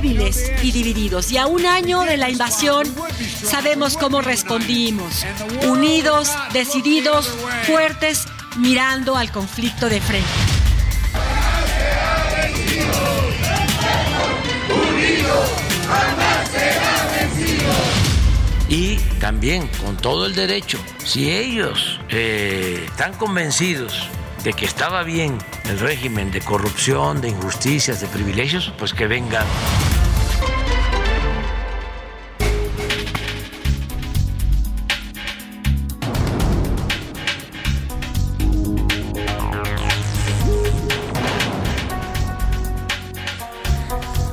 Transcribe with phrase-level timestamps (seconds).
[0.00, 1.32] Débiles y divididos.
[1.32, 2.86] Y a un año de la invasión
[3.42, 5.24] sabemos cómo respondimos,
[5.66, 7.28] unidos, decididos,
[7.64, 8.26] fuertes,
[8.58, 10.28] mirando al conflicto de frente.
[18.70, 24.10] y también con todo el derecho, si ellos eh, están convencidos
[24.44, 29.46] de que estaba bien el régimen de corrupción, de injusticias, de privilegios, pues que vengan.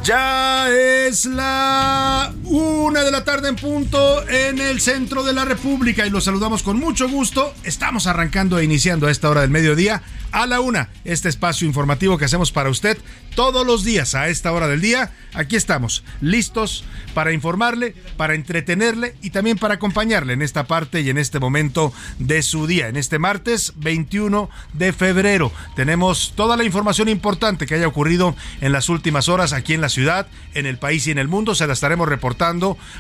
[0.04, 6.06] Ya es la una de la tarde en punto en el centro de la República
[6.06, 7.54] y los saludamos con mucho gusto.
[7.64, 10.02] Estamos arrancando e iniciando a esta hora del mediodía
[10.32, 12.98] a la una este espacio informativo que hacemos para usted
[13.36, 15.12] todos los días a esta hora del día.
[15.34, 21.10] Aquí estamos, listos para informarle, para entretenerle y también para acompañarle en esta parte y
[21.10, 22.88] en este momento de su día.
[22.88, 28.72] En este martes 21 de febrero tenemos toda la información importante que haya ocurrido en
[28.72, 31.54] las últimas horas aquí en la ciudad, en el país y en el mundo.
[31.54, 32.45] Se la estaremos reportando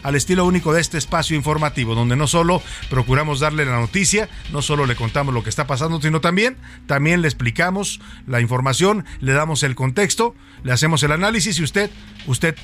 [0.03, 4.61] al estilo único de este espacio informativo, donde no solo procuramos darle la noticia, no
[4.61, 6.57] solo le contamos lo que está pasando, sino también,
[6.87, 11.91] también le explicamos la información, le damos el contexto, le hacemos el análisis y usted,
[12.27, 12.55] usted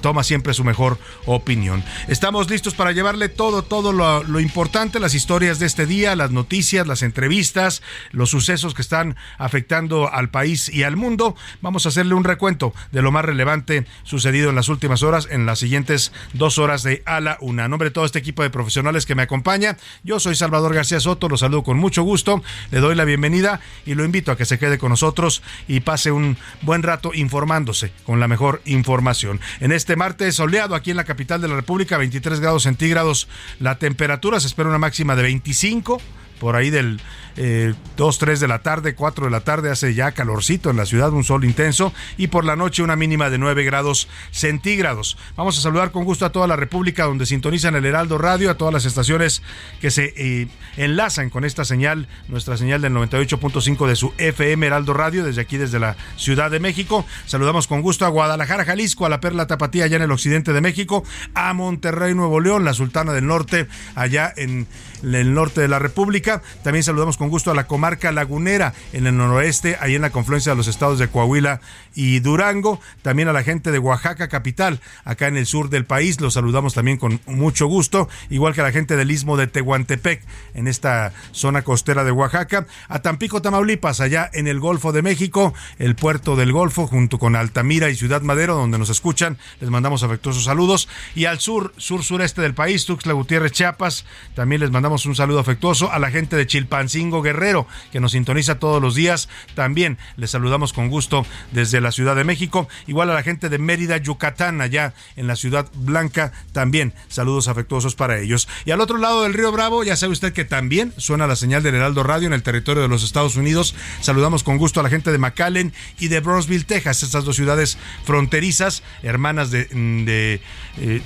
[0.00, 1.84] toma siempre su mejor opinión.
[2.08, 6.86] Estamos listos para llevarle todo, todo lo, importante, las historias de este día, las noticias,
[6.86, 11.36] las entrevistas, los sucesos que están afectando al país y al mundo.
[11.60, 15.46] Vamos a hacerle un recuento de lo más relevante sucedido en las últimas horas, en
[15.46, 17.64] las siguientes dos horas de A la Una.
[17.64, 21.00] A nombre de todo este equipo de profesionales que me acompaña, yo soy Salvador García
[21.00, 24.44] Soto, lo saludo con mucho gusto, le doy la bienvenida y lo invito a que
[24.44, 29.40] se quede con nosotros y pase un buen rato informándose con la mejor información.
[29.60, 33.78] En este martes soleado aquí en la capital de la República, 23 grados centígrados la
[33.78, 36.00] temperatura, se espera una máxima de 25
[36.38, 37.00] por ahí del
[37.36, 40.86] eh, 2, 3 de la tarde, 4 de la tarde, hace ya calorcito en la
[40.86, 45.18] ciudad, un sol intenso, y por la noche una mínima de 9 grados centígrados.
[45.36, 48.56] Vamos a saludar con gusto a toda la República donde sintonizan el Heraldo Radio, a
[48.56, 49.42] todas las estaciones
[49.80, 54.94] que se eh, enlazan con esta señal, nuestra señal del 98.5 de su FM Heraldo
[54.94, 57.04] Radio, desde aquí, desde la Ciudad de México.
[57.26, 60.60] Saludamos con gusto a Guadalajara, Jalisco, a la Perla Tapatía, allá en el occidente de
[60.60, 61.04] México,
[61.34, 64.66] a Monterrey, Nuevo León, la Sultana del Norte, allá en
[65.02, 66.42] el norte de la República.
[66.62, 70.52] También saludamos con gusto a la comarca lagunera en el noroeste, ahí en la confluencia
[70.52, 71.60] de los estados de Coahuila
[71.94, 72.80] y Durango.
[73.02, 76.20] También a la gente de Oaxaca capital, acá en el sur del país.
[76.20, 80.22] Los saludamos también con mucho gusto, igual que a la gente del istmo de Tehuantepec,
[80.54, 82.66] en esta zona costera de Oaxaca.
[82.88, 87.36] A Tampico, Tamaulipas, allá en el Golfo de México, el puerto del Golfo, junto con
[87.36, 89.38] Altamira y Ciudad Madero, donde nos escuchan.
[89.60, 90.88] Les mandamos afectuosos saludos.
[91.14, 94.04] Y al sur, sur sureste del país, Tuxtla Gutiérrez, Chiapas,
[94.34, 98.58] también les mandamos un saludo afectuoso a la gente de Chilpancingo Guerrero, que nos sintoniza
[98.58, 99.28] todos los días.
[99.54, 102.68] También les saludamos con gusto desde la Ciudad de México.
[102.86, 107.96] Igual a la gente de Mérida, Yucatán, allá en la Ciudad Blanca, también saludos afectuosos
[107.96, 108.48] para ellos.
[108.64, 111.62] Y al otro lado del Río Bravo, ya sabe usted que también suena la señal
[111.62, 113.74] del Heraldo Radio en el territorio de los Estados Unidos.
[114.00, 117.76] Saludamos con gusto a la gente de McAllen y de Brownsville, Texas, estas dos ciudades
[118.04, 120.40] fronterizas, hermanas de, de,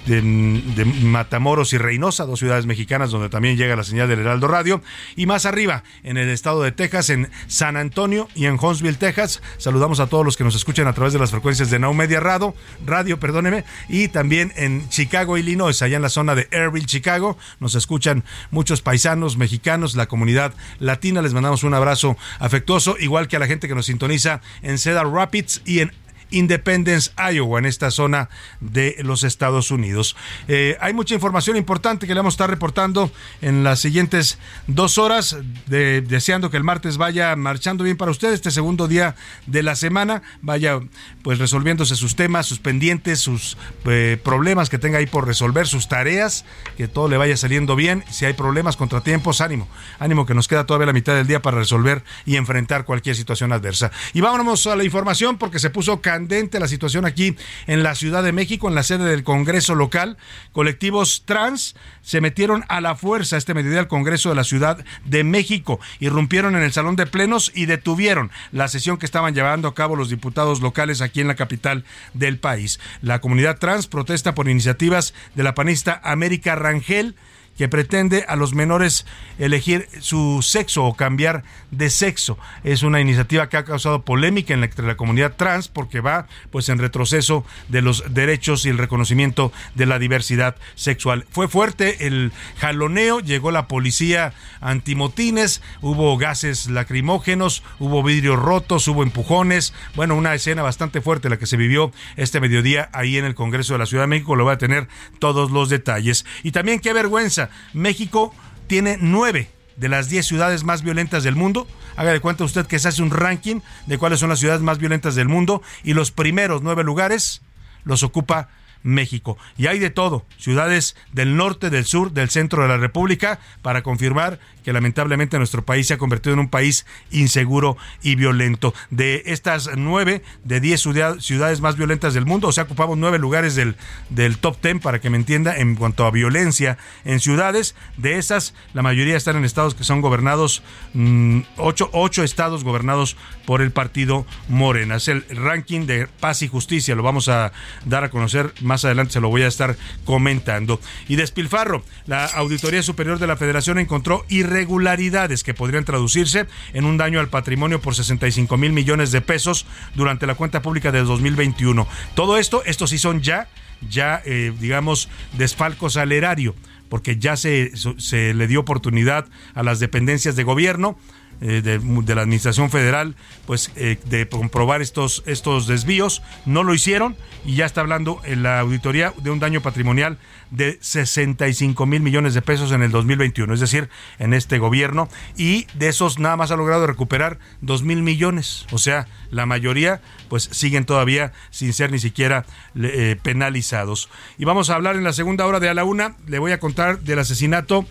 [0.06, 4.48] de, de Matamoros y Reynosa, dos ciudades mexicanas donde también llega la señal del Heraldo
[4.48, 4.82] Radio.
[5.16, 9.42] Y más arriba, en el estado de Texas, en San Antonio y en Huntsville, Texas.
[9.58, 12.20] Saludamos a todos los que nos escuchan a través de las frecuencias de Now Media
[12.20, 17.38] Radio, radio perdóneme, y también en Chicago, Illinois, allá en la zona de Airville, Chicago.
[17.58, 21.22] Nos escuchan muchos paisanos mexicanos, la comunidad latina.
[21.22, 25.08] Les mandamos un abrazo afectuoso, igual que a la gente que nos sintoniza en Cedar
[25.08, 25.92] Rapids y en
[26.30, 28.28] Independence, Iowa, en esta zona
[28.60, 30.16] de los Estados Unidos.
[30.48, 33.10] Eh, hay mucha información importante que le vamos a estar reportando
[33.40, 35.36] en las siguientes dos horas,
[35.66, 39.14] deseando que el martes vaya marchando bien para usted, este segundo día
[39.46, 40.80] de la semana, vaya
[41.22, 45.88] pues resolviéndose sus temas, sus pendientes, sus eh, problemas que tenga ahí por resolver, sus
[45.88, 46.44] tareas,
[46.76, 48.04] que todo le vaya saliendo bien.
[48.10, 49.68] Si hay problemas, contratiempos, ánimo,
[49.98, 53.52] ánimo que nos queda todavía la mitad del día para resolver y enfrentar cualquier situación
[53.52, 53.90] adversa.
[54.12, 57.36] Y vámonos a la información porque se puso la situación aquí
[57.66, 60.16] en la Ciudad de México, en la sede del Congreso local.
[60.52, 65.24] Colectivos trans se metieron a la fuerza este mediodía al Congreso de la Ciudad de
[65.24, 69.74] México, irrumpieron en el salón de plenos y detuvieron la sesión que estaban llevando a
[69.74, 71.84] cabo los diputados locales aquí en la capital
[72.14, 72.80] del país.
[73.02, 77.14] La comunidad trans protesta por iniciativas de la panista América Rangel
[77.60, 79.04] que pretende a los menores
[79.38, 82.38] elegir su sexo o cambiar de sexo.
[82.64, 86.78] Es una iniciativa que ha causado polémica entre la comunidad trans porque va pues en
[86.78, 91.26] retroceso de los derechos y el reconocimiento de la diversidad sexual.
[91.28, 99.02] Fue fuerte el jaloneo, llegó la policía antimotines, hubo gases lacrimógenos, hubo vidrios rotos, hubo
[99.02, 103.34] empujones, bueno, una escena bastante fuerte la que se vivió este mediodía ahí en el
[103.34, 106.24] Congreso de la Ciudad de México, lo voy a tener todos los detalles.
[106.42, 108.34] Y también qué vergüenza, México
[108.66, 111.66] tiene nueve de las diez ciudades más violentas del mundo.
[111.96, 114.78] Haga de cuenta usted que se hace un ranking de cuáles son las ciudades más
[114.78, 117.42] violentas del mundo y los primeros nueve lugares
[117.84, 118.48] los ocupa
[118.82, 119.36] México.
[119.56, 123.82] Y hay de todo, ciudades del norte, del sur, del centro de la República, para
[123.82, 128.74] confirmar que lamentablemente nuestro país se ha convertido en un país inseguro y violento.
[128.90, 133.54] De estas nueve, de diez ciudades más violentas del mundo, o sea, ocupamos nueve lugares
[133.54, 133.76] del,
[134.08, 137.74] del top ten, para que me entienda, en cuanto a violencia en ciudades.
[137.96, 140.62] De esas, la mayoría están en estados que son gobernados,
[140.94, 143.16] mm, ocho, ocho estados gobernados
[143.46, 144.96] por el partido Morena.
[144.96, 147.52] Es el ranking de paz y justicia, lo vamos a
[147.84, 150.80] dar a conocer más adelante, se lo voy a estar comentando.
[151.08, 156.96] Y despilfarro, la Auditoría Superior de la Federación encontró irregularidades que podrían traducirse en un
[156.96, 161.86] daño al patrimonio por 65 mil millones de pesos durante la cuenta pública de 2021.
[162.14, 163.48] Todo esto, estos sí son ya,
[163.88, 165.08] ya, eh, digamos,
[165.38, 166.54] desfalcos al erario
[166.88, 170.98] porque ya se, se le dio oportunidad a las dependencias de gobierno
[171.40, 173.14] eh, de, la Administración Federal,
[173.46, 176.22] pues eh, de comprobar estos, estos desvíos.
[176.44, 180.18] No lo hicieron y ya está hablando en la auditoría de un daño patrimonial
[180.50, 183.88] de 65 mil millones de pesos en el 2021, es decir,
[184.18, 185.08] en este gobierno.
[185.36, 188.66] Y de esos nada más ha logrado recuperar 2 mil millones.
[188.72, 192.44] O sea, la mayoría pues siguen todavía sin ser ni siquiera
[192.80, 194.10] eh, penalizados.
[194.38, 196.16] Y vamos a hablar en la segunda hora de a la una.
[196.26, 197.86] Le voy a contar del asesinato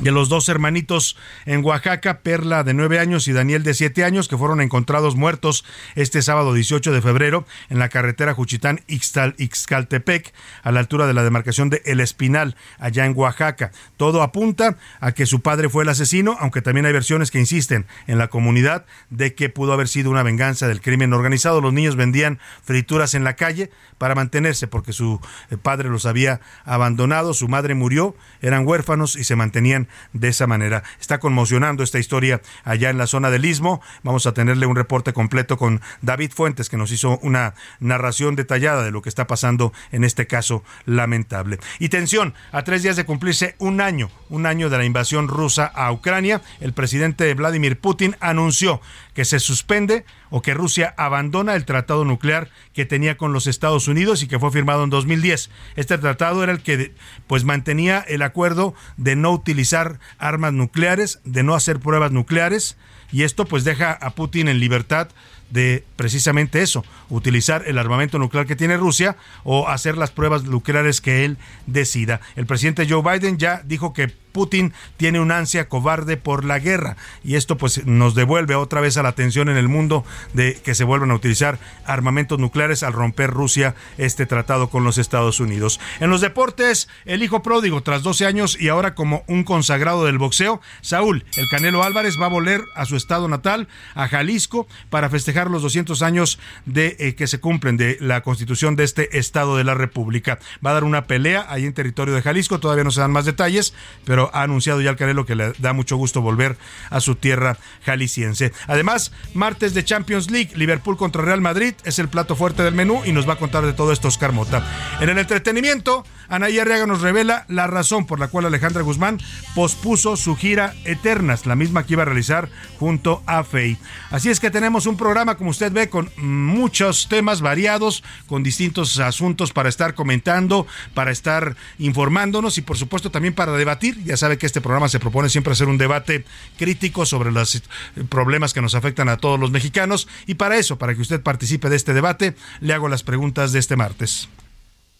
[0.00, 4.28] de los dos hermanitos en Oaxaca, Perla de nueve años y Daniel de siete años,
[4.28, 5.64] que fueron encontrados muertos
[5.94, 10.32] este sábado 18 de febrero en la carretera Juchitán Ixcaltepec,
[10.62, 13.72] a la altura de la demarcación de El Espinal, allá en Oaxaca.
[13.98, 17.86] Todo apunta a que su padre fue el asesino, aunque también hay versiones que insisten
[18.06, 21.60] en la comunidad de que pudo haber sido una venganza del crimen organizado.
[21.60, 26.40] Los niños vendían frituras en la calle para mantenerse porque su eh, padre los había
[26.64, 30.82] abandonado, su madre murió, eran huérfanos y se mantenían de esa manera.
[31.00, 33.80] Está conmocionando esta historia allá en la zona del Istmo.
[34.02, 38.84] Vamos a tenerle un reporte completo con David Fuentes, que nos hizo una narración detallada
[38.84, 41.58] de lo que está pasando en este caso lamentable.
[41.78, 45.66] Y tensión, a tres días de cumplirse un año, un año de la invasión rusa
[45.66, 48.80] a Ucrania, el presidente Vladimir Putin anunció
[49.14, 53.88] que se suspende o que Rusia abandona el tratado nuclear que tenía con los Estados
[53.88, 55.50] Unidos y que fue firmado en 2010.
[55.76, 56.94] Este tratado era el que
[57.26, 62.76] pues mantenía el acuerdo de no utilizar armas nucleares, de no hacer pruebas nucleares
[63.12, 65.08] y esto pues deja a Putin en libertad
[65.50, 71.00] de precisamente eso, utilizar el armamento nuclear que tiene Rusia o hacer las pruebas nucleares
[71.00, 72.20] que él decida.
[72.36, 76.96] El presidente Joe Biden ya dijo que Putin tiene un ansia cobarde por la guerra
[77.24, 80.74] y esto pues nos devuelve otra vez a la tensión en el mundo de que
[80.74, 85.80] se vuelvan a utilizar armamentos nucleares al romper Rusia este tratado con los Estados Unidos.
[86.00, 90.18] En los deportes, el hijo pródigo tras 12 años y ahora como un consagrado del
[90.18, 95.10] boxeo, Saúl, el Canelo Álvarez va a volver a su estado natal, a Jalisco, para
[95.10, 99.56] festejar los 200 años de eh, que se cumplen de la constitución de este Estado
[99.56, 100.38] de la República.
[100.64, 103.24] Va a dar una pelea ahí en territorio de Jalisco, todavía no se dan más
[103.24, 106.58] detalles, pero ha anunciado ya el Canelo que le da mucho gusto volver
[106.90, 108.52] a su tierra jalisciense.
[108.66, 113.02] Además, martes de Champions League, Liverpool contra Real Madrid es el plato fuerte del menú
[113.04, 114.62] y nos va a contar de todo esto Oscar Mota.
[115.00, 119.18] En el entretenimiento, Anaí Arriaga nos revela la razón por la cual Alejandra Guzmán
[119.54, 122.48] pospuso su gira Eternas, la misma que iba a realizar
[122.78, 123.78] junto a Fey.
[124.10, 128.98] Así es que tenemos un programa, como usted ve, con muchos temas variados, con distintos
[128.98, 134.02] asuntos para estar comentando, para estar informándonos y por supuesto también para debatir.
[134.10, 136.24] Ya sabe que este programa se propone siempre hacer un debate
[136.58, 137.62] crítico sobre los
[138.08, 141.68] problemas que nos afectan a todos los mexicanos y para eso, para que usted participe
[141.68, 144.28] de este debate, le hago las preguntas de este martes.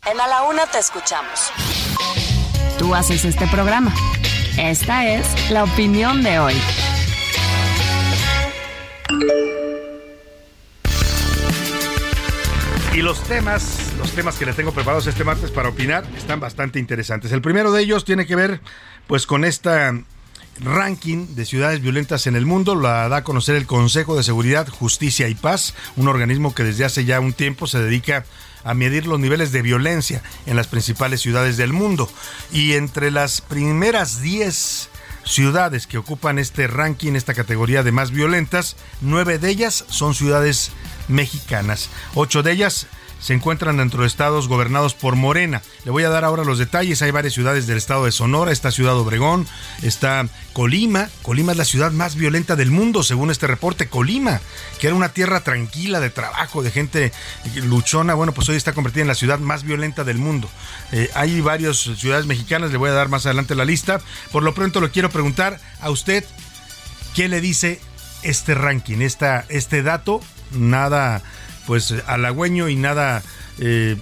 [0.07, 1.51] En A la Una te escuchamos.
[2.79, 3.93] Tú haces este programa.
[4.57, 6.55] Esta es la opinión de hoy.
[12.93, 16.81] Y los temas, los temas que le tengo preparados este martes para opinar están bastante
[16.81, 17.31] interesantes.
[17.31, 18.61] El primero de ellos tiene que ver
[19.07, 19.95] pues con esta
[20.61, 22.75] ranking de ciudades violentas en el mundo.
[22.75, 26.85] La da a conocer el Consejo de Seguridad, Justicia y Paz, un organismo que desde
[26.85, 28.25] hace ya un tiempo se dedica
[28.65, 32.11] a medir los niveles de violencia en las principales ciudades del mundo.
[32.53, 34.90] Y entre las primeras 10
[35.31, 40.73] ciudades que ocupan este ranking, esta categoría de más violentas, nueve de ellas son ciudades
[41.09, 41.89] mexicanas.
[42.15, 42.89] Ocho de ellas
[43.21, 45.63] se encuentran dentro de estados gobernados por Morena.
[45.85, 47.03] Le voy a dar ahora los detalles.
[47.03, 49.47] Hay varias ciudades del estado de Sonora, está Ciudad Obregón,
[49.83, 51.09] está Colima.
[51.23, 53.89] Colima es la ciudad más violenta del mundo, según este reporte.
[53.89, 54.41] Colima,
[54.79, 57.13] que era una tierra tranquila de trabajo, de gente
[57.55, 60.49] luchona, bueno, pues hoy está convertida en la ciudad más violenta del mundo.
[60.93, 64.01] Eh, hay varias ciudades mexicanas, le voy a dar más adelante la lista.
[64.33, 66.25] Por lo pronto le quiero preguntar a usted,
[67.15, 67.81] ¿qué le dice
[68.23, 70.21] este ranking, esta, este dato?
[70.53, 71.23] Nada
[71.71, 73.23] pues halagüeño y nada
[73.61, 73.97] eh,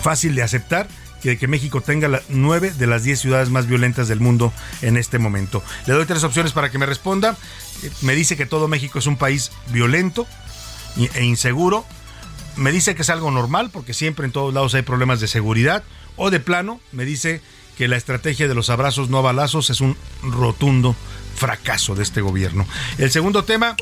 [0.00, 0.88] fácil de aceptar
[1.20, 5.18] que, México tenga la, nueve de las diez ciudades más violentas del mundo en este
[5.18, 5.62] momento.
[5.84, 7.36] Le doy tres opciones para que me responda.
[7.82, 10.26] Eh, me dice que todo México es un país violento
[10.96, 11.84] e inseguro.
[12.56, 15.84] Me dice que es algo normal porque siempre en todos lados hay problemas de seguridad.
[16.16, 17.42] O de plano, me dice
[17.76, 20.96] que la estrategia de los abrazos no balazos es un rotundo
[21.36, 22.66] fracaso de este gobierno.
[22.96, 23.76] El segundo tema,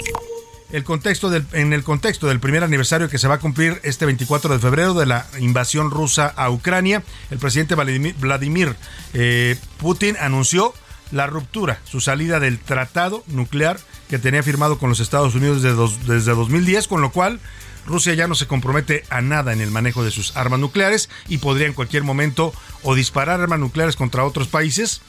[0.71, 4.53] el contexto en el contexto del primer aniversario que se va a cumplir este 24
[4.53, 8.77] de febrero de la invasión rusa a Ucrania, el presidente Vladimir,
[9.15, 10.75] eh, Putin anunció
[11.11, 13.79] la ruptura, su salida del tratado nuclear
[14.11, 17.41] que tenía firmado con los Estados Unidos desde, desde 2010, con lo cual
[17.87, 21.39] Rusia ya no se compromete a nada en el manejo de sus armas nucleares y
[21.39, 25.01] podría en cualquier momento o disparar armas nucleares contra otros países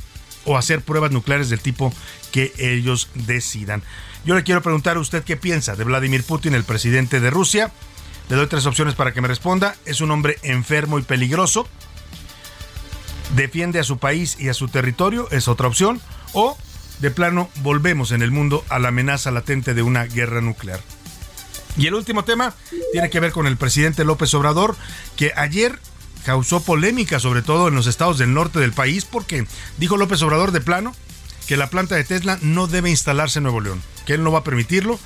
[0.45, 1.93] o hacer pruebas nucleares del tipo
[2.31, 3.83] que ellos decidan.
[4.25, 7.71] Yo le quiero preguntar a usted qué piensa de Vladimir Putin, el presidente de Rusia.
[8.29, 9.75] Le doy tres opciones para que me responda.
[9.85, 11.67] Es un hombre enfermo y peligroso.
[13.35, 16.01] Defiende a su país y a su territorio, es otra opción.
[16.33, 16.57] O,
[16.99, 20.79] de plano, volvemos en el mundo a la amenaza latente de una guerra nuclear.
[21.77, 22.53] Y el último tema
[22.91, 24.75] tiene que ver con el presidente López Obrador,
[25.15, 25.79] que ayer
[26.25, 29.45] causó polémica, sobre todo en los estados del norte del país, porque
[29.77, 30.95] dijo López Obrador de plano
[31.47, 34.39] que la planta de Tesla no debe instalarse en Nuevo León, que él no va
[34.39, 34.99] a permitirlo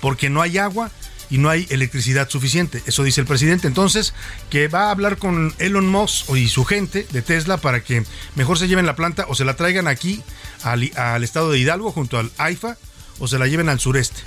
[0.00, 0.90] porque no hay agua
[1.30, 2.82] y no hay electricidad suficiente.
[2.86, 3.68] Eso dice el presidente.
[3.68, 4.12] Entonces,
[4.50, 8.58] que va a hablar con Elon Musk y su gente de Tesla para que mejor
[8.58, 10.22] se lleven la planta o se la traigan aquí
[10.62, 12.76] al, estado de Hidalgo junto al AIFA
[13.20, 14.20] o se la lleven al sureste.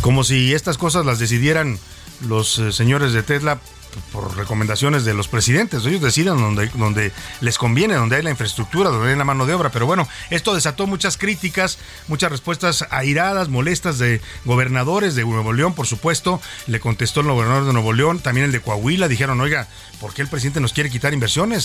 [0.00, 1.78] Como si estas cosas las decidieran
[2.26, 3.60] los eh, señores de Tesla
[4.12, 5.84] por recomendaciones de los presidentes.
[5.84, 9.54] Ellos deciden donde, donde les conviene, donde hay la infraestructura, donde hay la mano de
[9.54, 9.70] obra.
[9.70, 15.74] Pero bueno, esto desató muchas críticas, muchas respuestas airadas, molestas de gobernadores de Nuevo León,
[15.74, 16.40] por supuesto.
[16.66, 19.08] Le contestó el gobernador de Nuevo León, también el de Coahuila.
[19.08, 19.68] Dijeron, oiga,
[20.00, 21.64] ¿por qué el presidente nos quiere quitar inversiones?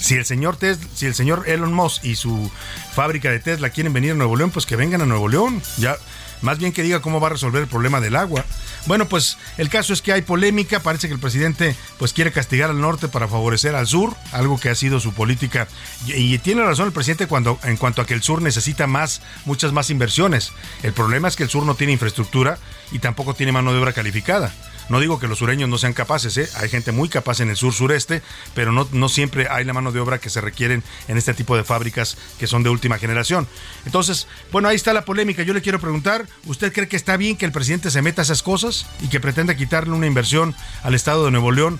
[0.00, 2.50] Si el señor Tesla, si el señor Elon Musk y su
[2.94, 5.60] fábrica de Tesla quieren venir a Nuevo León, pues que vengan a Nuevo León.
[5.78, 5.96] Ya
[6.42, 8.44] más bien que diga cómo va a resolver el problema del agua.
[8.86, 12.70] Bueno, pues el caso es que hay polémica, parece que el presidente pues quiere castigar
[12.70, 15.68] al norte para favorecer al sur, algo que ha sido su política
[16.06, 19.72] y, tiene razón el presidente cuando en cuanto a que el sur necesita más muchas
[19.72, 20.52] más inversiones.
[20.82, 22.58] El problema es que el sur no tiene infraestructura
[22.92, 24.52] y tampoco tiene mano de obra calificada.
[24.88, 26.48] No digo que los sureños no sean capaces, ¿eh?
[26.56, 28.22] hay gente muy capaz en el sur sureste,
[28.54, 31.64] pero no, siempre hay la mano de obra que se requieren en este tipo de
[31.64, 33.46] fábricas que son de última generación.
[33.84, 35.42] Entonces, bueno, ahí está la polémica.
[35.42, 38.24] Yo le quiero preguntar, ¿usted cree que está bien que el presidente se meta a
[38.24, 41.78] esas cosas y que pretenda quitarle una inversión al estado de Nuevo León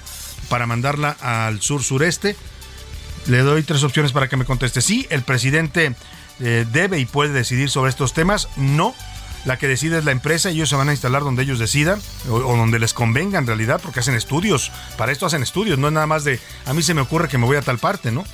[0.48, 2.36] para mandarla al sur sureste?
[3.26, 4.80] Le doy tres opciones para que me conteste.
[4.80, 5.94] Sí, el presidente
[6.40, 8.48] eh, debe y puede decidir sobre estos temas.
[8.56, 8.94] No,
[9.48, 11.98] la que decide es la empresa y ellos se van a instalar donde ellos decidan
[12.28, 14.70] o, donde les convenga en realidad, porque hacen estudios.
[14.98, 17.38] Para esto hacen estudios, no es nada más de a mí se me ocurre que
[17.38, 18.26] me voy a tal parte, ¿no?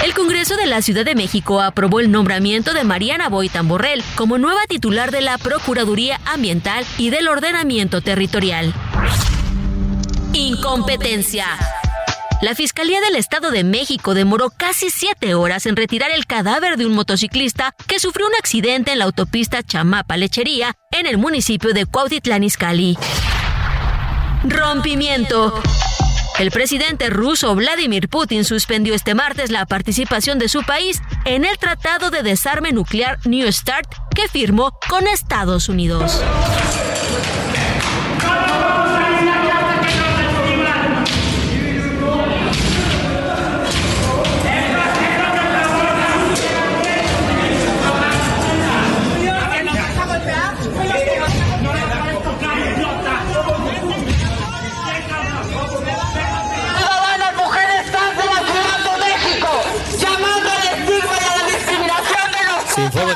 [0.04, 4.38] El Congreso de la Ciudad de México aprobó el nombramiento de Mariana Boitan Borrell como
[4.38, 8.74] nueva titular de la Procuraduría Ambiental y del Ordenamiento Territorial.
[10.34, 11.48] Incompetencia.
[12.42, 16.86] La Fiscalía del Estado de México demoró casi siete horas en retirar el cadáver de
[16.86, 22.44] un motociclista que sufrió un accidente en la autopista Chamapa-Lechería en el municipio de Cuautitlán
[22.44, 22.96] Izcalli.
[24.44, 25.60] Rompimiento.
[26.40, 31.58] El presidente ruso Vladimir Putin suspendió este martes la participación de su país en el
[31.58, 36.22] Tratado de Desarme Nuclear New START que firmó con Estados Unidos.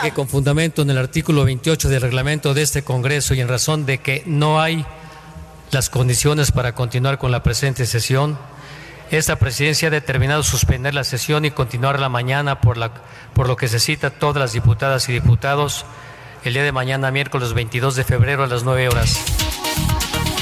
[0.01, 3.85] Que con fundamento en el artículo 28 del reglamento de este Congreso y en razón
[3.85, 4.83] de que no hay
[5.69, 8.39] las condiciones para continuar con la presente sesión,
[9.11, 11.51] esta presidencia ha determinado suspender la sesión y
[12.09, 12.91] mañana por, la,
[13.33, 15.85] por lo que se cita todas las diputadas y diputados
[16.44, 19.71] el día de mañana, miércoles 22 de febrero a las 9 horas.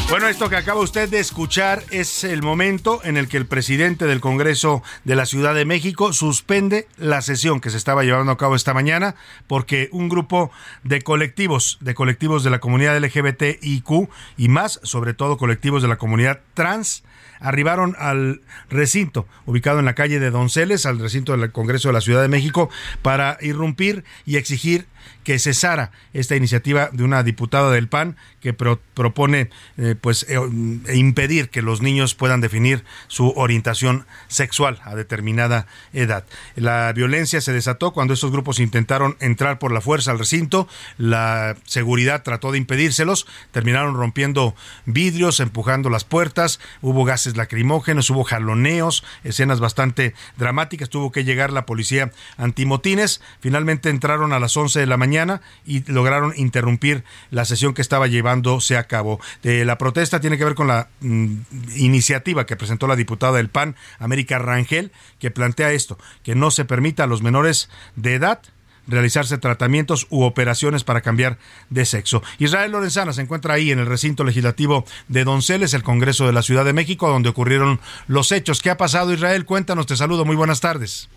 [0.10, 4.06] Bueno, esto que acaba usted de escuchar es el momento en el que el presidente
[4.06, 8.38] del Congreso de la Ciudad de México suspende la sesión que se estaba llevando a
[8.38, 9.14] cabo esta mañana
[9.46, 10.50] porque un grupo
[10.84, 15.98] de colectivos, de colectivos de la comunidad LGBTIQ y más, sobre todo colectivos de la
[15.98, 17.04] comunidad trans,
[17.40, 22.02] arribaron al recinto ubicado en la calle de Donceles, al recinto del Congreso de la
[22.02, 22.72] Ciudad de México,
[23.04, 24.88] para irrumpir y exigir
[25.24, 30.40] que cesara esta iniciativa de una diputada del PAN que pro, propone eh, pues eh,
[30.94, 36.26] impedir que los niños puedan definir su orientación sexual a determinada edad.
[36.56, 41.58] La violencia se desató cuando estos grupos intentaron entrar por la fuerza al recinto, la
[41.66, 44.56] seguridad trató de impedírselos, terminaron rompiendo
[44.86, 51.52] vidrios, empujando las puertas, hubo gases lacrimógenos, hubo jaloneos, escenas bastante dramáticas, tuvo que llegar
[51.52, 55.09] la policía antimotines, finalmente entraron a las 11 de la mañana
[55.66, 59.20] y lograron interrumpir la sesión que estaba llevándose a cabo.
[59.44, 61.36] Eh, la protesta tiene que ver con la mm,
[61.76, 66.66] iniciativa que presentó la diputada del PAN, América Rangel, que plantea esto, que no se
[66.66, 68.42] permita a los menores de edad
[68.90, 71.38] realizarse tratamientos u operaciones para cambiar
[71.70, 72.24] de sexo.
[72.40, 76.42] Israel Lorenzana se encuentra ahí en el recinto legislativo de Donceles, el Congreso de la
[76.42, 78.62] Ciudad de México, donde ocurrieron los hechos.
[78.62, 79.46] ¿Qué ha pasado, Israel?
[79.46, 81.10] Cuéntanos, te saludo, muy buenas tardes.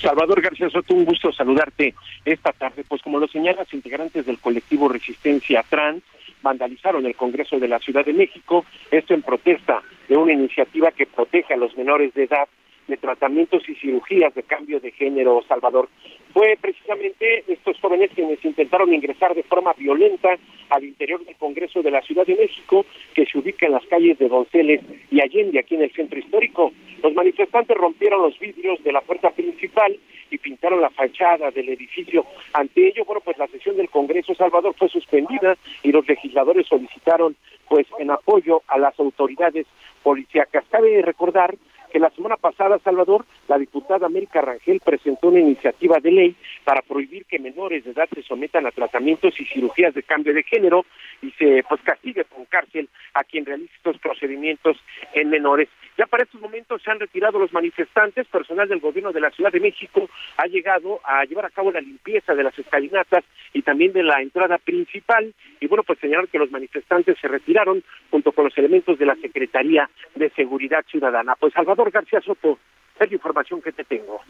[0.00, 2.84] Salvador García Soto, un gusto saludarte esta tarde.
[2.88, 6.02] Pues como lo señalas, integrantes del colectivo Resistencia Trans
[6.42, 11.06] vandalizaron el Congreso de la Ciudad de México, esto en protesta de una iniciativa que
[11.06, 12.48] protege a los menores de edad
[12.88, 15.88] de tratamientos y cirugías de cambio de género, Salvador.
[16.32, 20.38] Fue precisamente estos jóvenes quienes intentaron ingresar de forma violenta
[20.68, 24.18] al interior del Congreso de la Ciudad de México, que se ubica en las calles
[24.18, 26.72] de Donceles y Allende, aquí en el centro histórico.
[27.02, 29.98] Los manifestantes rompieron los vidrios de la puerta principal
[30.30, 32.24] y pintaron la fachada del edificio.
[32.52, 37.34] Ante ello, bueno, pues la sesión del Congreso Salvador fue suspendida y los legisladores solicitaron,
[37.68, 39.66] pues, en apoyo a las autoridades
[40.04, 40.64] policíacas.
[40.70, 41.56] Cabe recordar
[41.90, 46.82] que la semana pasada, Salvador, la diputada América Rangel presentó una iniciativa de ley para
[46.82, 50.84] prohibir que menores de edad se sometan a tratamientos y cirugías de cambio de género
[51.22, 54.76] y se pues castigue con cárcel a quien realice estos procedimientos
[55.14, 55.68] en menores.
[55.98, 59.52] Ya para estos momentos se han retirado los manifestantes, personal del gobierno de la Ciudad
[59.52, 63.92] de México ha llegado a llevar a cabo la limpieza de las escalinatas y también
[63.92, 65.34] de la entrada principal.
[65.60, 67.82] Y bueno, pues señalar que los manifestantes se retiraron
[68.22, 71.34] con los elementos de la Secretaría de Seguridad Ciudadana.
[71.38, 72.58] Pues Salvador García Soto,
[72.98, 74.20] es la información que te tengo.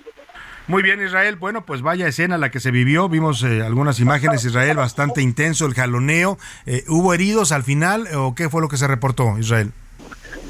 [0.68, 1.36] Muy bien, Israel.
[1.36, 3.08] Bueno, pues vaya escena la que se vivió.
[3.08, 6.38] Vimos eh, algunas imágenes, Israel, bastante intenso, el jaloneo.
[6.66, 9.72] Eh, ¿Hubo heridos al final o qué fue lo que se reportó, Israel?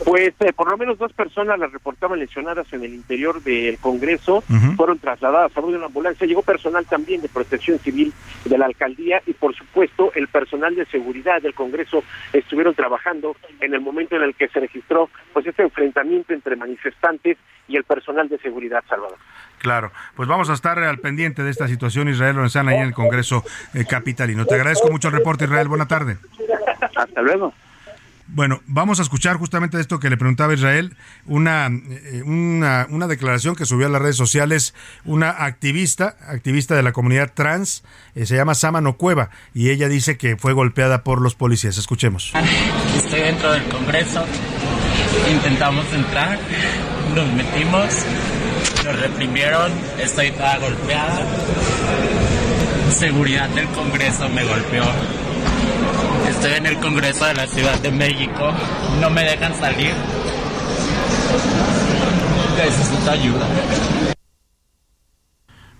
[0.05, 4.43] Pues eh, por lo menos dos personas las reportaban lesionadas en el interior del Congreso,
[4.77, 8.13] fueron trasladadas a bordo de una ambulancia, llegó personal también de protección civil
[8.45, 13.75] de la alcaldía y por supuesto el personal de seguridad del Congreso estuvieron trabajando en
[13.75, 17.37] el momento en el que se registró pues este enfrentamiento entre manifestantes
[17.69, 19.19] y el personal de seguridad, Salvador.
[19.59, 22.95] Claro, pues vamos a estar al pendiente de esta situación, Israel están ahí en el
[22.95, 24.47] Congreso eh, Capitalino.
[24.47, 25.69] Te agradezco mucho el reporte, Israel.
[25.69, 26.17] Buena tarde.
[26.97, 27.53] Hasta luego.
[28.33, 33.57] Bueno, vamos a escuchar justamente esto que le preguntaba Israel, una, eh, una, una, declaración
[33.57, 34.73] que subió a las redes sociales
[35.05, 37.83] una activista, activista de la comunidad trans,
[38.15, 41.77] eh, se llama Samano Cueva, y ella dice que fue golpeada por los policías.
[41.77, 42.33] Escuchemos.
[42.97, 44.25] Estoy dentro del Congreso,
[45.29, 46.39] intentamos entrar,
[47.17, 47.89] nos metimos,
[48.85, 51.27] nos reprimieron, estoy toda golpeada,
[52.93, 54.85] seguridad del Congreso me golpeó
[56.31, 58.53] Estoy en el Congreso de la Ciudad de México.
[59.01, 59.93] No me dejan salir.
[62.57, 63.47] Necesito ayuda.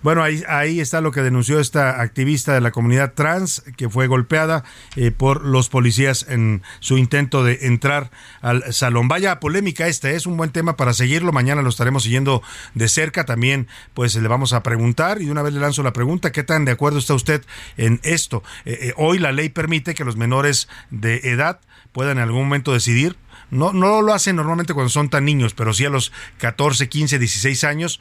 [0.03, 4.07] Bueno, ahí, ahí está lo que denunció esta activista de la comunidad trans que fue
[4.07, 4.63] golpeada
[4.95, 8.09] eh, por los policías en su intento de entrar
[8.41, 9.07] al salón.
[9.07, 11.31] Vaya polémica esta, es un buen tema para seguirlo.
[11.31, 12.41] Mañana lo estaremos siguiendo
[12.73, 13.25] de cerca.
[13.25, 16.41] También, pues le vamos a preguntar y de una vez le lanzo la pregunta: ¿qué
[16.41, 17.43] tan de acuerdo está usted
[17.77, 18.43] en esto?
[18.65, 21.59] Eh, eh, hoy la ley permite que los menores de edad
[21.91, 23.17] puedan en algún momento decidir
[23.51, 27.19] no, no lo hacen normalmente cuando son tan niños, pero sí a los 14, 15,
[27.19, 27.99] 16 años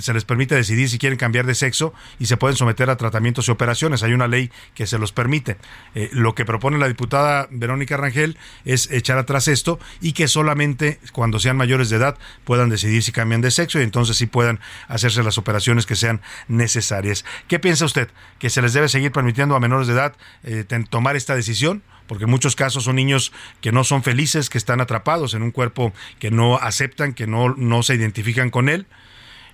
[0.00, 3.48] se les permite decidir si quieren cambiar de sexo y se pueden someter a tratamientos
[3.48, 4.02] y operaciones.
[4.02, 5.56] Hay una ley que se los permite.
[5.94, 11.00] Eh, lo que propone la diputada Verónica Rangel es echar atrás esto y que solamente
[11.12, 14.60] cuando sean mayores de edad puedan decidir si cambian de sexo y entonces sí puedan
[14.88, 17.24] hacerse las operaciones que sean necesarias.
[17.48, 18.08] ¿Qué piensa usted?
[18.38, 21.82] ¿Que se les debe seguir permitiendo a menores de edad eh, tomar esta decisión?
[22.06, 25.50] Porque en muchos casos son niños que no son felices, que están atrapados en un
[25.50, 28.86] cuerpo que no aceptan, que no, no se identifican con él,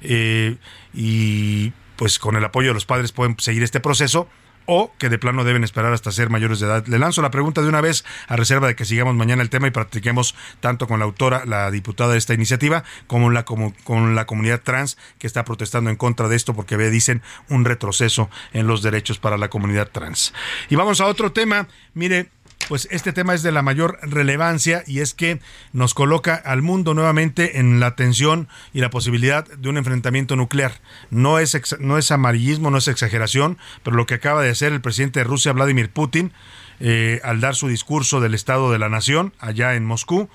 [0.01, 0.57] eh,
[0.95, 4.29] y pues con el apoyo de los padres pueden seguir este proceso
[4.67, 6.87] o que de plano deben esperar hasta ser mayores de edad.
[6.87, 9.67] Le lanzo la pregunta de una vez a reserva de que sigamos mañana el tema
[9.67, 14.15] y practiquemos tanto con la autora, la diputada de esta iniciativa, como, la, como con
[14.15, 18.31] la comunidad trans que está protestando en contra de esto porque ve, dicen, un retroceso
[18.53, 20.33] en los derechos para la comunidad trans.
[20.71, 21.69] Y vamos a otro tema.
[21.95, 22.31] Mire,
[22.69, 25.41] pues este tema es de la mayor relevancia y es que
[25.73, 30.81] nos coloca al mundo nuevamente en la tensión y la posibilidad de un enfrentamiento nuclear.
[31.11, 34.81] No es, no es amarillismo, no es exageración, pero lo que acaba de hacer el
[34.81, 36.33] presidente de Rusia, Vladimir Putin,
[36.81, 40.29] eh, al dar su discurso del Estado de la Nación allá en Moscú,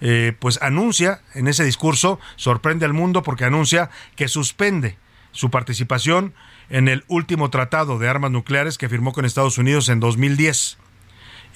[0.00, 4.96] eh, pues anuncia en ese discurso, sorprende al mundo porque anuncia que suspende
[5.30, 6.34] su participación
[6.70, 10.78] en el último tratado de armas nucleares que firmó con Estados Unidos en 2010.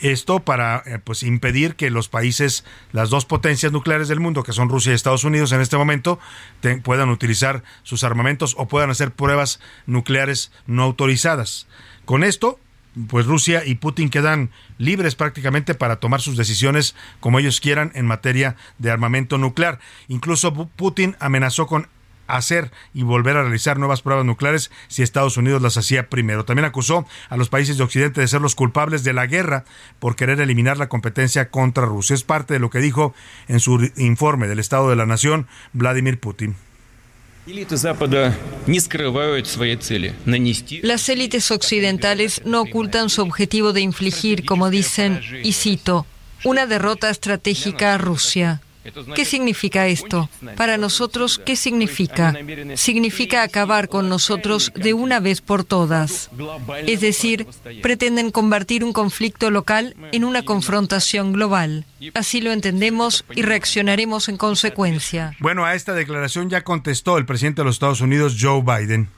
[0.00, 4.52] Esto para eh, pues impedir que los países, las dos potencias nucleares del mundo, que
[4.52, 6.18] son Rusia y Estados Unidos en este momento,
[6.82, 11.66] puedan utilizar sus armamentos o puedan hacer pruebas nucleares no autorizadas.
[12.04, 12.58] Con esto,
[13.08, 18.06] pues Rusia y Putin quedan libres prácticamente para tomar sus decisiones como ellos quieran en
[18.06, 19.78] materia de armamento nuclear.
[20.08, 21.88] Incluso Putin amenazó con
[22.26, 26.44] hacer y volver a realizar nuevas pruebas nucleares si Estados Unidos las hacía primero.
[26.44, 29.64] También acusó a los países de Occidente de ser los culpables de la guerra
[29.98, 32.14] por querer eliminar la competencia contra Rusia.
[32.14, 33.14] Es parte de lo que dijo
[33.48, 36.56] en su informe del Estado de la Nación Vladimir Putin.
[40.82, 46.06] Las élites occidentales no ocultan su objetivo de infligir, como dicen, y cito,
[46.42, 48.62] una derrota estratégica a Rusia.
[49.14, 50.28] ¿Qué significa esto?
[50.56, 52.34] Para nosotros, ¿qué significa?
[52.74, 56.30] Significa acabar con nosotros de una vez por todas.
[56.86, 57.46] Es decir,
[57.82, 61.84] pretenden convertir un conflicto local en una confrontación global.
[62.14, 65.36] Así lo entendemos y reaccionaremos en consecuencia.
[65.40, 69.08] Bueno, a esta declaración ya contestó el presidente de los Estados Unidos, Joe Biden.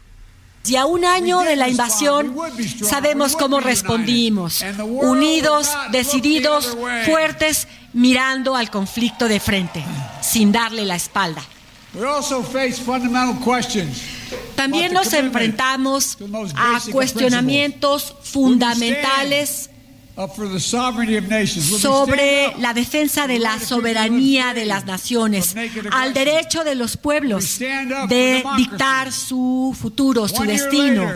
[0.68, 2.34] Y a un año de la invasión
[2.82, 6.76] sabemos cómo respondimos, unidos, decididos,
[7.06, 9.82] fuertes, mirando al conflicto de frente,
[10.20, 11.42] sin darle la espalda.
[14.54, 16.18] También nos enfrentamos
[16.54, 19.70] a cuestionamientos fundamentales
[21.80, 25.54] sobre la defensa de la soberanía de las naciones,
[25.92, 31.14] al derecho de los pueblos de dictar su futuro, su destino.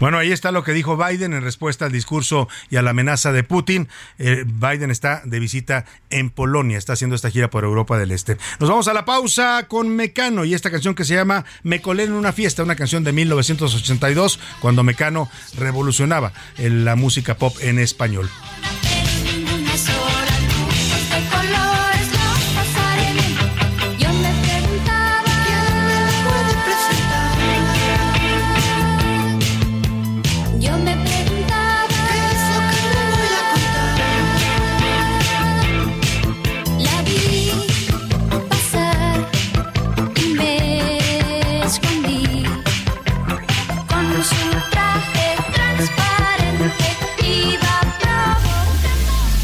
[0.00, 3.32] Bueno, ahí está lo que dijo Biden en respuesta al discurso y a la amenaza
[3.32, 3.88] de Putin.
[4.18, 8.36] Eh, Biden está de visita en Polonia, está haciendo esta gira por Europa del Este.
[8.60, 12.04] Nos vamos a la pausa con Mecano y esta canción que se llama Me colé
[12.04, 18.28] en una fiesta, una canción de 1982, cuando Mecano revolucionaba la música pop en español.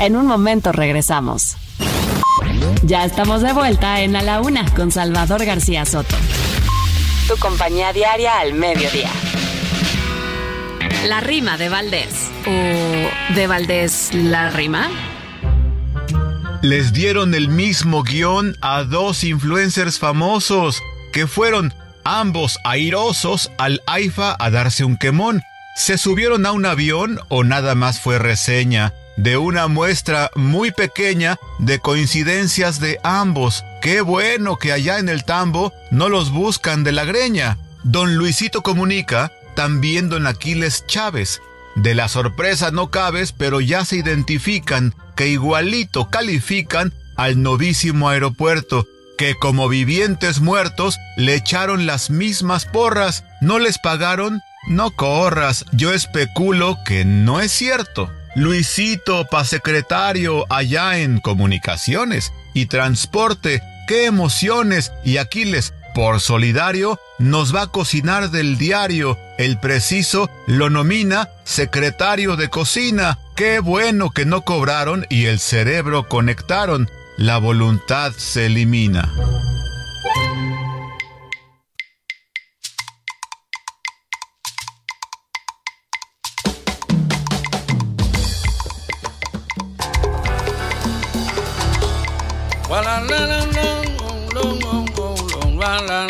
[0.05, 1.57] En un momento regresamos.
[2.83, 6.15] Ya estamos de vuelta en A la Una con Salvador García Soto.
[7.27, 9.09] Tu compañía diaria al mediodía.
[11.07, 12.31] La rima de Valdés.
[12.47, 14.91] ¿O de Valdés la rima?
[16.61, 20.83] Les dieron el mismo guion a dos influencers famosos
[21.15, 21.73] que fueron
[22.05, 25.41] ambos airosos al AIFA a darse un quemón.
[25.77, 28.93] ¿Se subieron a un avión o nada más fue reseña?
[29.17, 33.65] De una muestra muy pequeña de coincidencias de ambos.
[33.81, 37.59] Qué bueno que allá en el tambo no los buscan de la greña.
[37.83, 41.41] Don Luisito comunica, también don Aquiles Chávez.
[41.77, 48.87] De la sorpresa no cabes, pero ya se identifican que igualito califican al novísimo aeropuerto,
[49.19, 55.93] que como vivientes muertos le echaron las mismas porras, no les pagaron, no corras, yo
[55.93, 58.11] especulo que no es cierto.
[58.35, 63.63] Luisito pa' secretario allá en comunicaciones y transporte.
[63.87, 64.93] ¡Qué emociones!
[65.05, 69.19] Y Aquiles, por solidario, nos va a cocinar del diario.
[69.39, 73.19] El preciso lo nomina secretario de cocina.
[73.37, 76.91] ¡Qué bueno que no cobraron y el cerebro conectaron!
[77.17, 79.09] La voluntad se elimina.
[95.83, 96.07] La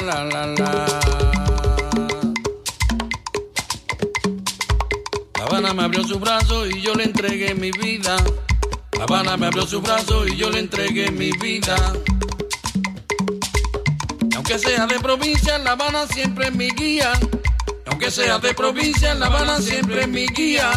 [5.45, 8.17] Habana me abrió su brazo y yo le entregué mi vida.
[8.99, 11.77] La Habana me abrió su brazo y yo le entregué mi vida.
[14.37, 17.13] aunque sea de provincia, La Habana siempre es mi guía.
[17.87, 20.73] aunque sea de provincia, La Habana siempre es mi guía.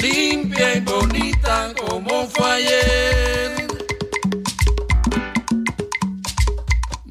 [0.00, 3.43] Limpia y bonita como fue ayer.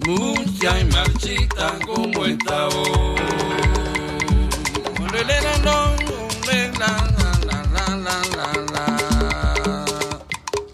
[0.06, 3.13] Mucha y marchita como está hoy.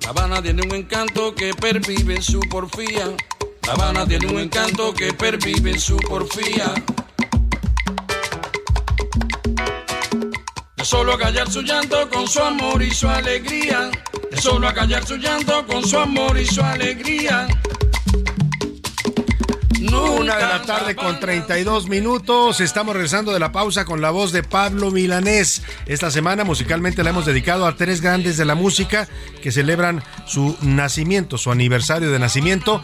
[0.01, 3.15] La Habana tiene un encanto que pervive su porfía.
[3.67, 6.73] La Habana tiene un encanto que pervive su porfía.
[10.75, 13.91] De solo callar su llanto con su amor y su alegría.
[14.31, 17.47] De solo callar su llanto con su amor y su alegría.
[19.81, 22.59] Una de la tarde con 32 minutos.
[22.59, 25.61] Estamos regresando de la pausa con la voz de Pablo Milanés.
[25.85, 29.07] Esta semana musicalmente la hemos dedicado a tres grandes de la música
[29.41, 32.81] que celebran su nacimiento, su aniversario de nacimiento.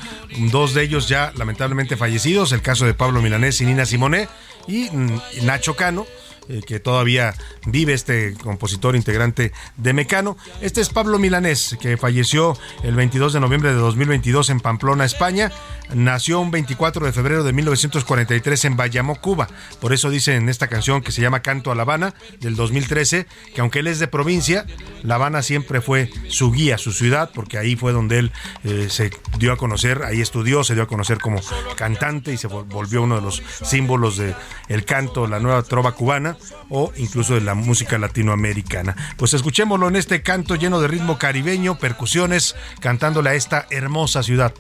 [0.51, 4.29] Dos de ellos ya lamentablemente fallecidos, el caso de Pablo Milanés y Nina Simone
[4.65, 6.05] y mm, Nacho Cano
[6.47, 7.33] eh, que todavía
[7.65, 10.37] vive este compositor integrante de Mecano.
[10.61, 15.51] Este es Pablo Milanés, que falleció el 22 de noviembre de 2022 en Pamplona, España.
[15.93, 19.47] Nació un 24 de febrero de 1943 en Bayamo, Cuba.
[19.79, 23.27] Por eso dice en esta canción que se llama Canto a La Habana del 2013
[23.53, 24.65] que aunque él es de provincia,
[25.03, 28.31] La Habana siempre fue su guía, su ciudad, porque ahí fue donde él
[28.63, 31.41] eh, se dio a conocer, ahí estudió, se dio a conocer como
[31.75, 34.35] cantante y se volvió uno de los símbolos del
[34.67, 36.34] el canto, la nueva trova cubana
[36.69, 38.95] o incluso de la música latinoamericana.
[39.17, 44.53] Pues escuchémoslo en este canto lleno de ritmo caribeño, percusiones, cantándole a esta hermosa ciudad,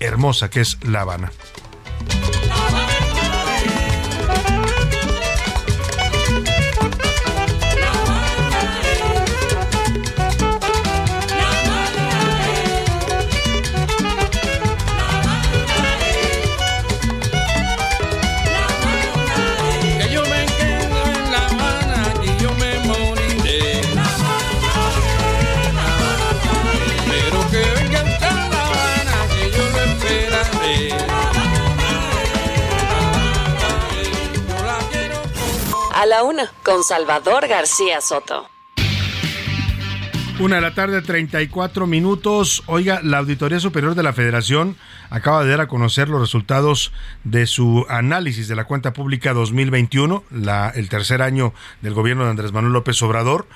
[0.00, 1.32] hermosa que es La Habana.
[36.62, 38.48] Con Salvador García Soto.
[40.38, 42.62] Una de la tarde, 34 minutos.
[42.66, 44.76] Oiga, la Auditoría Superior de la Federación
[45.10, 46.92] acaba de dar a conocer los resultados
[47.24, 52.30] de su análisis de la cuenta pública 2021, la, el tercer año del gobierno de
[52.30, 53.48] Andrés Manuel López Obrador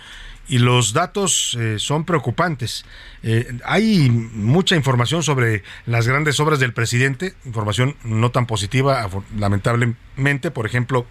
[0.48, 2.84] y los datos eh, son preocupantes.
[3.22, 10.50] Eh, hay mucha información sobre las grandes obras del presidente, información no tan positiva, lamentablemente,
[10.50, 11.06] por ejemplo,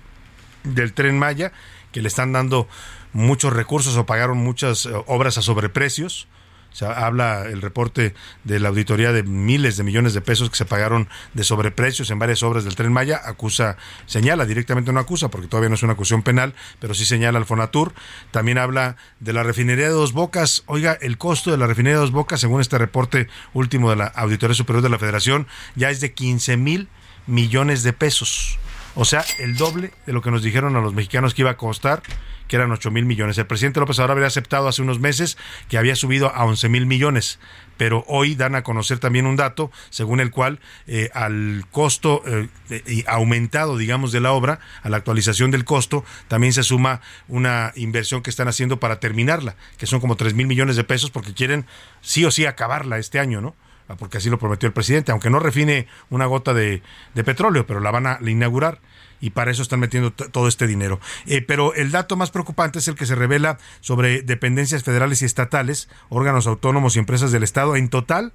[0.63, 1.52] del tren Maya,
[1.91, 2.67] que le están dando
[3.13, 6.28] muchos recursos o pagaron muchas eh, obras a sobreprecios.
[6.71, 8.13] Se habla el reporte
[8.45, 12.19] de la auditoría de miles de millones de pesos que se pagaron de sobreprecios en
[12.19, 13.19] varias obras del Tren Maya.
[13.26, 17.39] Acusa, señala, directamente no acusa, porque todavía no es una acusación penal, pero sí señala
[17.39, 17.93] al Fonatur.
[18.32, 20.63] También habla de la refinería de Dos Bocas.
[20.65, 24.06] Oiga, el costo de la refinería de Dos Bocas, según este reporte último de la
[24.06, 26.88] Auditoría Superior de la Federación, ya es de 15 mil
[27.28, 28.58] millones de pesos.
[28.95, 31.58] O sea, el doble de lo que nos dijeron a los mexicanos que iba a
[31.58, 32.04] costar
[32.51, 33.38] que eran 8 mil millones.
[33.38, 35.38] El presidente López Obrador había aceptado hace unos meses
[35.69, 37.39] que había subido a 11 mil millones,
[37.77, 43.06] pero hoy dan a conocer también un dato según el cual eh, al costo eh,
[43.08, 46.99] aumentado, digamos, de la obra, a la actualización del costo, también se suma
[47.30, 51.10] una inversión que están haciendo para terminarla, que son como 3 mil millones de pesos
[51.10, 51.65] porque quieren
[52.01, 53.56] sí o sí acabarla este año, ¿no?
[53.88, 56.82] Ah, porque así lo prometió el presidente, aunque no refine una gota de,
[57.13, 58.80] petróleo, pero la van a inaugurar
[59.22, 61.00] y para eso están metiendo todo este dinero.
[61.28, 65.26] Eh, pero el dato más preocupante es el que se revela sobre dependencias federales y
[65.26, 67.76] estatales, órganos autónomos y empresas del Estado.
[67.76, 68.34] En total,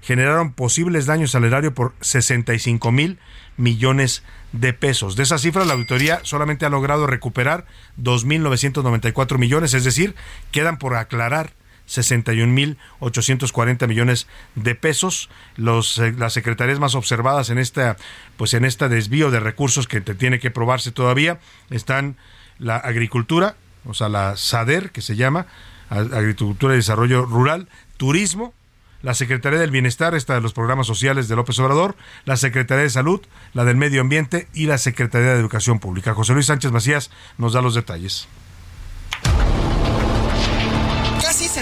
[0.00, 3.18] generaron posibles daños al erario por 65 mil
[3.56, 5.16] millones de pesos.
[5.16, 7.66] De esa cifra, la auditoría solamente ha logrado recuperar
[8.00, 10.14] 2.994 millones, es decir,
[10.50, 11.52] quedan por aclarar
[11.96, 15.30] 61.840 millones de pesos.
[15.56, 17.96] Los, eh, las secretarías más observadas en esta,
[18.36, 22.16] pues en este desvío de recursos que te tiene que probarse todavía están
[22.58, 25.46] la agricultura, o sea, la SADER, que se llama,
[25.90, 28.54] Agricultura y Desarrollo Rural, Turismo,
[29.02, 32.90] la Secretaría del Bienestar, esta de los programas sociales de López Obrador, la Secretaría de
[32.90, 33.20] Salud,
[33.52, 36.14] la del Medio Ambiente y la Secretaría de Educación Pública.
[36.14, 38.28] José Luis Sánchez Macías nos da los detalles.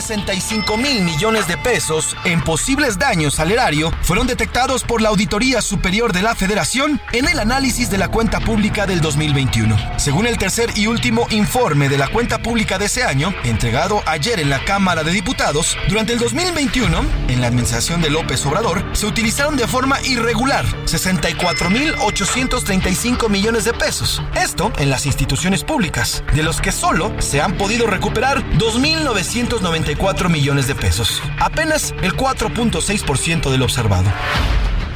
[0.00, 5.60] 65 mil millones de pesos en posibles daños al erario fueron detectados por la Auditoría
[5.60, 9.76] Superior de la Federación en el análisis de la cuenta pública del 2021.
[9.98, 14.40] Según el tercer y último informe de la cuenta pública de ese año, entregado ayer
[14.40, 19.06] en la Cámara de Diputados, durante el 2021, en la administración de López Obrador, se
[19.06, 24.22] utilizaron de forma irregular 64 mil 835 millones de pesos.
[24.34, 30.30] Esto en las instituciones públicas, de los que solo se han podido recuperar 2.994 4
[30.30, 34.10] millones de pesos, apenas el 4.6% del observado.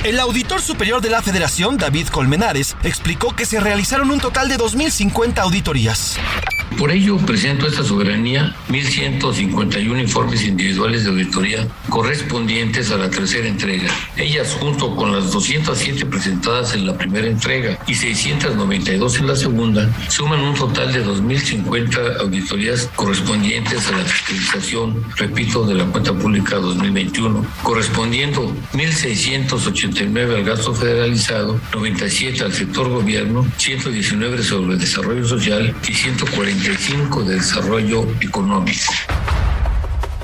[0.05, 4.59] El auditor superior de la Federación, David Colmenares, explicó que se realizaron un total de
[4.59, 6.19] 2.050 auditorías.
[6.79, 13.89] Por ello, presento esta soberanía 1.151 informes individuales de auditoría correspondientes a la tercera entrega.
[14.17, 19.89] Ellas, junto con las 207 presentadas en la primera entrega y 692 en la segunda,
[20.09, 26.57] suman un total de 2.050 auditorías correspondientes a la fiscalización, repito, de la cuenta pública
[26.57, 28.53] 2021, correspondiendo
[29.95, 37.35] 1.689 al gasto federalizado, 97 al sector gobierno, 119 sobre desarrollo social y 140 de
[37.35, 38.93] Desarrollo Económico.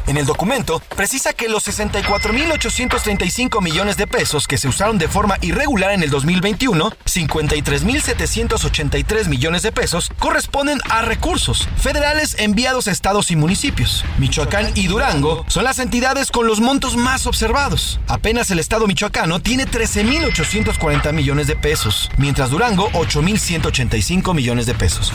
[0.06, 5.38] En el documento precisa que los 64.835 millones de pesos que se usaron de forma
[5.40, 13.30] irregular en el 2021, 53.783 millones de pesos corresponden a recursos federales enviados a estados
[13.30, 14.04] y municipios.
[14.18, 18.00] Michoacán y Durango son las entidades con los montos más observados.
[18.08, 25.12] Apenas el estado michoacano tiene 13.840 millones de pesos, mientras Durango 8.185 millones de pesos.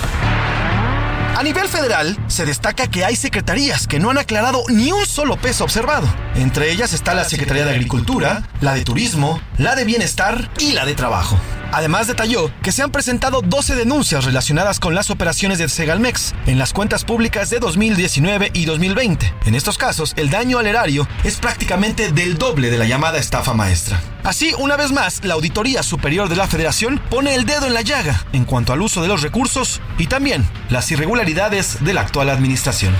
[1.35, 5.35] A nivel federal, se destaca que hay secretarías que no han aclarado ni un solo
[5.35, 6.07] peso observado.
[6.35, 10.85] Entre ellas está la Secretaría de Agricultura, la de Turismo, la de Bienestar y la
[10.85, 11.37] de Trabajo.
[11.73, 16.57] Además detalló que se han presentado 12 denuncias relacionadas con las operaciones de Segalmex en
[16.57, 19.33] las cuentas públicas de 2019 y 2020.
[19.45, 23.53] En estos casos, el daño al erario es prácticamente del doble de la llamada estafa
[23.53, 23.99] maestra.
[24.23, 27.81] Así, una vez más, la Auditoría Superior de la Federación pone el dedo en la
[27.81, 32.29] llaga en cuanto al uso de los recursos y también las irregularidades de la actual
[32.29, 32.93] administración.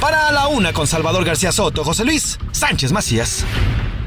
[0.00, 3.44] Para la una con Salvador García Soto, José Luis Sánchez Macías.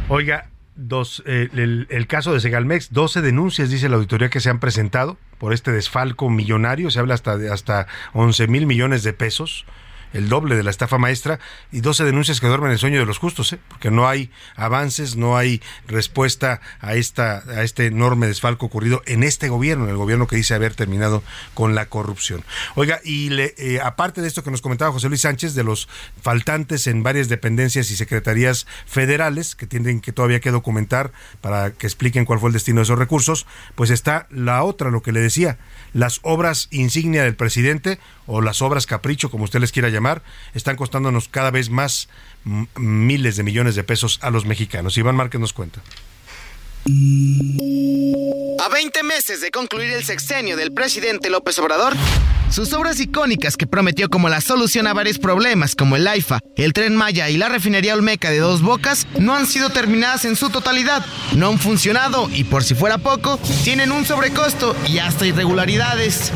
[0.09, 5.17] Oiga, dos, el, caso de Segalmex, 12 denuncias, dice la auditoría, que se han presentado
[5.37, 9.65] por este desfalco millonario, se habla hasta de hasta 11 mil millones de pesos.
[10.13, 11.39] El doble de la estafa maestra
[11.71, 13.59] y 12 denuncias que duermen el sueño de los justos, ¿eh?
[13.67, 19.23] porque no hay avances, no hay respuesta a esta a este enorme desfalco ocurrido en
[19.23, 22.43] este gobierno, en el gobierno que dice haber terminado con la corrupción.
[22.75, 25.87] Oiga, y eh, aparte de esto que nos comentaba José Luis Sánchez de los
[26.21, 31.87] faltantes en varias dependencias y secretarías federales que tienen que todavía que documentar para que
[31.87, 33.45] expliquen cuál fue el destino de esos recursos,
[33.75, 35.57] pues está la otra, lo que le decía,
[35.93, 39.98] las obras insignia del presidente o las obras capricho, como usted les quiera llamar,
[40.53, 42.09] están costándonos cada vez más
[42.75, 44.97] miles de millones de pesos a los mexicanos.
[44.97, 45.81] Iván Márquez nos cuenta.
[46.85, 51.93] A 20 meses de concluir el sexenio del presidente López Obrador,
[52.49, 56.73] sus obras icónicas que prometió como la solución a varios problemas como el AIFA, el
[56.73, 60.49] tren Maya y la refinería Olmeca de Dos Bocas no han sido terminadas en su
[60.49, 66.31] totalidad, no han funcionado y por si fuera poco, tienen un sobrecosto y hasta irregularidades.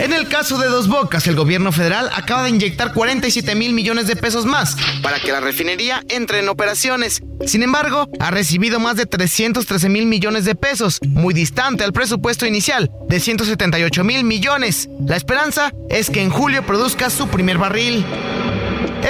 [0.00, 4.06] En el caso de Dos Bocas, el gobierno federal acaba de inyectar 47 mil millones
[4.06, 7.22] de pesos más para que la refinería entre en operaciones.
[7.44, 12.46] Sin embargo, ha recibido más de 313 mil millones de pesos, muy distante al presupuesto
[12.46, 14.88] inicial de 178 mil millones.
[15.06, 18.02] La esperanza es que en julio produzca su primer barril.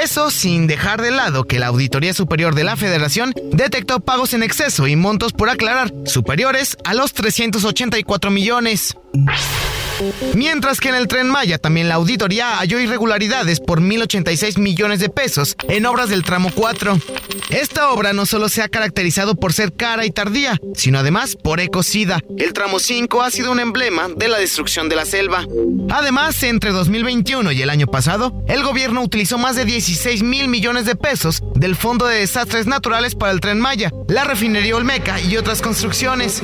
[0.03, 4.43] Eso sin dejar de lado que la Auditoría Superior de la Federación detectó pagos en
[4.43, 8.97] exceso y montos por aclarar superiores a los 384 millones.
[10.35, 15.09] Mientras que en el tren Maya también la auditoría halló irregularidades por 1.086 millones de
[15.09, 16.99] pesos en obras del tramo 4.
[17.51, 21.61] Esta obra no solo se ha caracterizado por ser cara y tardía, sino además por
[21.61, 22.21] ecocida.
[22.39, 25.47] El tramo 5 ha sido un emblema de la destrucción de la selva.
[25.91, 30.85] Además, entre 2021 y el año pasado, el gobierno utilizó más de 16 mil millones
[30.85, 35.37] de pesos del Fondo de Desastres Naturales para el tren Maya, la refinería Olmeca y
[35.37, 36.43] otras construcciones.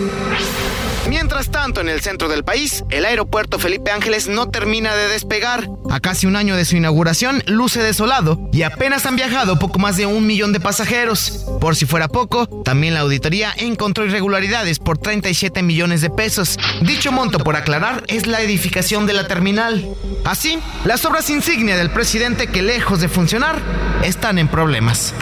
[1.09, 5.69] Mientras tanto, en el centro del país, el aeropuerto Felipe Ángeles no termina de despegar.
[5.89, 9.97] A casi un año de su inauguración, luce desolado y apenas han viajado poco más
[9.97, 11.47] de un millón de pasajeros.
[11.61, 16.59] Por si fuera poco, también la auditoría encontró irregularidades por 37 millones de pesos.
[16.83, 19.89] Dicho monto, por aclarar, es la edificación de la terminal.
[20.25, 23.61] Así, las obras insignia del presidente que lejos de funcionar,
[24.03, 25.15] están en problemas.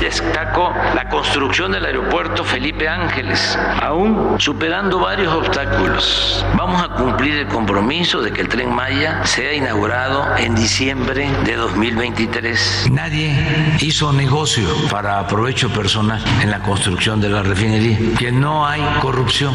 [0.00, 6.46] Destaco la construcción del aeropuerto Felipe Ángeles, aún superando varios obstáculos.
[6.56, 11.56] Vamos a cumplir el compromiso de que el tren Maya sea inaugurado en diciembre de
[11.56, 12.88] 2023.
[12.92, 18.82] Nadie hizo negocio para aprovecho personal en la construcción de la refinería, que no hay
[19.00, 19.52] corrupción.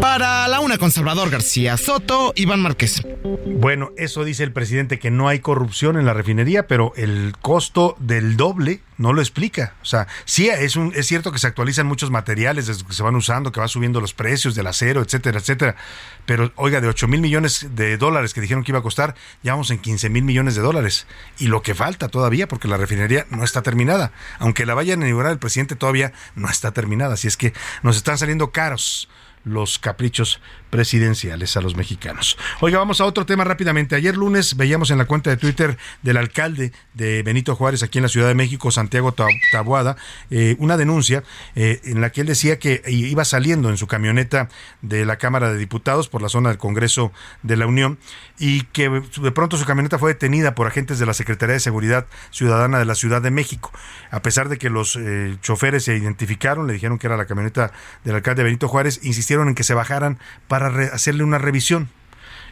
[0.00, 3.02] Para la una con Salvador García Soto, Iván Márquez.
[3.44, 7.96] Bueno, eso dice el presidente que no hay corrupción en la refinería, pero el costo
[7.98, 9.74] del doble no lo explica.
[9.82, 13.14] O sea, sí es un es cierto que se actualizan muchos materiales que se van
[13.14, 15.76] usando, que va subiendo los precios del acero, etcétera, etcétera.
[16.24, 19.52] Pero oiga, de 8 mil millones de dólares que dijeron que iba a costar, ya
[19.52, 21.06] vamos en 15 mil millones de dólares.
[21.38, 24.12] Y lo que falta todavía, porque la refinería no está terminada.
[24.38, 27.14] Aunque la vayan a inaugurar el presidente, todavía no está terminada.
[27.14, 29.08] Así es que nos están saliendo caros
[29.44, 32.38] los caprichos presidenciales a los mexicanos.
[32.60, 33.96] Oiga, vamos a otro tema rápidamente.
[33.96, 38.02] Ayer lunes veíamos en la cuenta de Twitter del alcalde de Benito Juárez aquí en
[38.02, 39.14] la Ciudad de México, Santiago
[39.52, 39.96] Tabuada,
[40.30, 41.24] eh, una denuncia
[41.56, 44.48] eh, en la que él decía que iba saliendo en su camioneta
[44.82, 47.12] de la Cámara de Diputados por la zona del Congreso
[47.42, 47.98] de la Unión
[48.38, 52.06] y que de pronto su camioneta fue detenida por agentes de la Secretaría de Seguridad
[52.30, 53.72] Ciudadana de la Ciudad de México.
[54.10, 57.72] A pesar de que los eh, choferes se identificaron, le dijeron que era la camioneta
[58.04, 60.18] del alcalde Benito Juárez, insistieron en que se bajaran
[60.48, 61.88] para hacerle una revisión.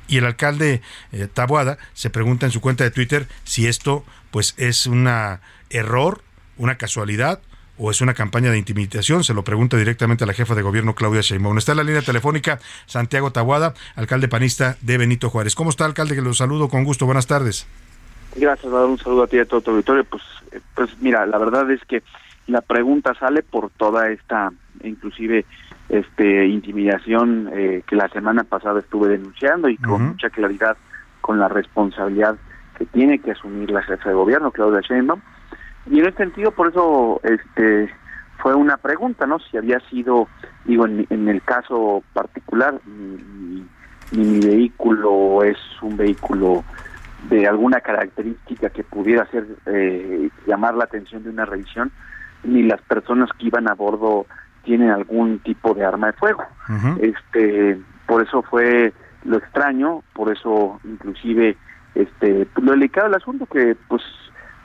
[0.07, 0.81] Y el alcalde
[1.13, 5.09] eh, Tabuada se pregunta en su cuenta de Twitter si esto pues es un
[5.71, 6.23] error,
[6.57, 7.41] una casualidad
[7.79, 9.23] o es una campaña de intimidación.
[9.23, 11.59] Se lo pregunta directamente a la jefa de gobierno Claudia Sheinbaum.
[11.59, 15.55] Está en la línea telefónica Santiago Tabuada, alcalde panista de Benito Juárez.
[15.55, 16.15] ¿Cómo está, alcalde?
[16.15, 17.07] Que lo saludo con gusto.
[17.07, 17.67] Buenas tardes.
[18.37, 20.05] Gracias, dar un saludo a ti y a todo tu auditorio.
[20.05, 20.23] Pues,
[20.53, 22.03] eh, pues mira, la verdad es que
[22.47, 24.51] la pregunta sale por toda esta,
[24.83, 25.45] inclusive
[25.89, 30.77] este intimidación eh, que la semana pasada estuve denunciando y con mucha claridad
[31.21, 32.37] con la responsabilidad
[32.77, 35.21] que tiene que asumir la jefa de gobierno Claudia Sheinbaum.
[35.91, 37.91] Y en este sentido por eso este
[38.39, 40.29] fue una pregunta no si había sido
[40.65, 43.67] digo en, en el caso particular mi,
[44.13, 46.65] mi, vehículo es un vehículo
[47.31, 51.91] de alguna característica que pudiera hacer eh, llamar la atención de una revisión
[52.45, 54.27] ni las personas que iban a bordo
[54.69, 56.45] tienen algún tipo de arma de fuego.
[57.01, 58.93] Este, por eso fue
[59.25, 61.57] lo extraño, por eso inclusive
[61.95, 64.03] este lo delicado del asunto que pues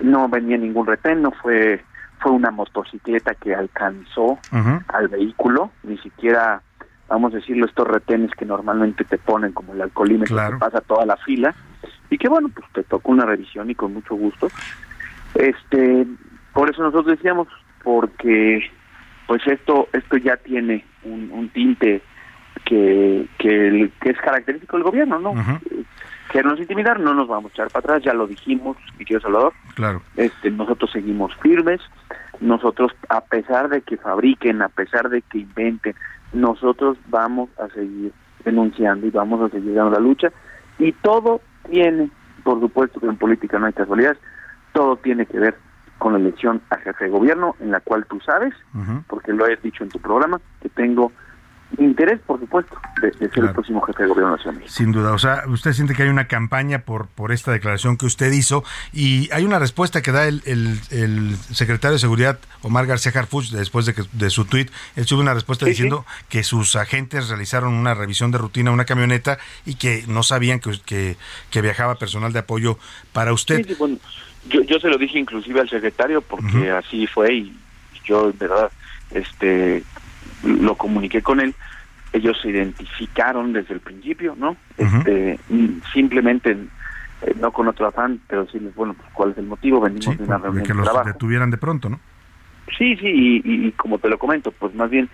[0.02, 1.82] no venía ningún retén, no fue
[2.20, 4.40] fue una motocicleta que alcanzó
[4.90, 6.62] al vehículo, ni siquiera
[7.08, 11.06] vamos a decirlo, estos retenes que normalmente te ponen como el alcoholímetro que pasa toda
[11.06, 11.56] la fila
[12.10, 14.50] y que bueno, pues te tocó una revisión y con mucho gusto.
[15.36, 16.06] Este,
[16.52, 17.48] por eso nosotros decíamos,
[17.84, 18.70] porque
[19.28, 22.02] pues esto esto ya tiene un, tinte
[22.66, 25.34] que, que, es característico del gobierno, ¿no?
[26.34, 29.54] que nos intimidar, no nos vamos a echar para atrás, ya lo dijimos, querido Salvador.
[29.76, 30.02] Claro.
[30.16, 31.80] Este, nosotros seguimos firmes,
[32.40, 35.94] nosotros, a pesar de que fabriquen, a pesar de que inventen,
[36.34, 38.12] nosotros vamos a seguir
[38.44, 40.30] denunciando y vamos a seguir dando la lucha.
[40.80, 42.10] Y todo tiene,
[42.44, 44.18] por supuesto que en política no hay casualidades,
[44.74, 45.56] todo tiene que ver
[46.04, 48.54] con la elección a jefe de gobierno, en la cual tú sabes,
[49.08, 51.14] porque lo has dicho en tu programa, que tengo
[51.78, 54.62] interés, por supuesto, de, ser el próximo jefe de gobierno nacional.
[54.68, 58.06] Sin duda, o sea, usted siente que hay una campaña por, por esta declaración que
[58.06, 63.14] usted hizo y hay una respuesta que da el, el, secretario de Seguridad, Omar García
[63.16, 67.30] Harfuch, después de, que, de su tuit, él sube una respuesta diciendo que sus agentes
[67.30, 71.16] realizaron una revisión de rutina a una camioneta y que no sabían que,
[71.50, 72.78] que, viajaba personal de apoyo
[73.14, 73.66] para usted.
[73.80, 74.00] bueno,
[74.50, 77.58] yo, yo se lo dije inclusive al secretario porque así fue y
[78.06, 78.72] yo, de verdad,
[79.12, 79.84] este
[80.44, 81.56] lo comuniqué con él,
[82.12, 84.58] ellos se identificaron desde el principio, ¿no?
[84.78, 85.40] este,
[85.94, 86.52] simplemente
[87.22, 89.80] eh, no con otro afán, pero sí, bueno, pues, ¿cuál es el motivo?
[89.80, 92.00] Venimos de una reunión de que los detuvieran de pronto, ¿no?
[92.78, 95.10] Sí, sí, y, como te lo comento, pues más bien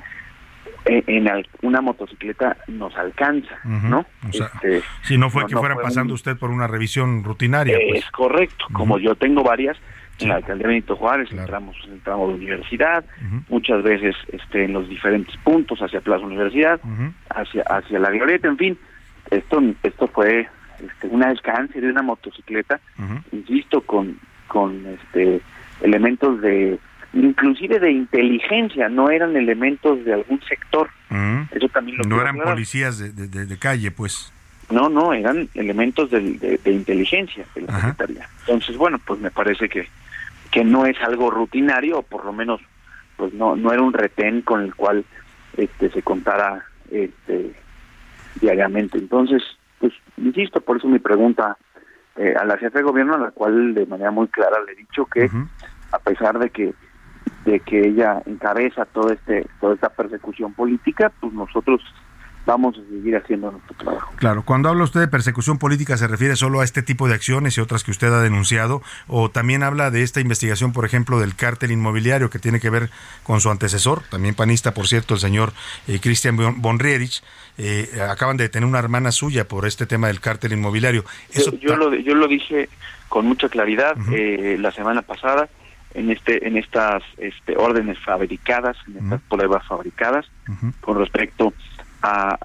[0.86, 1.28] eh, en,
[1.62, 4.06] una motocicleta nos alcanza, ¿no?
[4.32, 7.78] este, si no fue que fueran pasando usted por una revisión rutinaria.
[7.90, 8.04] Pues.
[8.04, 9.78] Es correcto, como yo tengo varias,
[10.20, 13.06] en la alcaldía Benito Juárez, entramos en el tramo de universidad,
[13.50, 16.80] muchas veces este, en los diferentes puntos, hacia Plaza Universidad,
[17.30, 18.78] hacia, hacia la Violeta, en fin,
[19.32, 20.48] esto, esto fue
[20.86, 22.80] este, un alcance de una motocicleta,
[23.32, 24.18] insisto, con,
[24.48, 25.42] con este,
[25.82, 26.80] elementos de,
[27.14, 30.90] inclusive de inteligencia, no eran elementos de algún sector.
[31.52, 34.32] Eso también lo No eran policías de, de, calle, pues.
[34.70, 38.30] No, no, eran elementos de, de, inteligencia de la Secretaría.
[38.42, 39.88] Entonces, bueno, pues me parece que,
[40.52, 42.62] que no es algo rutinario, o por lo menos
[43.18, 45.04] pues no no era un retén con el cual
[45.58, 47.54] este se contara este
[48.40, 48.98] diariamente.
[48.98, 49.44] Entonces,
[49.80, 51.58] pues insisto, por eso mi pregunta
[52.16, 54.76] eh, a la jefa de gobierno, a la cual de manera muy clara le he
[54.76, 55.30] dicho que
[55.92, 56.74] a pesar de que
[57.46, 61.82] de que ella encabeza todo este toda esta persecución política, pues nosotros
[62.46, 64.12] vamos a seguir haciendo nuestro trabajo.
[64.16, 67.58] Claro, cuando habla usted de persecución política, ¿se refiere solo a este tipo de acciones
[67.58, 68.82] y otras que usted ha denunciado?
[69.08, 72.90] ¿O también habla de esta investigación, por ejemplo, del cártel inmobiliario que tiene que ver
[73.24, 75.54] con su antecesor, también panista, por cierto, el señor
[75.88, 77.22] eh, Cristian Bonrierich?
[77.58, 81.04] Eh, acaban de tener una hermana suya por este tema del cártel inmobiliario.
[81.32, 82.70] Eso yo, lo, yo lo dije
[83.10, 85.50] con mucha claridad eh, la semana pasada
[85.94, 90.26] en este en estas este, órdenes fabricadas, en estas pruebas fabricadas,
[90.82, 91.54] con respecto
[92.02, 92.38] a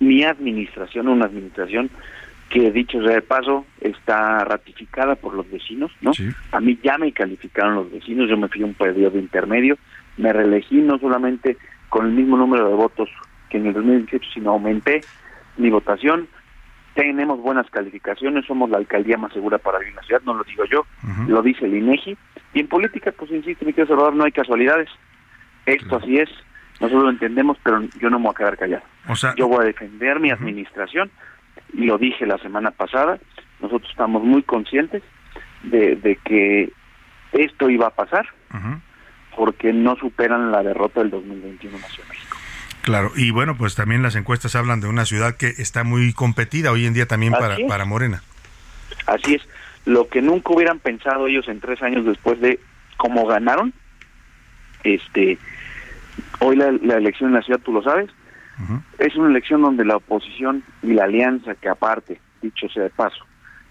[0.00, 1.90] mi administración, una administración
[2.50, 6.12] que dicho sea de paso está ratificada por los vecinos, ¿no?
[6.52, 9.76] A mí ya me calificaron los vecinos, yo me fui a un periodo intermedio,
[10.16, 11.56] me reelegí no solamente
[11.88, 13.08] con el mismo número de votos
[13.50, 15.02] que en el 2018, sino aumenté
[15.56, 16.28] mi votación.
[16.98, 20.42] Tenemos buenas calificaciones, somos la alcaldía más segura para vivir en la ciudad, no lo
[20.42, 20.84] digo yo,
[21.28, 22.18] lo dice el INEGI.
[22.54, 24.88] Y en política, pues insisto, mi querido Salvador, no hay casualidades.
[25.64, 26.28] Esto así es,
[26.80, 28.82] nosotros lo entendemos, pero yo no me voy a quedar callado.
[29.36, 31.08] yo voy a defender mi administración
[31.72, 33.20] y lo dije la semana pasada.
[33.60, 35.04] Nosotros estamos muy conscientes
[35.62, 36.72] de, que
[37.30, 38.26] esto iba a pasar
[39.36, 42.16] porque no superan la derrota del 2021 Nacional.
[42.88, 46.72] Claro, y bueno, pues también las encuestas hablan de una ciudad que está muy competida
[46.72, 48.22] hoy en día también para, para Morena.
[49.06, 49.42] Así es,
[49.84, 52.58] lo que nunca hubieran pensado ellos en tres años después de
[52.96, 53.72] cómo ganaron,
[54.84, 55.38] este,
[56.40, 58.10] Hoy la, elección en la ciudad, tú lo sabes,
[58.98, 63.24] es una elección donde la oposición y la alianza que aparte, dicho sea de paso,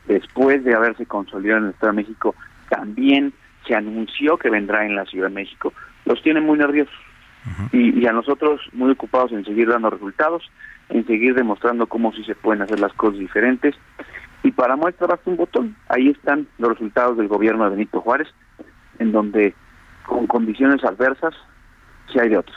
[0.07, 2.35] después de haberse consolidado en el Estado de México,
[2.69, 3.33] también
[3.65, 5.73] se anunció que vendrá en la Ciudad de México,
[6.05, 6.93] los tiene muy nerviosos.
[7.71, 10.43] Y, a nosotros muy ocupados en seguir dando resultados,
[10.89, 13.75] en seguir demostrando cómo sí se pueden hacer las cosas diferentes.
[14.43, 15.75] Y para muestra basta un botón.
[15.89, 18.27] Ahí están los resultados del gobierno de Benito Juárez,
[18.99, 19.53] en donde
[20.05, 21.33] con condiciones adversas
[22.11, 22.55] si hay de otro.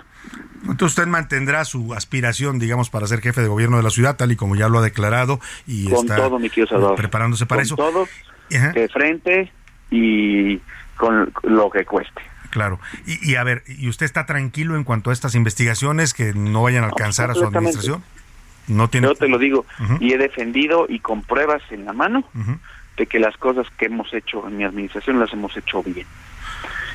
[0.63, 4.31] Entonces usted mantendrá su aspiración, digamos, para ser jefe de gobierno de la ciudad, tal
[4.33, 6.51] y como ya lo ha declarado y con está todo, mi
[6.97, 7.77] preparándose para con eso.
[7.77, 8.07] Todo,
[8.49, 9.53] de frente
[9.91, 10.59] y
[10.97, 12.30] con lo que cueste.
[12.51, 12.81] Claro.
[13.07, 16.85] Y, a ver, ¿y usted está tranquilo en cuanto a estas investigaciones que no vayan
[16.85, 18.03] a alcanzar a su administración?
[18.67, 19.07] No tiene...
[19.07, 19.65] Yo te lo digo,
[20.01, 22.25] y he defendido y con pruebas en la mano
[22.97, 26.07] de que las cosas que hemos hecho en mi administración las hemos hecho bien.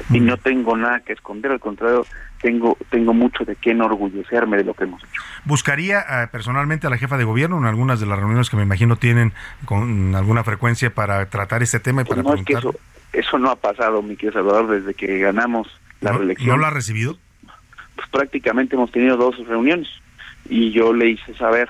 [0.09, 2.05] y no tengo nada que esconder, al contrario,
[2.41, 5.21] tengo tengo mucho de qué enorgullecerme de lo que hemos hecho.
[5.45, 8.63] ¿Buscaría eh, personalmente a la jefa de gobierno en algunas de las reuniones que me
[8.63, 9.33] imagino tienen
[9.65, 12.75] con alguna frecuencia para tratar este tema y para pues no, es que eso,
[13.19, 15.67] eso no ha pasado, mi querido Salvador, desde que ganamos
[16.01, 16.49] la reelección.
[16.49, 17.17] ¿No lo ha recibido?
[17.95, 19.87] Pues prácticamente hemos tenido dos reuniones
[20.49, 21.69] y yo le hice saber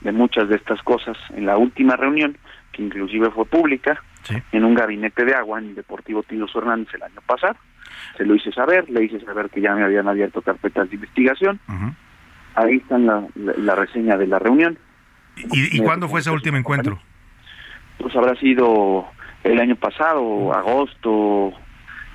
[0.00, 2.36] de muchas de estas cosas en la última reunión,
[2.72, 4.02] que inclusive fue pública,
[4.52, 7.56] en un gabinete de agua en el Deportivo Tino Hernández el año pasado.
[8.16, 11.58] Se lo hice saber, le hice saber que ya me habían abierto carpetas de investigación.
[12.54, 14.78] Ahí está la, la, reseña de la reunión.
[15.36, 16.98] ¿Y, y cuándo fue ese último encuentro?
[17.98, 19.06] Pues habrá sido
[19.44, 21.52] el año pasado, agosto,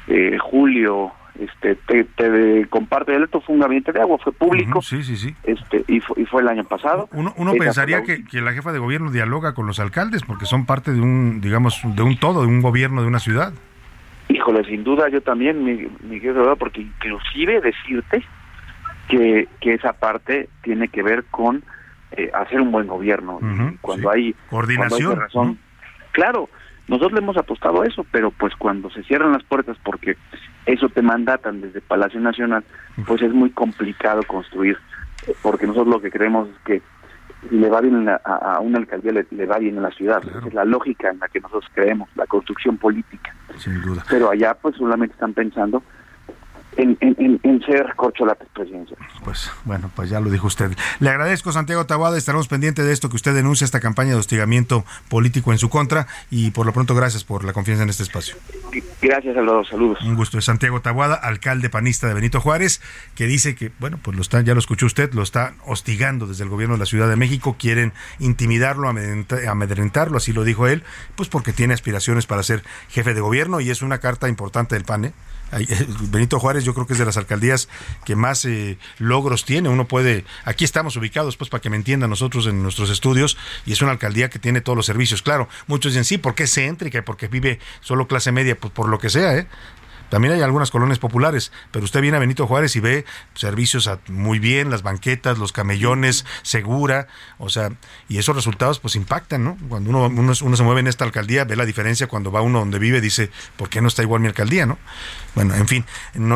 [0.07, 4.81] eh, julio, este te, te comparto el esto fue un gabinete de agua fue público
[4.81, 5.35] sí sí sí.
[5.43, 7.09] este y fue, y fue el año pasado.
[7.11, 10.65] Uno, uno pensaría que, que, la jefa de gobierno dialoga con los alcaldes porque son
[10.65, 13.53] parte de un digamos de un todo de un gobierno de una ciudad.
[14.29, 18.23] Híjole sin duda yo también mi, mi jefe porque inclusive decirte
[19.09, 21.63] que que esa parte tiene que ver con
[22.11, 23.39] eh, hacer un buen gobierno
[23.81, 25.59] cuando, hay, coordinación razón.
[26.11, 26.49] claro
[26.87, 30.17] nosotros le hemos apostado a eso, pero pues cuando se cierran las puertas porque
[30.65, 32.63] eso te mandatan desde Palacio Nacional,
[33.07, 34.77] pues es muy complicado construir,
[35.41, 36.81] porque nosotros lo que creemos es que
[37.49, 40.21] si le va bien a, una alcaldía, le, va bien a la ciudad.
[40.45, 43.35] es la lógica en la que nosotros creemos, la construcción política.
[43.57, 44.03] Sin duda.
[44.09, 45.83] Pero allá pues solamente están pensando
[46.77, 48.99] en, en, en, ser corcholates presidencial.
[49.23, 50.71] Pues bueno, pues ya lo dijo usted.
[50.99, 54.85] Le agradezco, Santiago Tabuada, estaremos pendientes de esto que usted denuncia, esta campaña de hostigamiento
[55.09, 58.35] político en su contra y por lo pronto gracias por la confianza en este espacio.
[59.01, 60.01] Gracias, los saludos.
[60.01, 60.37] Un gusto.
[60.37, 62.81] Es Santiago Tabuada, alcalde panista de Benito Juárez,
[63.15, 66.43] que dice que, bueno, pues lo está, ya lo escuchó usted, lo está hostigando desde
[66.43, 70.83] el gobierno de la Ciudad de México, quieren intimidarlo, amedrentarlo, así lo dijo él,
[71.15, 74.83] pues porque tiene aspiraciones para ser jefe de gobierno y es una carta importante del
[74.83, 75.44] PANE eh,
[76.09, 77.69] Benito Juárez yo creo que es de las alcaldías
[78.03, 79.69] que más eh, logros tiene.
[79.69, 83.73] Uno puede, aquí estamos ubicados, pues para que me entiendan nosotros en nuestros estudios, y
[83.73, 85.21] es una alcaldía que tiene todos los servicios.
[85.21, 88.89] Claro, muchos dicen sí, porque es céntrica y porque vive solo clase media, pues por
[88.89, 89.47] lo que sea, ¿eh?
[90.09, 94.39] También hay algunas colonias populares, pero usted viene a Benito Juárez y ve servicios muy
[94.39, 97.71] bien, las banquetas, los camellones, segura, o sea,
[98.07, 99.57] y esos resultados pues impactan, ¿no?
[99.67, 102.79] Cuando uno, uno, se mueve en esta alcaldía, ve la diferencia cuando va uno donde
[102.79, 104.77] vive, dice, ¿por qué no está igual mi alcaldía, no?
[105.35, 105.85] Bueno, en fin,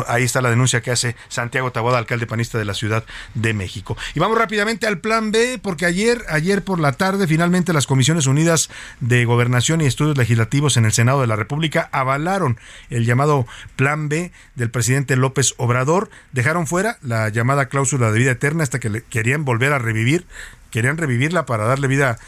[0.08, 3.04] ahí está la denuncia que hace Santiago Taboada, alcalde panista de la Ciudad
[3.34, 3.96] de México.
[4.14, 8.26] Y vamos rápidamente al plan B, porque ayer, ayer por la tarde, finalmente las Comisiones
[8.26, 8.68] Unidas
[9.00, 12.58] de Gobernación y Estudios Legislativos en el Senado de la República avalaron
[12.90, 13.46] el llamado
[13.76, 16.10] plan B del presidente López Obrador.
[16.32, 20.26] Dejaron fuera la llamada cláusula de vida eterna hasta que le querían volver a revivir
[20.70, 22.18] querían revivirla para darle vida,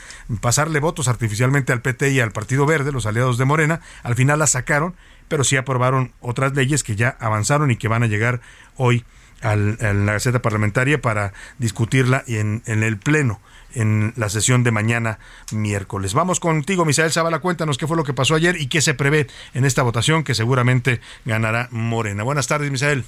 [0.41, 3.80] pasarle votos artificialmente al PT y al Partido Verde, los aliados de Morena.
[4.03, 4.95] Al final la sacaron,
[5.28, 8.41] pero sí aprobaron otras leyes que ya avanzaron y que van a llegar
[8.76, 9.05] hoy
[9.43, 13.41] a la Gaceta Parlamentaria para discutirla en, en el Pleno
[13.74, 15.18] en la sesión de mañana
[15.52, 16.14] miércoles.
[16.14, 19.26] Vamos contigo, Misael Zavala, cuéntanos qué fue lo que pasó ayer y qué se prevé
[19.54, 22.22] en esta votación que seguramente ganará Morena.
[22.22, 23.04] Buenas tardes, Misael.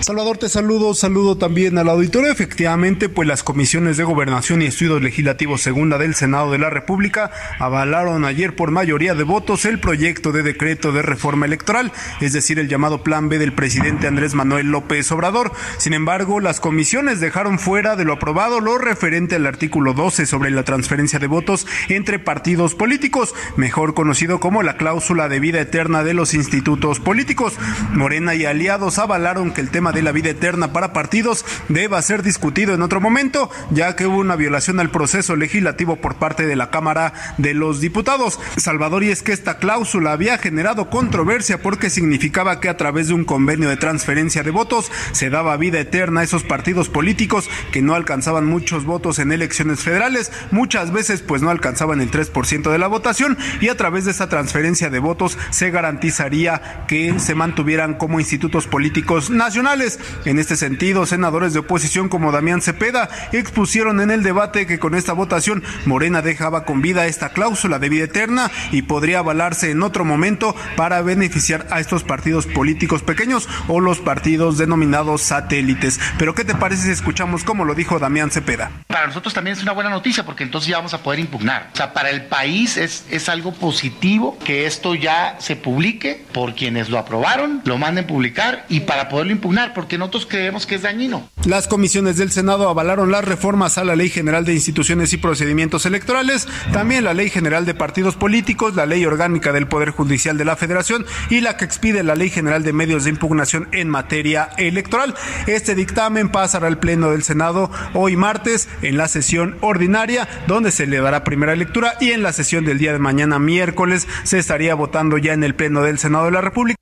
[0.00, 2.32] Salvador, te saludo, saludo también al auditorio.
[2.32, 7.30] Efectivamente, pues las comisiones de gobernación y estudios legislativos segunda del Senado de la República
[7.58, 11.92] avalaron ayer por mayoría de votos el proyecto de decreto de reforma electoral,
[12.22, 15.52] es decir, el llamado Plan B del presidente Andrés Manuel López Obrador.
[15.76, 20.50] Sin embargo, las comisiones dejaron fuera de lo aprobado lo referente al artículo 12 sobre
[20.50, 26.04] la transferencia de votos entre partidos políticos, mejor conocido como la cláusula de vida eterna
[26.04, 27.52] de los institutos políticos.
[27.92, 32.22] Morena y aliados avalaron que el tema de la vida eterna para partidos deba ser
[32.22, 36.56] discutido en otro momento, ya que hubo una violación al proceso legislativo por parte de
[36.56, 38.38] la Cámara de los Diputados.
[38.56, 43.14] Salvador, y es que esta cláusula había generado controversia porque significaba que a través de
[43.14, 47.82] un convenio de transferencia de votos se daba vida eterna a esos partidos políticos que
[47.82, 52.78] no alcanzaban muchos votos en elecciones federales, muchas veces pues no alcanzaban el 3% de
[52.78, 57.94] la votación y a través de esa transferencia de votos se garantizaría que se mantuvieran
[57.94, 59.79] como institutos políticos nacionales
[60.26, 64.94] en este sentido, senadores de oposición como Damián Cepeda expusieron en el debate que con
[64.94, 69.82] esta votación Morena dejaba con vida esta cláusula de vida eterna y podría avalarse en
[69.82, 75.98] otro momento para beneficiar a estos partidos políticos pequeños o los partidos denominados satélites.
[76.18, 78.70] Pero ¿qué te parece si escuchamos cómo lo dijo Damián Cepeda?
[78.86, 81.70] Para nosotros también es una buena noticia porque entonces ya vamos a poder impugnar.
[81.72, 86.54] O sea, para el país es, es algo positivo que esto ya se publique por
[86.54, 90.82] quienes lo aprobaron, lo manden publicar y para poderlo impugnar porque nosotros creemos que es
[90.82, 91.28] dañino.
[91.44, 95.86] Las comisiones del Senado avalaron las reformas a la Ley General de Instituciones y Procedimientos
[95.86, 100.44] Electorales, también la Ley General de Partidos Políticos, la Ley Orgánica del Poder Judicial de
[100.44, 104.50] la Federación y la que expide la Ley General de Medios de Impugnación en materia
[104.56, 105.14] electoral.
[105.46, 110.86] Este dictamen pasará al Pleno del Senado hoy martes en la sesión ordinaria, donde se
[110.86, 114.74] le dará primera lectura y en la sesión del día de mañana miércoles se estaría
[114.74, 116.79] votando ya en el Pleno del Senado de la República.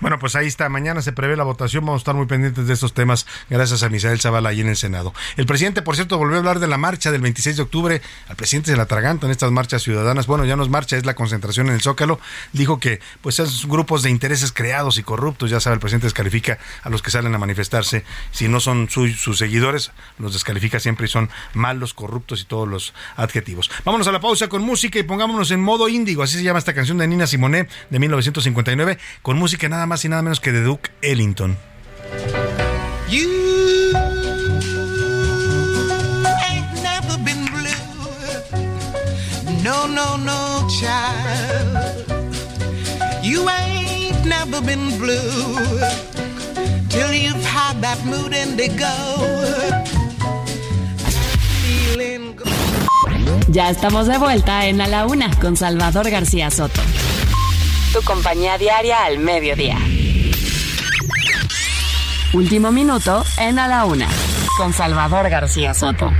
[0.00, 0.68] Bueno, pues ahí está.
[0.68, 1.84] Mañana se prevé la votación.
[1.84, 4.76] Vamos a estar muy pendientes de estos temas gracias a Misael Zavala ahí en el
[4.76, 5.14] Senado.
[5.36, 8.02] El presidente, por cierto, volvió a hablar de la marcha del 26 de octubre.
[8.28, 10.26] Al presidente se la atragantan estas marchas ciudadanas.
[10.26, 12.18] Bueno, ya no es marcha, es la concentración en el Zócalo.
[12.52, 16.58] Dijo que pues esos grupos de intereses creados y corruptos, ya sabe, el presidente descalifica
[16.82, 18.04] a los que salen a manifestarse.
[18.30, 22.94] Si no son sus seguidores, los descalifica siempre y son malos, corruptos y todos los
[23.16, 23.70] adjetivos.
[23.84, 26.22] Vámonos a la pausa con música y pongámonos en modo índigo.
[26.22, 30.08] Así se llama esta canción de Nina Simone de 1959, con música nada más y
[30.08, 31.56] nada menos que de Duke Ellington.
[39.62, 42.04] No, no, no, child.
[43.22, 45.80] You ain't never been blue
[46.90, 48.92] till you've had that mood indigo.
[51.62, 52.36] Feeling
[53.48, 56.82] Ya estamos de vuelta en A la Una con Salvador García Soto.
[57.94, 59.78] Tu compañía diaria al mediodía.
[62.32, 64.08] Último minuto en A la Una
[64.58, 66.10] con Salvador García Soto.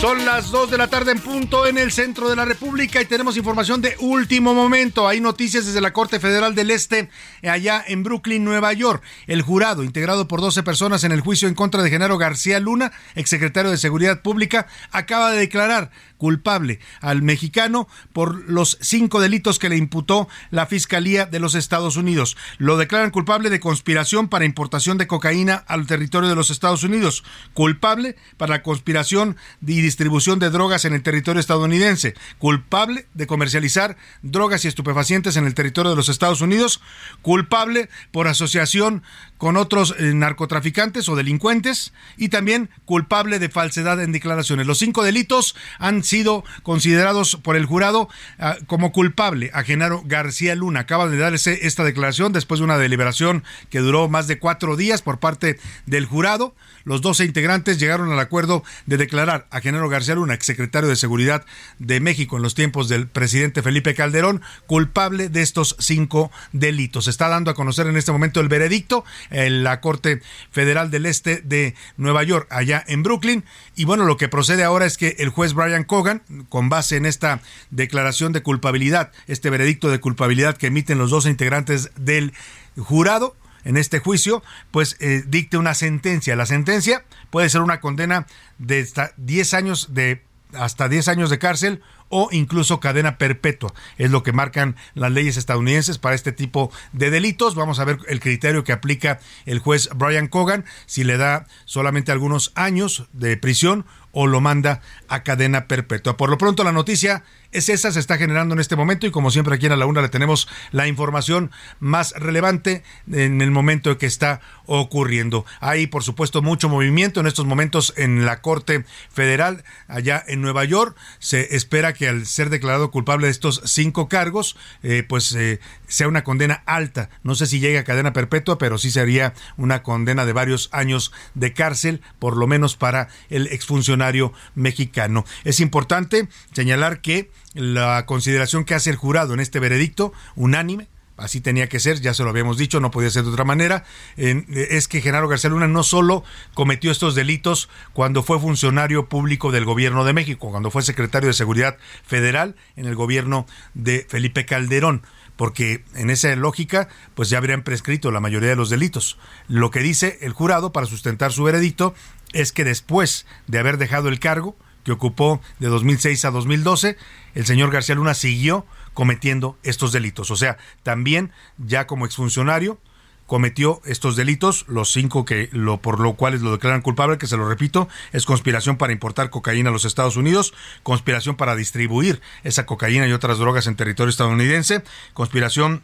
[0.00, 3.04] Son las 2 de la tarde en punto en el centro de la República y
[3.04, 5.06] tenemos información de último momento.
[5.06, 7.10] Hay noticias desde la Corte Federal del Este,
[7.42, 9.02] allá en Brooklyn, Nueva York.
[9.26, 12.92] El jurado, integrado por 12 personas en el juicio en contra de Genaro García Luna,
[13.14, 19.70] exsecretario de Seguridad Pública, acaba de declarar culpable al mexicano por los cinco delitos que
[19.70, 22.36] le imputó la Fiscalía de los Estados Unidos.
[22.58, 27.24] Lo declaran culpable de conspiración para importación de cocaína al territorio de los Estados Unidos,
[27.54, 29.36] culpable para conspiración
[29.66, 35.46] y distribución de drogas en el territorio estadounidense, culpable de comercializar drogas y estupefacientes en
[35.46, 36.80] el territorio de los Estados Unidos,
[37.22, 39.02] culpable por asociación
[39.40, 44.66] con otros eh, narcotraficantes o delincuentes y también culpable de falsedad en declaraciones.
[44.66, 50.54] Los cinco delitos han sido considerados por el jurado ah, como culpable a Genaro García
[50.54, 50.80] Luna.
[50.80, 55.00] Acaba de darse esta declaración después de una deliberación que duró más de cuatro días
[55.00, 56.54] por parte del jurado.
[56.84, 61.46] Los 12 integrantes llegaron al acuerdo de declarar a Genaro García Luna, exsecretario de Seguridad
[61.78, 67.04] de México en los tiempos del presidente Felipe Calderón, culpable de estos cinco delitos.
[67.04, 70.20] Se está dando a conocer en este momento el veredicto en la Corte
[70.50, 73.44] Federal del Este de Nueva York, allá en Brooklyn.
[73.76, 77.06] Y bueno, lo que procede ahora es que el juez Brian Cogan, con base en
[77.06, 82.32] esta declaración de culpabilidad, este veredicto de culpabilidad que emiten los dos integrantes del
[82.76, 86.36] jurado, en este juicio, pues eh, dicte una sentencia.
[86.36, 88.26] La sentencia puede ser una condena
[88.58, 90.22] de hasta 10 años de
[90.52, 93.72] hasta 10 años de cárcel o incluso cadena perpetua.
[93.96, 97.54] Es lo que marcan las leyes estadounidenses para este tipo de delitos.
[97.54, 102.12] Vamos a ver el criterio que aplica el juez Brian Cogan, si le da solamente
[102.12, 106.16] algunos años de prisión o lo manda a cadena perpetua.
[106.16, 109.30] Por lo pronto la noticia es esa, se está generando en este momento y como
[109.30, 111.50] siempre aquí en la una le tenemos la información
[111.80, 115.44] más relevante en el momento que está ocurriendo.
[115.60, 120.64] Hay por supuesto mucho movimiento en estos momentos en la Corte Federal allá en Nueva
[120.64, 120.96] York.
[121.18, 126.08] Se espera que al ser declarado culpable de estos cinco cargos, eh, pues eh, sea
[126.08, 127.10] una condena alta.
[127.22, 131.12] No sé si llega a cadena perpetua, pero sí sería una condena de varios años
[131.34, 135.24] de cárcel, por lo menos para el exfuncionario mexicano.
[135.44, 140.88] Es importante señalar que la consideración que hace el jurado en este veredicto unánime
[141.20, 143.84] así tenía que ser, ya se lo habíamos dicho, no podía ser de otra manera,
[144.16, 149.64] es que Genaro García Luna no solo cometió estos delitos cuando fue funcionario público del
[149.64, 155.02] gobierno de México, cuando fue secretario de Seguridad Federal en el gobierno de Felipe Calderón,
[155.36, 159.18] porque en esa lógica pues ya habrían prescrito la mayoría de los delitos.
[159.48, 161.94] Lo que dice el jurado para sustentar su veredicto
[162.32, 166.96] es que después de haber dejado el cargo, que ocupó de 2006 a 2012,
[167.34, 168.66] el señor García Luna siguió
[169.00, 170.30] cometiendo estos delitos.
[170.30, 172.78] O sea, también ya como exfuncionario
[173.24, 177.38] cometió estos delitos, los cinco que lo por lo cuales lo declaran culpable, que se
[177.38, 182.66] lo repito, es conspiración para importar cocaína a los Estados Unidos, conspiración para distribuir esa
[182.66, 184.82] cocaína y otras drogas en territorio estadounidense,
[185.14, 185.82] conspiración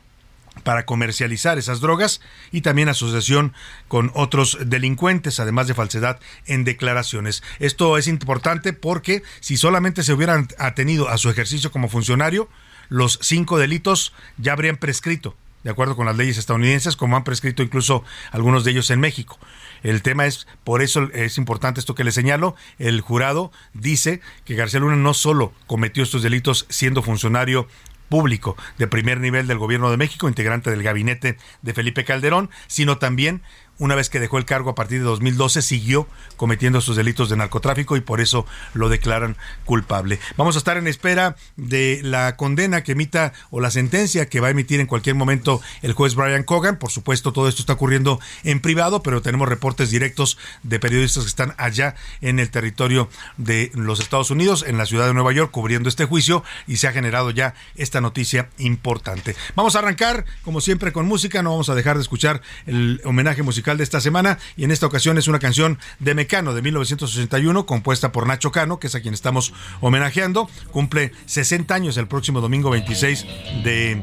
[0.62, 2.20] para comercializar esas drogas
[2.52, 3.54] y también asociación
[3.88, 7.42] con otros delincuentes, además de falsedad en declaraciones.
[7.60, 12.50] Esto es importante porque si solamente se hubieran atenido a su ejercicio como funcionario,
[12.88, 17.60] los cinco delitos ya habrían prescrito de acuerdo con las leyes estadounidenses, como han prescrito
[17.60, 19.36] incluso algunos de ellos en México.
[19.82, 24.54] El tema es, por eso es importante esto que le señalo, el jurado dice que
[24.54, 27.66] García Luna no solo cometió estos delitos siendo funcionario
[28.08, 32.98] público de primer nivel del gobierno de México, integrante del gabinete de Felipe Calderón, sino
[32.98, 33.42] también
[33.78, 37.36] una vez que dejó el cargo a partir de 2012, siguió cometiendo sus delitos de
[37.36, 40.18] narcotráfico y por eso lo declaran culpable.
[40.36, 44.48] Vamos a estar en espera de la condena que emita o la sentencia que va
[44.48, 46.78] a emitir en cualquier momento el juez Brian Cogan.
[46.78, 51.28] Por supuesto, todo esto está ocurriendo en privado, pero tenemos reportes directos de periodistas que
[51.28, 55.50] están allá en el territorio de los Estados Unidos, en la ciudad de Nueva York,
[55.50, 59.36] cubriendo este juicio y se ha generado ya esta noticia importante.
[59.54, 61.42] Vamos a arrancar, como siempre, con música.
[61.42, 64.86] No vamos a dejar de escuchar el homenaje musical de esta semana y en esta
[64.86, 69.00] ocasión es una canción de Mecano de 1981 compuesta por Nacho Cano, que es a
[69.00, 70.48] quien estamos homenajeando.
[70.70, 73.26] Cumple 60 años el próximo domingo 26
[73.64, 74.02] de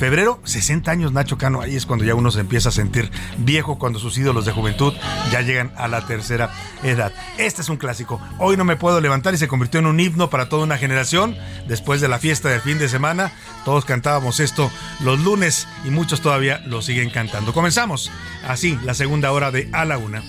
[0.00, 3.78] febrero, 60 años Nacho Cano, ahí es cuando ya uno se empieza a sentir viejo
[3.78, 4.94] cuando sus ídolos de juventud
[5.30, 6.50] ya llegan a la tercera
[6.82, 7.12] edad.
[7.36, 8.18] Este es un clásico.
[8.38, 11.36] Hoy no me puedo levantar y se convirtió en un himno para toda una generación.
[11.68, 13.30] Después de la fiesta del fin de semana,
[13.66, 14.70] todos cantábamos esto
[15.00, 17.52] los lunes y muchos todavía lo siguen cantando.
[17.52, 18.10] Comenzamos
[18.48, 20.22] así la segunda hora de A la Una.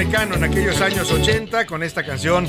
[0.00, 2.48] Mecano en aquellos años 80 con esta canción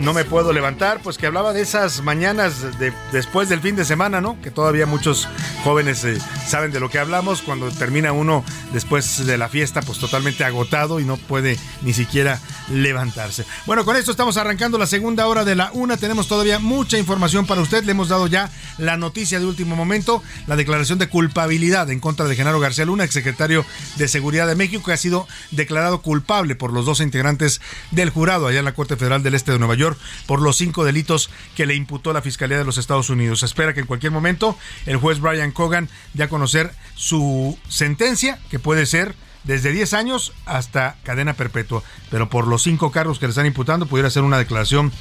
[0.00, 3.84] No me puedo levantar, pues que hablaba de esas mañanas de, después del fin de
[3.84, 4.40] semana, ¿no?
[4.40, 5.28] Que todavía muchos
[5.64, 9.98] jóvenes eh, saben de lo que hablamos cuando termina uno después de la fiesta pues
[9.98, 13.44] totalmente agotado y no puede ni siquiera levantarse.
[13.66, 15.96] Bueno, con esto estamos arrancando la segunda hora de la una.
[15.96, 17.84] Tenemos todavía mucha información para usted.
[17.84, 22.26] Le hemos dado ya la noticia de último momento, la declaración de culpabilidad en contra
[22.26, 23.64] de Genaro García Luna, exsecretario
[23.96, 27.60] de Seguridad de México, que ha sido declarado culpable por los dos integrantes
[27.90, 30.84] del jurado allá en la Corte Federal del Este de Nueva York por los cinco
[30.84, 33.40] delitos que le imputó la Fiscalía de los Estados Unidos.
[33.40, 34.56] Se espera que en cualquier momento
[34.86, 39.14] el juez Brian Cogan dé a conocer su sentencia, que puede ser
[39.44, 43.86] desde 10 años hasta cadena perpetua, pero por los cinco cargos que le están imputando
[43.86, 44.92] pudiera ser una declaración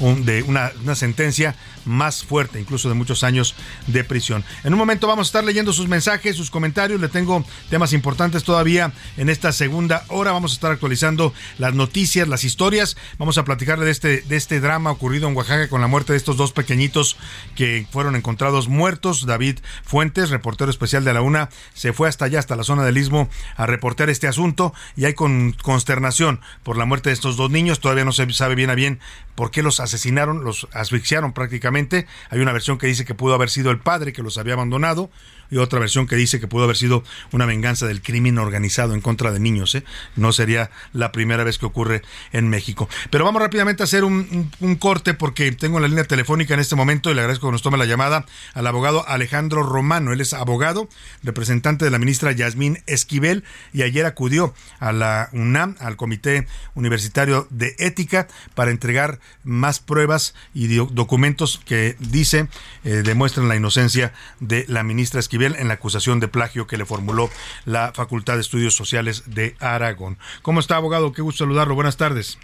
[0.00, 3.54] de una, sentencia más fuerte, incluso de muchos años
[3.86, 4.44] de prisión.
[4.64, 7.00] En un momento vamos a estar leyendo sus mensajes, sus comentarios.
[7.00, 10.32] Le tengo temas importantes todavía en esta segunda hora.
[10.32, 12.96] Vamos a estar actualizando las noticias, las historias.
[13.18, 16.18] Vamos a platicarle de este, de este drama ocurrido en Oaxaca con la muerte de
[16.18, 17.16] estos dos pequeñitos
[17.54, 19.26] que fueron encontrados muertos.
[19.26, 22.98] David Fuentes, reportero especial de la UNA, se fue hasta allá, hasta la zona del
[22.98, 23.66] Istmo, a
[24.08, 27.80] este asunto y hay con consternación por la muerte de estos dos niños.
[27.80, 29.00] Todavía no se sabe bien a bien
[29.34, 32.06] por qué los asesinaron, los asfixiaron prácticamente.
[32.30, 35.10] Hay una versión que dice que pudo haber sido el padre que los había abandonado
[35.50, 39.00] y otra versión que dice que pudo haber sido una venganza del crimen organizado en
[39.00, 39.74] contra de niños.
[39.74, 39.84] ¿eh?
[40.16, 42.88] No sería la primera vez que ocurre en México.
[43.10, 47.10] Pero vamos rápidamente a hacer un, corte porque tengo la línea telefónica en este momento
[47.10, 48.24] y le agradezco que nos tome la llamada
[48.54, 50.12] al abogado Alejandro Romano.
[50.12, 50.88] Él es abogado,
[51.22, 57.46] representante de la ministra Yasmín Esquivel y ayer acudió a la UNAM, al Comité Universitario
[57.50, 62.48] de Ética, para entregar más pruebas y documentos que dice
[62.84, 66.84] eh, demuestran la inocencia de la ministra Esquivel en la acusación de plagio que le
[66.84, 67.30] formuló
[67.64, 70.18] la Facultad de Estudios Sociales de Aragón.
[70.42, 71.12] ¿Cómo está, abogado?
[71.12, 71.74] Qué gusto saludarlo.
[71.74, 72.38] Buenas tardes.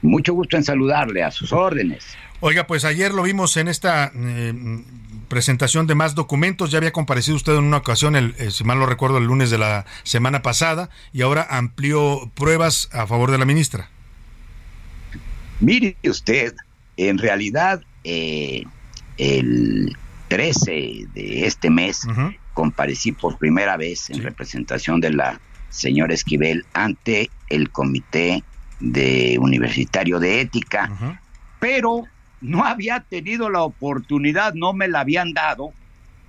[0.00, 2.04] Mucho gusto en saludarle, a sus órdenes.
[2.38, 4.84] Oiga, pues ayer lo vimos en esta eh,
[5.28, 6.70] presentación de más documentos.
[6.70, 9.50] Ya había comparecido usted en una ocasión, el, eh, si mal no recuerdo, el lunes
[9.50, 13.90] de la semana pasada, y ahora amplió pruebas a favor de la ministra.
[15.58, 16.54] Mire usted,
[16.96, 18.62] en realidad, eh,
[19.18, 19.96] el
[20.34, 22.00] 13 de este mes
[22.54, 28.42] comparecí por primera vez en representación de la señora Esquivel ante el Comité
[28.80, 30.90] de Universitario de Ética,
[31.60, 32.02] pero
[32.40, 35.72] no había tenido la oportunidad, no me la habían dado,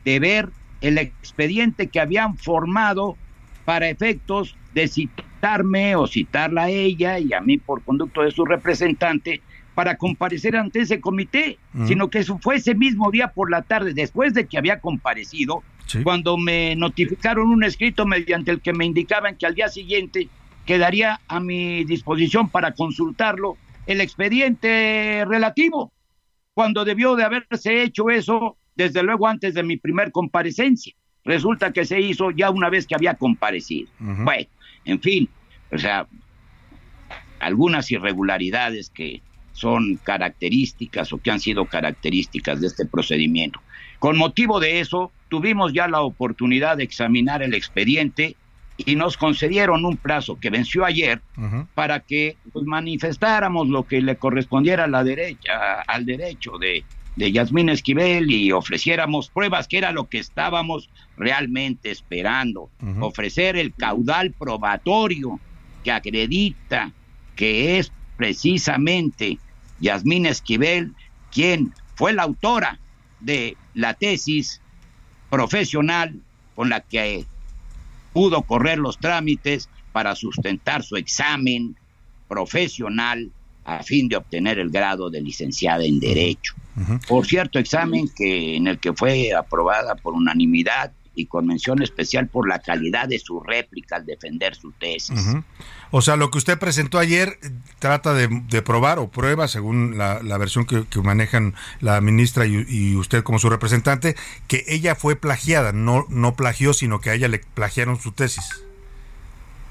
[0.04, 0.50] de ver
[0.82, 3.18] el expediente que habían formado
[3.66, 8.32] para efectos de citar citarme o citarla a ella y a mí por conducto de
[8.32, 9.42] su representante
[9.76, 13.94] para comparecer ante ese comité, sino que eso fue ese mismo día por la tarde,
[13.94, 15.62] después de que había comparecido,
[16.04, 20.30] cuando me notificaron un escrito mediante el que me indicaban que al día siguiente
[20.66, 25.92] quedaría a mi disposición para consultarlo el expediente relativo,
[26.54, 30.94] cuando debió de haberse hecho eso desde luego antes de mi primer comparecencia.
[31.26, 33.90] Resulta que se hizo ya una vez que había comparecido.
[34.00, 34.48] Bueno,
[34.86, 35.30] en fin,
[35.72, 36.08] o sea,
[37.40, 39.22] algunas irregularidades que
[39.56, 43.62] son características o que han sido características de este procedimiento.
[44.00, 48.36] Con motivo de eso, tuvimos ya la oportunidad de examinar el expediente
[48.78, 51.22] y nos concedieron un plazo que venció ayer
[51.74, 56.84] para que pues, manifestáramos lo que le correspondiera a la derecha, al derecho de,
[57.16, 63.74] de Yasmín Esquivel y ofreciéramos pruebas que era lo que estábamos realmente esperando, ofrecer el
[63.74, 65.40] caudal probatorio
[65.86, 66.92] que acredita
[67.38, 69.38] que es precisamente
[69.80, 70.94] Yasmín Esquivel
[71.32, 72.80] quien fue la autora
[73.20, 74.62] de la tesis
[75.30, 76.16] profesional
[76.56, 77.26] con la que
[78.14, 81.76] pudo correr los trámites para sustentar su examen
[82.28, 83.32] profesional
[83.66, 86.54] a fin de obtener el grado de licenciada en Derecho.
[87.08, 92.28] Por cierto, examen que en el que fue aprobada por unanimidad y con mención especial
[92.28, 95.20] por la calidad de su réplica al defender su tesis.
[95.92, 97.50] O sea, lo que usted presentó ayer eh,
[97.80, 103.40] trata de, probar o prueba, según la, versión que, manejan la ministra y, usted como
[103.40, 104.16] su representante,
[104.48, 108.64] que ella fue plagiada, no, no plagió, sino que a ella le plagiaron su tesis.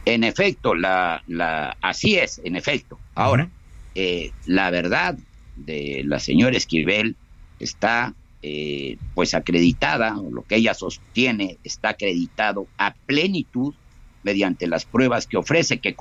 [0.07, 2.99] En efecto, la, la, así es, en efecto.
[3.15, 3.49] Ahora,
[3.95, 5.17] eh, la verdad
[5.57, 7.17] de la señora Esquivel
[7.59, 8.15] está
[8.47, 13.73] eh, pues acreditada, o lo que ella sostiene está acreditado a plenitud
[14.23, 15.97] mediante las pruebas que ofrece, que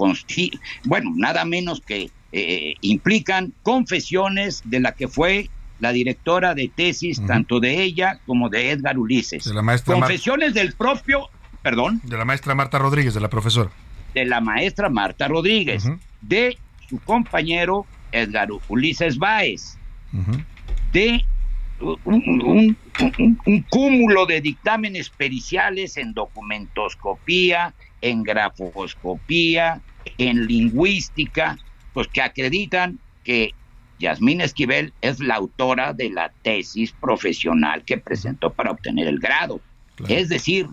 [0.83, 7.25] bueno, nada menos que eh, implican confesiones de la que fue la directora de tesis,
[7.25, 9.45] tanto de ella como de Edgar Ulises.
[9.45, 11.29] De la maestra confesiones del propio,
[11.61, 12.01] perdón.
[12.03, 13.71] De la maestra Marta Rodríguez, de la profesora.
[14.13, 15.85] De la maestra Marta Rodríguez,
[16.19, 16.57] de
[16.89, 19.77] su compañero Edgar Ulises Báez,
[20.91, 21.23] de
[21.79, 22.77] un,
[23.69, 29.81] cúmulo de dictámenes periciales en documentoscopía, en grafoscopía,
[30.17, 31.57] en lingüística,
[31.93, 33.53] pues que acreditan que
[33.99, 39.61] Yasmín Esquivel es la autora de la tesis profesional que presentó para obtener el grado.
[40.07, 40.67] Es decir,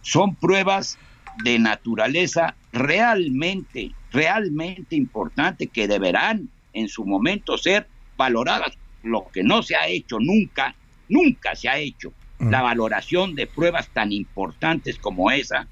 [0.00, 0.98] son pruebas
[1.44, 7.86] de naturaleza realmente, realmente importante que deberán en su momento ser
[8.16, 8.76] valoradas.
[9.02, 10.74] Lo que no se ha hecho nunca,
[11.08, 15.68] nunca se ha hecho la valoración de pruebas tan importantes como esa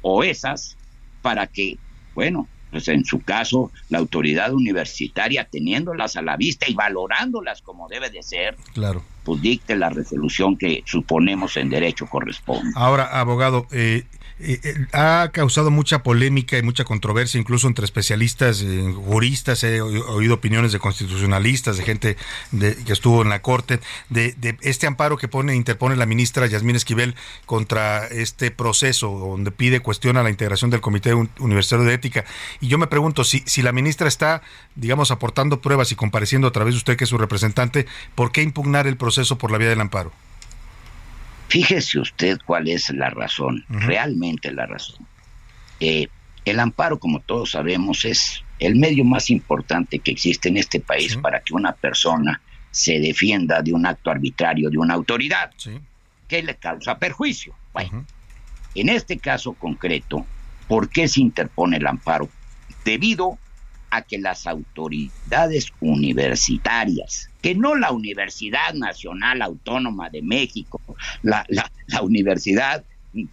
[0.00, 0.76] o esas
[1.20, 1.76] para que,
[2.14, 7.88] bueno, pues en su caso, la autoridad universitaria teniéndolas a la vista y valorándolas como
[7.88, 9.02] debe de ser, claro.
[9.24, 12.72] pues dicte la resolución que suponemos en derecho corresponde.
[12.74, 14.04] Ahora, abogado, eh,
[14.38, 19.80] eh, eh, ha causado mucha polémica y mucha controversia, incluso entre especialistas, eh, juristas, he
[19.80, 22.16] oído opiniones de constitucionalistas, de gente
[22.50, 23.80] que estuvo en la Corte,
[24.10, 27.14] de, este amparo que pone, interpone la ministra Yasmín Esquivel
[27.46, 32.26] contra este proceso, donde pide, cuestiona la integración del Comité Universitario de Ética.
[32.60, 34.42] Y yo me pregunto, si, si la ministra está,
[34.74, 38.42] digamos, aportando pruebas y compareciendo a través de usted, que es su representante, ¿por qué
[38.42, 40.12] impugnar el proceso por la vía del amparo?
[41.48, 45.06] Fíjese usted cuál es la razón, realmente la razón.
[45.80, 46.08] Eh,
[46.44, 51.16] el amparo, como todos sabemos, es el medio más importante que existe en este país
[51.16, 52.40] para que una persona
[52.70, 55.50] se defienda de un acto arbitrario de una autoridad
[56.28, 57.54] que le causa perjuicio.
[58.74, 60.26] en este caso concreto,
[60.68, 62.28] ¿por qué se interpone el amparo?
[62.84, 63.38] Debido
[63.96, 70.80] a que las autoridades universitarias, que no la Universidad Nacional Autónoma de México,
[71.22, 72.84] la, la, universidad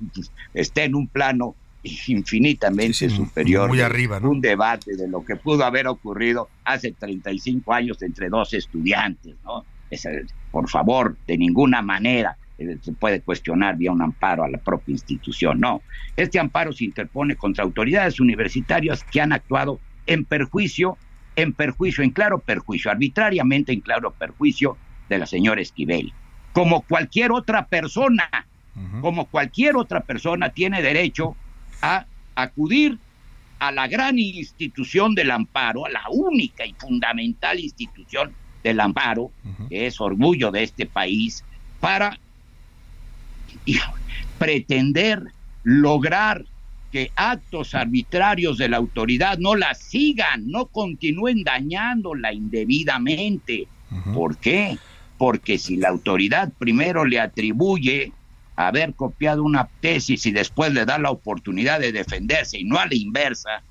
[0.53, 3.67] esté en un plano infinitamente superior.
[3.67, 8.53] Muy arriba, Un debate de lo que pudo haber ocurrido hace 35 años entre dos
[8.53, 9.65] estudiantes, ¿no?
[10.49, 14.93] por favor, de ninguna manera eh, se puede cuestionar vía un amparo a la propia
[14.93, 15.59] institución.
[15.59, 15.81] No,
[16.15, 20.97] este amparo se interpone contra autoridades universitarias que han actuado en perjuicio,
[21.35, 24.77] en perjuicio, en claro perjuicio, arbitrariamente en claro perjuicio
[25.09, 26.13] de la señora Esquivel.
[26.53, 28.29] Como cualquier otra persona,
[29.01, 31.35] como cualquier otra persona tiene derecho
[31.81, 32.97] a acudir
[33.59, 38.33] a la gran institución del amparo, a la única y fundamental institución
[38.63, 39.31] del amparo,
[39.69, 41.43] que es orgullo de este país,
[41.79, 42.19] para
[44.37, 45.23] pretender
[45.63, 46.45] lograr
[46.93, 53.67] que actos arbitrarios de la autoridad no la sigan, no continúen dañándola indebidamente.
[54.13, 54.77] ¿Por qué?
[55.17, 58.11] Porque si la autoridad primero le atribuye
[58.55, 62.85] haber copiado una tesis y después le da la oportunidad de defenderse y no a
[62.85, 63.63] la inversa,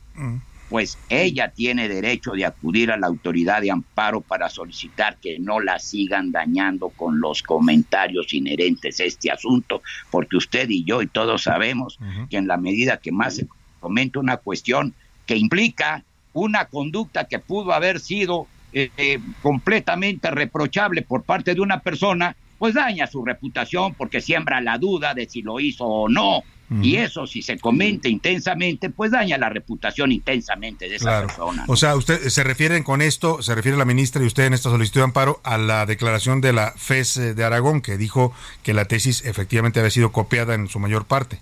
[0.73, 5.61] pues ella tiene derecho de acudir a la autoridad de amparo para solicitar que no
[5.61, 11.09] la sigan dañando con los comentarios inherentes a este asunto, porque usted y yo y
[11.09, 11.99] todos sabemos
[12.31, 13.47] que en la medida que más se
[13.81, 14.95] comenta una cuestión
[15.27, 21.61] que implica una conducta que pudo haber sido eh, eh, completamente reprochable por parte de
[21.61, 26.09] una persona, pues daña su reputación porque siembra la duda de si lo hizo o
[26.09, 26.43] no.
[26.81, 31.64] Y eso, si se comenta intensamente, pues daña la reputación intensamente de esa persona.
[31.66, 34.70] O sea, usted se refieren con esto, se refiere la ministra y usted en esta
[34.70, 38.85] solicitud de amparo a la declaración de la FES de Aragón, que dijo que la
[38.85, 41.41] tesis efectivamente había sido copiada en su mayor parte.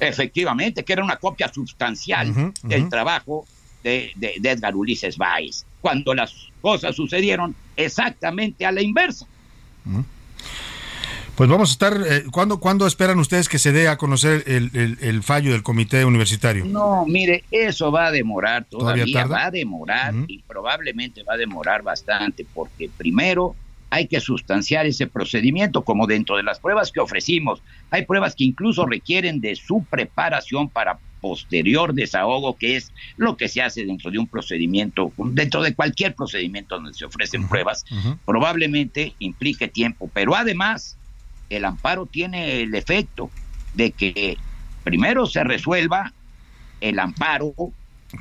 [0.00, 3.46] Efectivamente, que era una copia sustancial del trabajo
[3.82, 9.26] de, de, Edgar Ulises Báez, cuando las cosas sucedieron exactamente a la inversa.
[11.38, 15.52] Pues vamos a estar, eh, ¿cuándo, esperan ustedes que se dé a conocer el, fallo
[15.52, 16.64] del comité universitario?
[16.64, 21.84] No, mire, eso va a demorar todavía, va a demorar y probablemente va a demorar
[21.84, 23.54] bastante, porque primero
[23.88, 27.62] hay que sustanciar ese procedimiento, como dentro de las pruebas que ofrecimos,
[27.92, 33.46] hay pruebas que incluso requieren de su preparación para posterior desahogo, que es lo que
[33.46, 37.84] se hace dentro de un procedimiento, dentro de cualquier procedimiento donde se ofrecen pruebas,
[38.26, 40.97] probablemente implique tiempo, pero además
[41.48, 43.30] el amparo tiene el efecto
[43.74, 44.36] de que
[44.84, 46.12] primero se resuelva
[46.80, 47.54] el amparo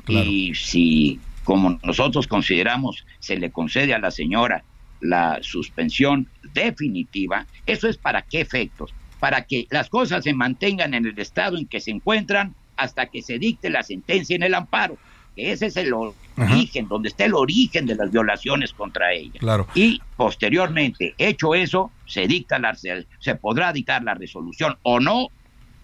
[0.07, 4.63] y si, como nosotros consideramos, se le concede a la señora
[4.99, 8.93] la suspensión definitiva, ¿eso es para qué efectos?
[9.19, 13.21] Para que las cosas se mantengan en el estado en que se encuentran hasta que
[13.21, 14.97] se dicte la sentencia en el amparo
[15.37, 15.93] que ese es el
[16.37, 19.39] origen, donde está el origen de las violaciones contra ella.
[19.39, 19.67] Claro.
[19.73, 25.29] Y posteriormente, hecho eso, se dicta la, se podrá dictar la resolución o no,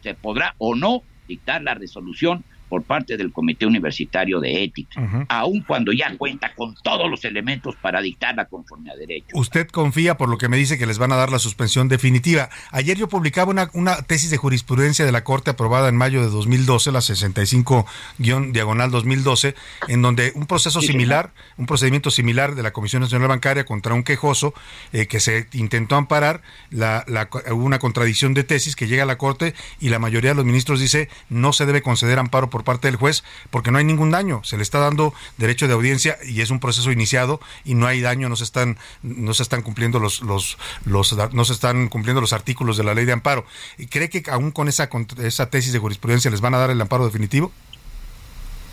[0.02, 2.44] se podrá o no dictar la resolución
[2.74, 7.76] por parte del Comité Universitario de Ética, aun cuando ya cuenta con todos los elementos
[7.76, 9.28] para dictarla conforme a derecho.
[9.36, 12.50] Usted confía, por lo que me dice, que les van a dar la suspensión definitiva.
[12.72, 16.30] Ayer yo publicaba una, una tesis de jurisprudencia de la Corte aprobada en mayo de
[16.32, 19.54] 2012, la 65-diagonal 2012,
[19.90, 24.02] en donde un proceso similar, un procedimiento similar de la Comisión Nacional Bancaria contra un
[24.02, 24.56] quejoso
[24.94, 29.06] eh, que se intentó amparar, la, la, hubo una contradicción de tesis que llega a
[29.06, 32.63] la Corte y la mayoría de los ministros dice no se debe conceder amparo por
[32.64, 36.18] parte del juez porque no hay ningún daño, se le está dando derecho de audiencia
[36.26, 39.62] y es un proceso iniciado y no hay daño, no se están no se están
[39.62, 43.46] cumpliendo los los los no se están cumpliendo los artículos de la ley de amparo.
[43.78, 44.90] ¿Y cree que aún con esa
[45.22, 47.52] esa tesis de jurisprudencia les van a dar el amparo definitivo?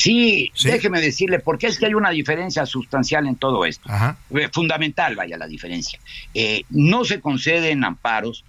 [0.00, 3.86] Sí, déjeme decirle, porque es que hay una diferencia sustancial en todo esto.
[4.30, 6.00] Eh, fundamental, vaya la diferencia.
[6.32, 8.46] Eh, no se conceden amparos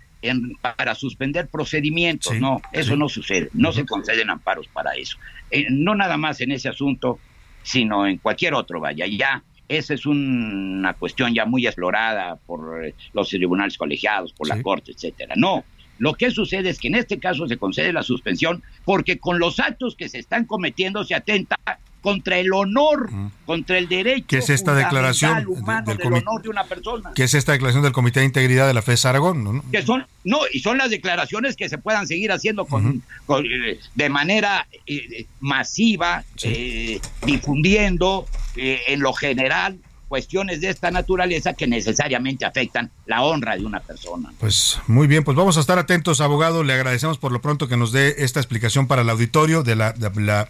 [0.62, 2.40] para suspender procedimientos.
[2.40, 3.50] no, eso no sucede.
[3.54, 5.18] No se conceden amparos para eso.
[5.50, 7.20] Eh, no nada más en ese asunto,
[7.64, 9.06] sino en cualquier otro, vaya.
[9.08, 14.62] Ya esa es una cuestión ya muy explorada por eh, los tribunales colegiados, por la
[14.62, 15.36] Corte, etcétera.
[15.38, 15.64] No,
[15.98, 19.60] lo que sucede es que en este caso se concede la suspensión porque con los
[19.60, 21.58] actos que se están cometiendo se atenta
[22.02, 23.10] contra el honor,
[23.46, 27.12] contra el derecho ¿Qué es esta declaración humano del, honor de una persona.
[27.14, 29.44] ¿Qué es esta declaración del Comité de Integridad de la FES Aragón?
[29.44, 29.64] ¿no?
[29.72, 34.10] Que son, no, y son las declaraciones que se puedan seguir haciendo con, eh, de
[34.10, 38.26] manera eh, masiva, eh, difundiendo
[38.56, 39.78] en lo general
[40.12, 44.34] cuestiones de esta naturaleza que necesariamente afectan la honra de una persona.
[44.42, 46.66] Pues muy bien, pues vamos a estar atentos, abogado.
[46.66, 49.94] Le agradecemos por lo pronto que nos dé esta explicación para el auditorio de la,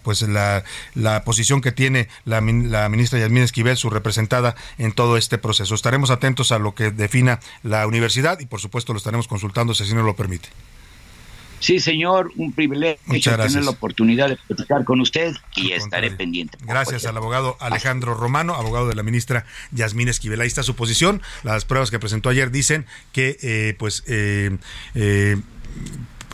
[0.02, 5.38] pues la, posición que tiene la, la ministra Yasmín Esquivel, su representada en todo este
[5.38, 5.76] proceso.
[5.76, 9.84] Estaremos atentos a lo que defina la universidad y por supuesto lo estaremos consultando si
[9.84, 10.48] así nos lo permite.
[11.62, 16.58] Sí, señor, un privilegio tener la oportunidad de platicar con usted y estaré pendiente.
[16.62, 20.40] Gracias al abogado Alejandro Romano, abogado de la ministra Yasmín Esquivel.
[20.40, 21.22] Ahí está su posición.
[21.44, 24.58] Las pruebas que presentó ayer dicen que, eh, pues, eh,
[24.96, 25.36] eh,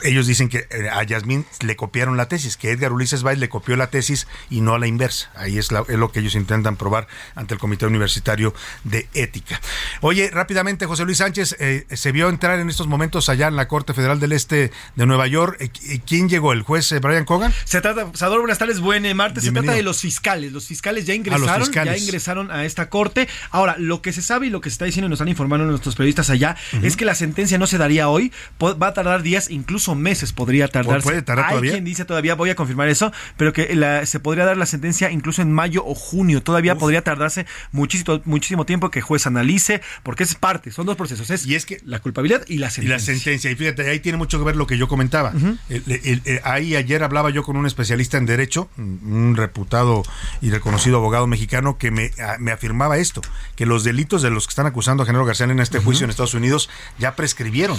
[0.03, 3.49] ellos dicen que eh, a Yasmín le copiaron la tesis, que Edgar Ulises Baez le
[3.49, 5.31] copió la tesis y no a la inversa.
[5.35, 8.55] Ahí es, lo que ellos intentan probar ante el Comité Universitario
[8.85, 9.61] de Ética.
[10.01, 13.69] Oye, rápidamente, José Luis Sánchez, eh, se vio entrar en estos momentos allá en la
[13.69, 15.57] Corte Federal del Este de Nueva York.
[15.61, 16.53] Eh, ¿Quién llegó?
[16.53, 17.53] ¿El juez Brian Cogan?
[17.65, 19.45] Se trata, Sador, buenas tardes, buen martes.
[19.45, 20.53] Se trata de los fiscales.
[20.53, 23.29] Los fiscales ya ingresaron, ya ingresaron a esta Corte.
[23.51, 25.66] Ahora, lo que se sabe y lo que se está diciendo y nos están informando
[25.66, 29.51] nuestros periodistas allá es que la sentencia no se daría hoy, va a tardar días,
[29.51, 31.02] incluso meses podría tardarse.
[31.05, 31.73] puede tardar Hay todavía?
[31.73, 35.10] quien dice todavía, voy a confirmar eso, pero que la- se podría dar la sentencia
[35.10, 36.43] incluso en mayo o junio.
[36.43, 40.97] Todavía podría tardarse muchísimo, muchísimo tiempo que el juez analice, porque es parte, son dos
[40.97, 41.31] procesos.
[41.31, 42.97] Es, Y es que la culpabilidad y la Y sentencia.
[42.97, 45.32] la sentencia, y fíjate, ahí tiene mucho que ver lo que yo comentaba.
[45.69, 50.02] El- el- el- ahí ayer hablaba yo con un especialista en derecho, un reputado
[50.40, 53.20] y reconocido abogado mexicano, que me, a- me afirmaba esto,
[53.56, 56.10] que los delitos de los que están acusando a Genaro García en este juicio en
[56.10, 57.78] Estados Unidos ya prescribieron.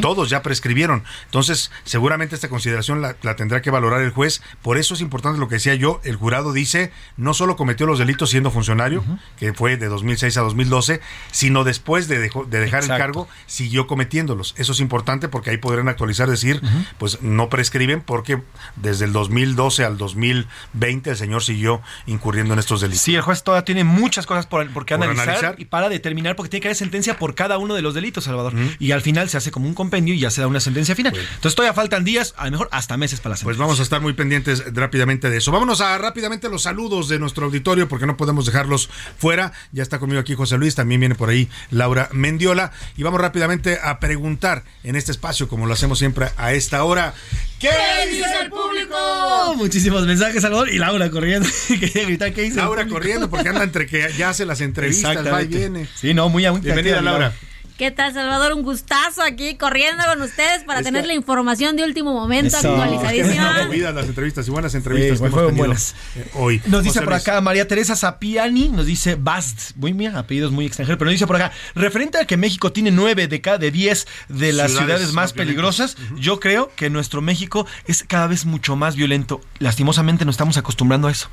[0.00, 1.02] Todos ya prescribieron.
[1.34, 4.40] Entonces, seguramente esta consideración la, la tendrá que valorar el juez.
[4.62, 7.98] Por eso es importante lo que decía yo, el jurado dice, no solo cometió los
[7.98, 9.02] delitos siendo funcionario,
[9.36, 11.00] que fue de 2006 a 2012,
[11.32, 14.54] sino después de, dejo- de dejar el cargo, siguió cometiéndolos.
[14.58, 16.60] Eso es importante porque ahí podrán actualizar, decir,
[16.98, 18.40] pues no prescriben porque
[18.76, 23.02] desde el 2012 al 2020 el señor siguió incurriendo en estos delitos.
[23.02, 25.54] Sí, el juez todavía tiene muchas cosas por, por qué analizar, analizar.
[25.58, 28.52] y para determinar, porque tiene que haber sentencia por cada uno de los delitos, Salvador.
[28.78, 31.12] Y al final se hace como un compendio y ya se da una sentencia final.
[31.34, 33.44] Entonces todavía faltan días, a lo mejor hasta meses para la sentencia.
[33.44, 35.52] Pues vamos a estar muy pendientes rápidamente de eso.
[35.52, 38.88] Vámonos a rápidamente los saludos de nuestro auditorio porque no podemos dejarlos
[39.18, 39.52] fuera.
[39.72, 42.72] Ya está conmigo aquí José Luis, también viene por ahí Laura Mendiola.
[42.96, 47.14] Y vamos rápidamente a preguntar en este espacio, como lo hacemos siempre a esta hora.
[47.58, 47.70] ¿Qué
[48.10, 49.54] dice el público?
[49.56, 50.68] Muchísimos mensajes, Salvador.
[50.72, 51.48] Y Laura corriendo.
[51.68, 52.56] Quería gritar, ¿qué dice?
[52.56, 55.88] Laura corriendo porque anda entre que ya hace las entrevistas, va y viene.
[55.94, 57.32] Sí, no, muy muy Bienvenida, activa, Laura.
[57.76, 58.52] ¿Qué tal, Salvador?
[58.52, 62.56] Un gustazo aquí corriendo con ustedes para Es tener que- la información de último momento
[62.56, 62.70] Eso.
[62.70, 63.52] actualizadísima.
[63.92, 65.94] Las entrevistas y buenas entrevistas Sí, que hemos buenas.
[66.14, 66.62] eh, hoy.
[66.66, 70.98] Nos dice por acá María Teresa Sapiani, nos dice Bast, muy bien, apellidos muy extranjeros,
[71.00, 74.06] pero nos dice por acá, referente a que México tiene nueve de cada de 10
[74.28, 78.44] de las Ciudades ciudades, más más peligrosas, yo creo que nuestro México es cada vez
[78.44, 79.40] mucho más violento.
[79.58, 81.28] Lastimosamente nos estamos acostumbrando a eso.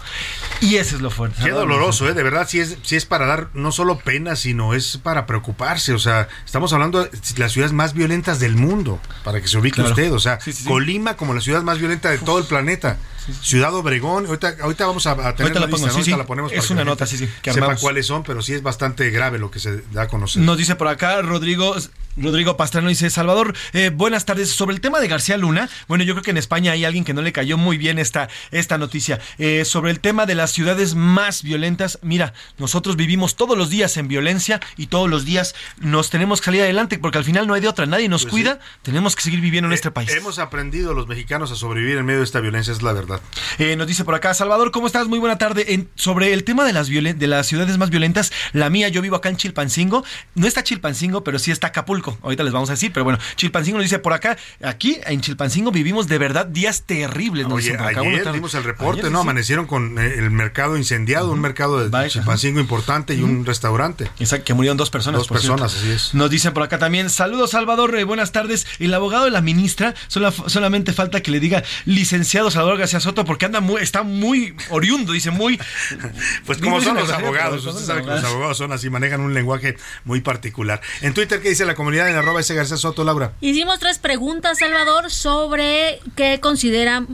[0.60, 1.44] Y eso es lo fuerte.
[1.44, 2.14] Qué doloroso, ¿eh?
[2.16, 5.94] De verdad, sí es, sí es para dar no solo pena, sino es para preocuparse.
[5.94, 9.76] O sea, estamos hablando de las ciudades más violentas del mundo, para que se ubique
[9.76, 9.90] Claro.
[9.92, 10.12] usted.
[10.14, 10.70] O sea, Sí, sí, sí.
[10.70, 12.98] Colima como la ciudad más violenta de todo el planeta.
[13.44, 15.92] Ciudad Obregón, ahorita, ahorita vamos a, a tener Ahorita la lista, pongo, ¿no?
[15.94, 18.42] sí, Ahorita la ponemos Es para una nota, sí, sí, que sepa cuáles son, pero
[18.42, 20.42] sí es bastante grave lo que se da a conocer.
[20.42, 21.76] Nos dice por acá Rodrigo
[22.18, 24.50] Rodrigo Pastrano dice Salvador, eh, buenas tardes.
[24.52, 27.14] Sobre el tema de García Luna, bueno, yo creo que en España hay alguien que
[27.14, 29.20] no le cayó muy bien esta, esta noticia.
[29.38, 33.96] Eh, sobre el tema de las ciudades más violentas, mira, nosotros vivimos todos los días
[33.98, 37.54] en violencia y todos los días nos tenemos que salir adelante porque al final no
[37.54, 40.10] hay de otra, nadie nos Pues cuida, tenemos que seguir viviendo en este país.
[40.12, 43.22] Hemos aprendido los mexicanos a sobrevivir en medio de esta violencia, es la verdad.
[43.58, 45.08] Eh, nos dice por acá, Salvador, ¿cómo estás?
[45.08, 45.74] Muy buena tarde.
[45.74, 49.16] En- sobre el tema de las, de las ciudades más violentas, la mía, yo vivo
[49.16, 50.04] acá en Chilpancingo.
[50.36, 52.18] No está Chilpancingo, pero sí está Acapulco.
[52.22, 55.72] Ahorita les vamos a decir, pero bueno, Chilpancingo nos dice por acá, aquí en Chilpancingo
[55.72, 57.48] vivimos de verdad días terribles.
[57.48, 57.88] nos Oye, acá.
[57.88, 58.38] Ayer tarde.
[58.38, 59.20] dimos el reporte, Ayer, ¿no?
[59.20, 59.24] sí.
[59.24, 64.10] Amanecieron con eh, el mercado incendiado, un mercado de Chilpancingo importante y un restaurante.
[64.20, 65.20] Exacto, que murieron dos personas.
[65.20, 65.56] Dos cierto.
[65.56, 66.11] personas, así es.
[66.14, 68.68] Nos dicen por acá también, saludos Salvador, eh, buenas tardes.
[68.80, 73.24] El abogado de la ministra, sola- solamente falta que le diga licenciado Salvador García Soto
[73.26, 75.60] porque anda muy, está muy oriundo, dice muy...
[76.46, 78.26] Pues como son los abogados, usted sabe que los abogados.
[78.34, 80.82] abogados son así, manejan un lenguaje muy particular.
[81.02, 83.34] En Twitter, ¿qué dice la comunidad en arroba ese García Soto, Laura?
[83.42, 87.06] Hicimos tres preguntas, Salvador, sobre qué considera,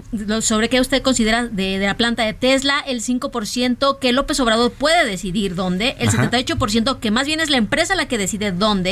[0.41, 4.71] sobre qué usted considera de, de la planta de Tesla, el 5% que López Obrador
[4.71, 6.29] puede decidir dónde, el Ajá.
[6.31, 8.86] 78% que más bien es la empresa la que decide dónde,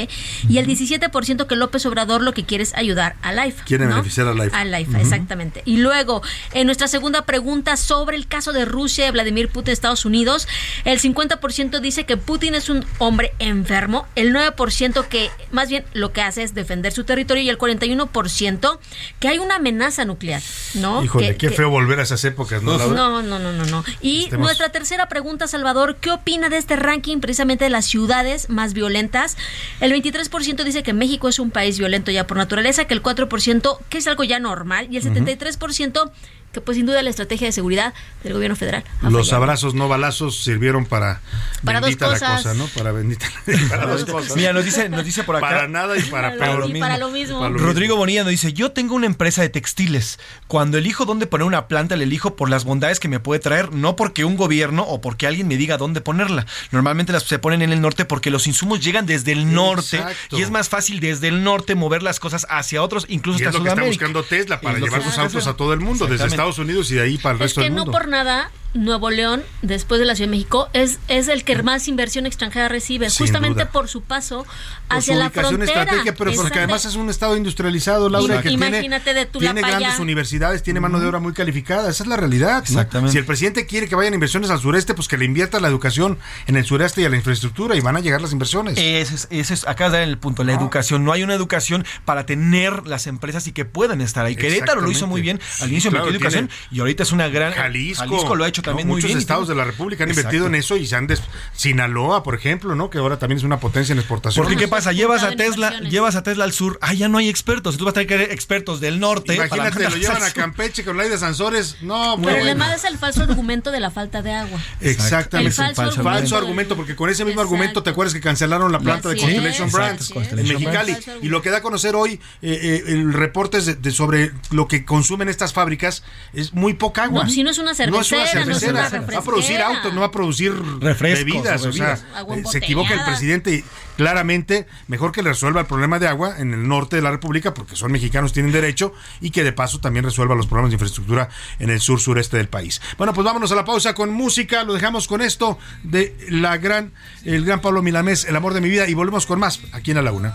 [0.50, 3.64] y el 17% que López Obrador lo que quiere es ayudar a Life.
[3.66, 3.92] Quiere ¿no?
[3.92, 4.52] beneficiar a Life.
[4.56, 5.62] A Life, exactamente.
[5.66, 6.22] Y luego,
[6.54, 10.48] en nuestra segunda pregunta sobre el caso de Rusia y Vladimir Putin Estados Unidos,
[10.84, 16.12] el 50% dice que Putin es un hombre enfermo, el 9% que más bien lo
[16.14, 18.80] que hace es defender su territorio y el 41%
[19.20, 20.42] que hay una amenaza nuclear,
[20.76, 21.04] ¿no?
[21.04, 22.96] Híjole, Que- qué que- feo volver a esas épocas, ¿no, Laura?
[22.96, 23.84] no, no, no, no, no.
[24.02, 28.50] Y Estemos- nuestra tercera pregunta, Salvador, ¿qué opina de este ranking precisamente de las ciudades
[28.50, 29.38] más violentas?
[29.86, 33.78] El 23% dice que México es un país violento ya por naturaleza, que el 4%
[33.88, 36.10] que es algo ya normal y el 73%
[36.56, 38.84] que pues sin duda la estrategia de seguridad del gobierno federal.
[39.02, 39.36] Los fallado.
[39.44, 41.22] abrazos no balazos sirvieron para,
[41.64, 42.38] Para dos bendita la cosas.
[42.44, 42.65] cosa, ¿no?
[42.68, 43.27] Para bendita
[43.69, 44.36] para dos cosas.
[44.36, 45.45] Mira, nos dice, nos dice por acá.
[45.48, 46.69] Para nada y para Para peor.
[46.69, 47.40] lo- y para lo mismo.
[47.40, 50.18] Para lo Rodrigo Bonilla nos dice, yo tengo una empresa de textiles.
[50.48, 53.73] Cuando elijo dónde poner una planta, le elijo por las bondades que me puede traer,
[53.73, 56.45] no porque un gobierno o porque alguien me diga dónde ponerla.
[56.72, 60.38] Normalmente las se ponen en el norte porque los insumos llegan desde el norte Exacto.
[60.38, 63.48] y es más fácil desde el norte mover las cosas hacia otros, incluso Y es
[63.49, 66.06] hasta lo que está buscando Tesla para Es llevar sus autos a todo el mundo,
[66.06, 66.45] desde Exactamente.
[66.50, 67.92] Estados Unidos y de ahí para el Es resto que del no mundo.
[67.92, 71.88] por nada Nuevo León, después de la Ciudad de México, es, es el que más
[71.88, 73.72] inversión extranjera recibe, Sin justamente duda.
[73.72, 74.45] por su paso
[74.89, 75.81] hacia su la ubicación frontera.
[75.81, 79.69] estratégica, pero porque además es un estado industrializado, Laura, que tiene, Imagínate de Tulapa tiene
[79.69, 82.57] grandes universidades, tiene mano de obra muy calificada, esa es la realidad.
[82.57, 82.60] ¿no?
[82.64, 83.14] Exactamente.
[83.14, 86.19] Si el presidente quiere que vayan inversiones al sureste, pues que le invierta la educación
[86.47, 88.77] en el sureste y a la infraestructura y van a llegar las inversiones.
[88.77, 91.06] Ese es, ese es, acá en el punto, la educación.
[91.06, 94.35] No hay una educación para tener las empresas y que puedan estar ahí.
[94.35, 97.30] Querétaro lo hizo muy bien al inicio claro, metió educación tiene y ahorita es una
[97.30, 97.53] gran.
[97.53, 98.94] Jalisco, lo ha hecho también ¿no?
[98.94, 99.20] muy Muchos bien.
[99.20, 100.36] estados de la República han Exacto.
[100.36, 101.22] invertido en eso y se han des...
[101.54, 102.90] Sinaloa, por ejemplo, ¿no?
[102.90, 104.44] Que ahora también es una potencia en exportación.
[104.46, 107.30] Porque qué pasa, llevas a Tesla, llevas a Tesla al sur, ah, ya no hay
[107.30, 109.36] expertos, tú vas a tener que tener expertos del norte.
[109.36, 110.32] para Imagínate, lo mandarlos llevan a.
[110.32, 111.78] Campeche con la de Sansores.
[111.82, 112.62] No, muy Pero bueno.
[112.64, 114.60] además es el falso argumento de la falta de agua.
[114.82, 115.50] Exactamente.
[115.50, 116.36] El falso falso, argumento.
[116.38, 119.74] argumento, porque con ese mismo argumento te acuerdas que cancelaron la planta de Constellation es,
[119.74, 120.98] Brands en Mexicali.
[121.22, 124.32] Y lo que da a conocer hoy eh, eh, el reporte es de, de sobre
[124.52, 127.24] lo que consumen estas fábricas es muy poca agua.
[127.24, 129.02] No, si no es una No es una cervecera, no es cervecera.
[129.02, 131.65] una va a producir autos, no va a producir Refrescos, bebidas.
[131.65, 132.45] o O sea, bebidas.
[132.45, 133.64] Eh, se equivoca el presidente y
[133.98, 137.53] claramente mejor que le resuelva el problema de agua en el norte de la República,
[137.53, 141.30] porque son mexicanos, tienen derecho, y que de paso también resuelva los problemas de infraestructura
[141.60, 142.82] en el sur sureste del país.
[142.98, 146.94] Bueno, pues vámonos a la pausa con música, lo dejamos con esto de la gran,
[147.23, 149.98] el gran Pablo Milamés, El amor de mi vida, y volvemos con más aquí en
[149.98, 150.34] la laguna.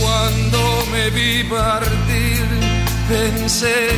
[0.00, 2.44] Cuando me vi partir,
[3.08, 3.90] pensé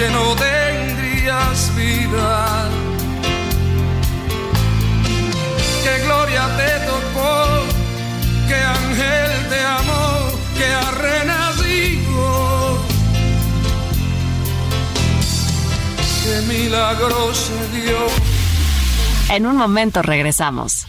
[0.00, 2.68] que no tendrías vida.
[5.84, 7.34] Que gloria te tocó,
[8.48, 12.78] que ángel te amó, que ha renacido.
[16.24, 17.98] Que milagro se dio.
[19.28, 20.86] En un momento regresamos.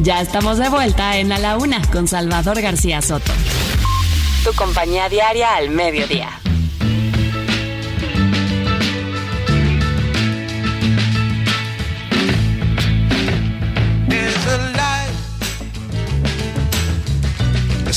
[0.00, 3.32] Ya estamos de vuelta en A la Una con Salvador García Soto.
[4.42, 6.40] Tu compañía diaria al mediodía.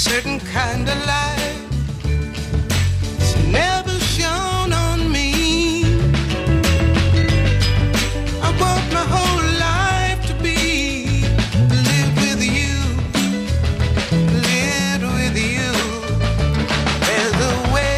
[0.01, 1.59] Certain kind of light.
[3.19, 5.83] It's never shone on me.
[8.41, 11.21] I want my whole life to be
[11.89, 12.75] live with you,
[14.49, 15.71] live with you.
[17.05, 17.97] There's a way.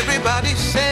[0.00, 0.83] Everybody say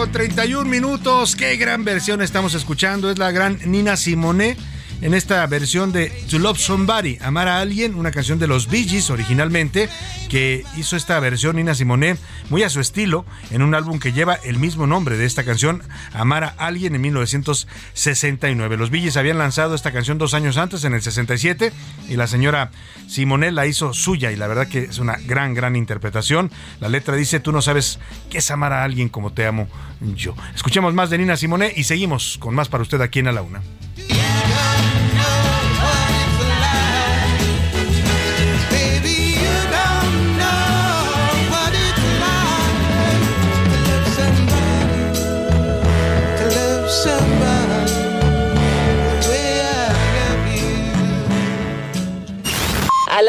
[0.00, 1.36] con 31 minutos.
[1.36, 3.10] Qué gran versión estamos escuchando.
[3.10, 4.56] Es la gran Nina Simone
[5.02, 8.84] en esta versión de To Love Somebody, Amar a Alguien, una canción de los Bee
[8.84, 9.88] Gees originalmente,
[10.28, 12.16] que hizo esta versión Nina Simone
[12.50, 15.82] muy a su estilo en un álbum que lleva el mismo nombre de esta canción,
[16.12, 18.76] Amar a Alguien, en 1969.
[18.76, 21.72] Los Bee Gees habían lanzado esta canción dos años antes, en el 67,
[22.08, 22.70] y la señora
[23.08, 26.50] Simone la hizo suya, y la verdad que es una gran, gran interpretación.
[26.80, 27.98] La letra dice, tú no sabes
[28.28, 29.68] qué es amar a alguien como te amo
[30.14, 30.34] yo.
[30.54, 33.42] Escuchemos más de Nina Simone y seguimos con más para usted aquí en A la
[33.42, 33.62] Una.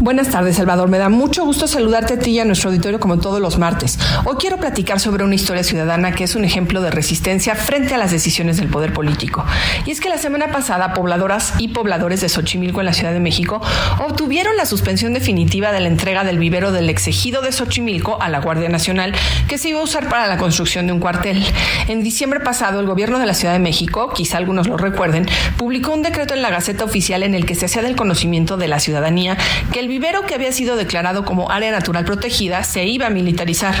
[0.00, 0.88] Buenas tardes, Salvador.
[0.88, 3.98] Me da mucho gusto saludarte a ti y a nuestro auditorio como todos los martes.
[4.24, 7.98] Hoy quiero platicar sobre una historia ciudadana que es un ejemplo de resistencia frente a
[7.98, 9.44] las decisiones del poder político.
[9.84, 13.20] Y es que la semana pasada, pobladoras y pobladores de Xochimilco en la Ciudad de
[13.20, 13.60] México
[13.98, 18.40] obtuvieron la suspensión definitiva de la entrega del vivero del exegido de Xochimilco a la
[18.40, 19.12] Guardia Nacional,
[19.48, 21.44] que se iba a usar para la construcción de un cuartel.
[21.88, 25.26] En diciembre pasado, el gobierno de la Ciudad de México, quizá algunos lo recuerden,
[25.58, 28.68] publicó un decreto en la Gaceta Oficial en el que se hacía del conocimiento de
[28.68, 29.36] la ciudadanía
[29.74, 33.74] que el vivero que había sido declarado como área natural protegida se iba a militarizar.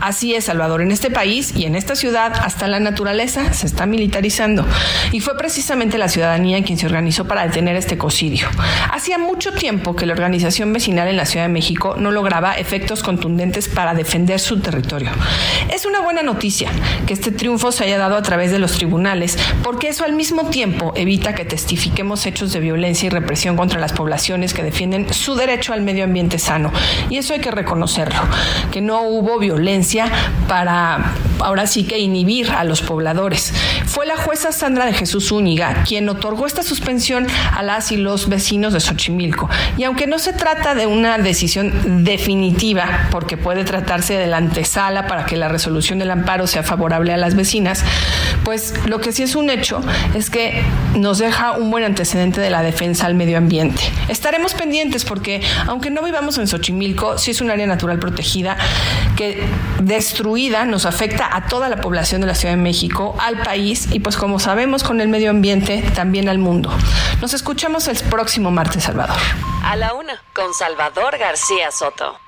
[0.00, 3.84] Así es, Salvador, en este país y en esta ciudad hasta la naturaleza se está
[3.84, 4.64] militarizando.
[5.10, 8.46] Y fue precisamente la ciudadanía quien se organizó para detener este ecocidio.
[8.92, 13.02] Hacía mucho tiempo que la organización vecinal en la Ciudad de México no lograba efectos
[13.02, 15.10] contundentes para defender su territorio.
[15.74, 16.70] Es una buena noticia
[17.04, 20.50] que este triunfo se haya dado a través de los tribunales, porque eso al mismo
[20.50, 25.34] tiempo evita que testifiquemos hechos de violencia y represión contra las poblaciones que defienden su
[25.34, 26.72] derecho al medio ambiente sano.
[27.10, 28.20] Y eso hay que reconocerlo,
[28.70, 30.06] que no hubo violencia
[30.48, 33.52] para ahora sí que inhibir a los pobladores.
[33.86, 37.26] Fue la jueza Sandra de Jesús Úñiga quien otorgó esta suspensión
[37.56, 39.48] a las y los vecinos de Xochimilco.
[39.76, 45.06] Y aunque no se trata de una decisión definitiva, porque puede tratarse de la antesala
[45.06, 47.84] para que la resolución del amparo sea favorable a las vecinas,
[48.44, 49.80] pues lo que sí es un hecho
[50.14, 50.62] es que
[50.94, 53.82] nos deja un buen antecedente de la defensa al medio ambiente.
[54.08, 58.56] Estaremos pendientes porque aunque no vivamos en Xochimilco, sí es un área natural protegida
[59.16, 59.42] que
[59.80, 64.00] destruida nos afecta a toda la población de la Ciudad de México, al país y
[64.00, 66.70] pues como sabemos con el medio ambiente también al mundo.
[67.20, 69.18] Nos escuchamos el próximo martes, Salvador.
[69.64, 72.18] A la una, con Salvador García Soto.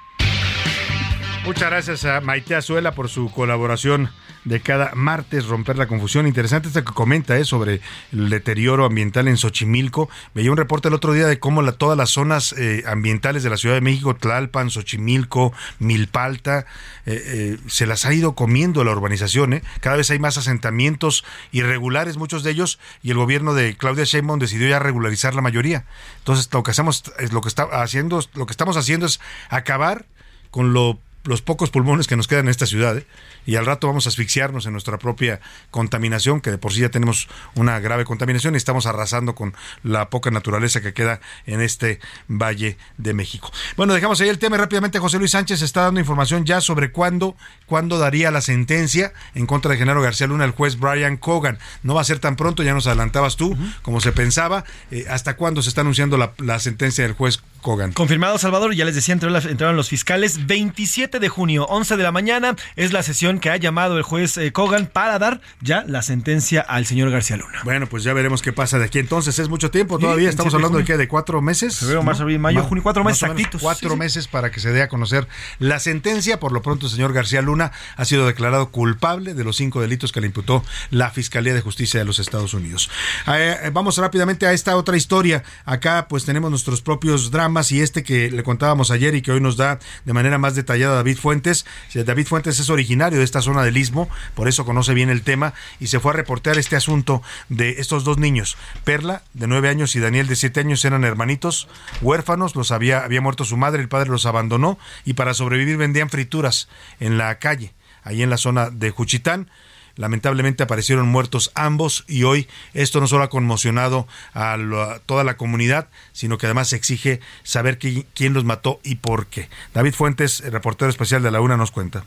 [1.45, 4.11] Muchas gracias a Maite Azuela por su colaboración
[4.45, 6.27] de cada martes, romper la confusión.
[6.27, 7.81] Interesante esto que comenta eh, sobre
[8.13, 10.09] el deterioro ambiental en Xochimilco.
[10.35, 13.57] Veía un reporte el otro día de cómo todas las zonas eh, ambientales de la
[13.57, 16.67] Ciudad de México, Tlalpan, Xochimilco, Milpalta,
[17.07, 19.63] eh, eh, se las ha ido comiendo la urbanización.
[19.81, 24.39] Cada vez hay más asentamientos irregulares, muchos de ellos, y el gobierno de Claudia Sheinbaum
[24.39, 25.85] decidió ya regularizar la mayoría.
[26.19, 30.07] Entonces, lo que hacemos, es lo que está haciendo, lo que estamos haciendo es acabar
[30.51, 33.07] con lo los pocos pulmones que nos quedan en esta ciudad ¿eh?
[33.47, 35.41] y al rato vamos a asfixiarnos en nuestra propia
[35.71, 40.09] contaminación, que de por sí ya tenemos una grave contaminación y estamos arrasando con la
[40.11, 43.51] poca naturaleza que queda en este Valle de México.
[43.77, 47.37] Bueno, dejamos ahí el tema rápidamente José Luis Sánchez está dando información ya sobre cuándo,
[47.67, 51.59] cuándo daría la sentencia en contra de Genaro García Luna el juez Brian Cogan.
[51.83, 54.65] No va a ser tan pronto, ya nos adelantabas tú, como se pensaba.
[54.91, 57.93] Eh, ¿Hasta cuándo se está anunciando la, la sentencia del juez Cogan?
[57.93, 60.47] Confirmado, Salvador, ya les decía, entraron, la- entraron los fiscales.
[60.47, 64.37] 27 de junio, 11 de la mañana, es la sesión que ha llamado el juez
[64.39, 67.61] eh, Kogan para dar ya la sentencia al señor García Luna.
[67.65, 68.99] Bueno, pues ya veremos qué pasa de aquí.
[68.99, 70.29] Entonces, es mucho tiempo Sí, todavía.
[70.29, 70.97] Estamos 27 de hablando de qué?
[70.97, 71.79] ¿De cuatro meses?
[71.79, 73.61] Febrero, marzo, abril, mayo, Ma- junio, cuatro meses exactitos.
[73.61, 73.99] Cuatro Sí, sí.
[73.99, 75.29] meses para que se dé a conocer
[75.59, 76.41] la sentencia.
[76.41, 80.13] Por lo pronto, el señor García Luna ha sido declarado culpable de los cinco delitos
[80.13, 82.91] que le imputó la Fiscalía de Justicia de los Estados Unidos.
[83.27, 85.43] Eh, eh, vamos rápidamente a esta otra historia.
[85.65, 89.41] Acá, pues, tenemos nuestros propios dramas y este que le contábamos ayer y que hoy
[89.41, 91.67] nos da de manera más detallada David Fuentes.
[91.95, 95.23] Eh, David Fuentes es originario de esta zona del Istmo, por eso conoce bien el
[95.23, 98.57] tema y se fue a reportear este asunto de estos dos niños.
[98.85, 101.67] Perla, de nueve años, y Daniel, de siete años, eran hermanitos,
[102.01, 106.09] huérfanos, los había, había muerto su madre, el padre los abandonó y para sobrevivir vendían
[106.09, 106.69] frituras
[107.01, 107.75] en la calle,
[108.05, 109.51] ahí en la zona de Juchitán.
[109.97, 115.25] Lamentablemente aparecieron muertos ambos y hoy esto no solo ha conmocionado a, lo- a toda
[115.25, 119.49] la comunidad, sino que además se exige saber qui- quién los mató y por qué.
[119.75, 122.05] David Fuentes, el reportero especial de la UNA, nos cuenta.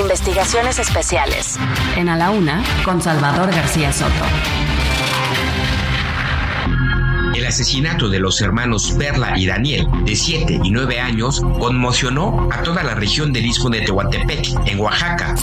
[0.00, 1.58] Investigaciones especiales.
[1.96, 4.24] En A la Una, con Salvador García Soto.
[7.34, 12.62] El asesinato de los hermanos Perla y Daniel, de 7 y 9 años, conmocionó a
[12.62, 15.34] toda la región del Istmo de Tehuantepec, en Oaxaca.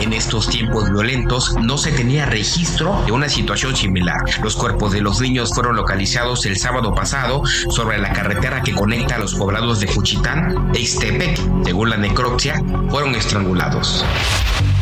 [0.00, 4.18] En estos tiempos violentos no se tenía registro de una situación similar.
[4.42, 9.16] Los cuerpos de los niños fueron localizados el sábado pasado sobre la carretera que conecta
[9.16, 11.38] a los poblados de Juchitán e Ixtepec.
[11.64, 14.04] Según la necropsia, fueron estrangulados.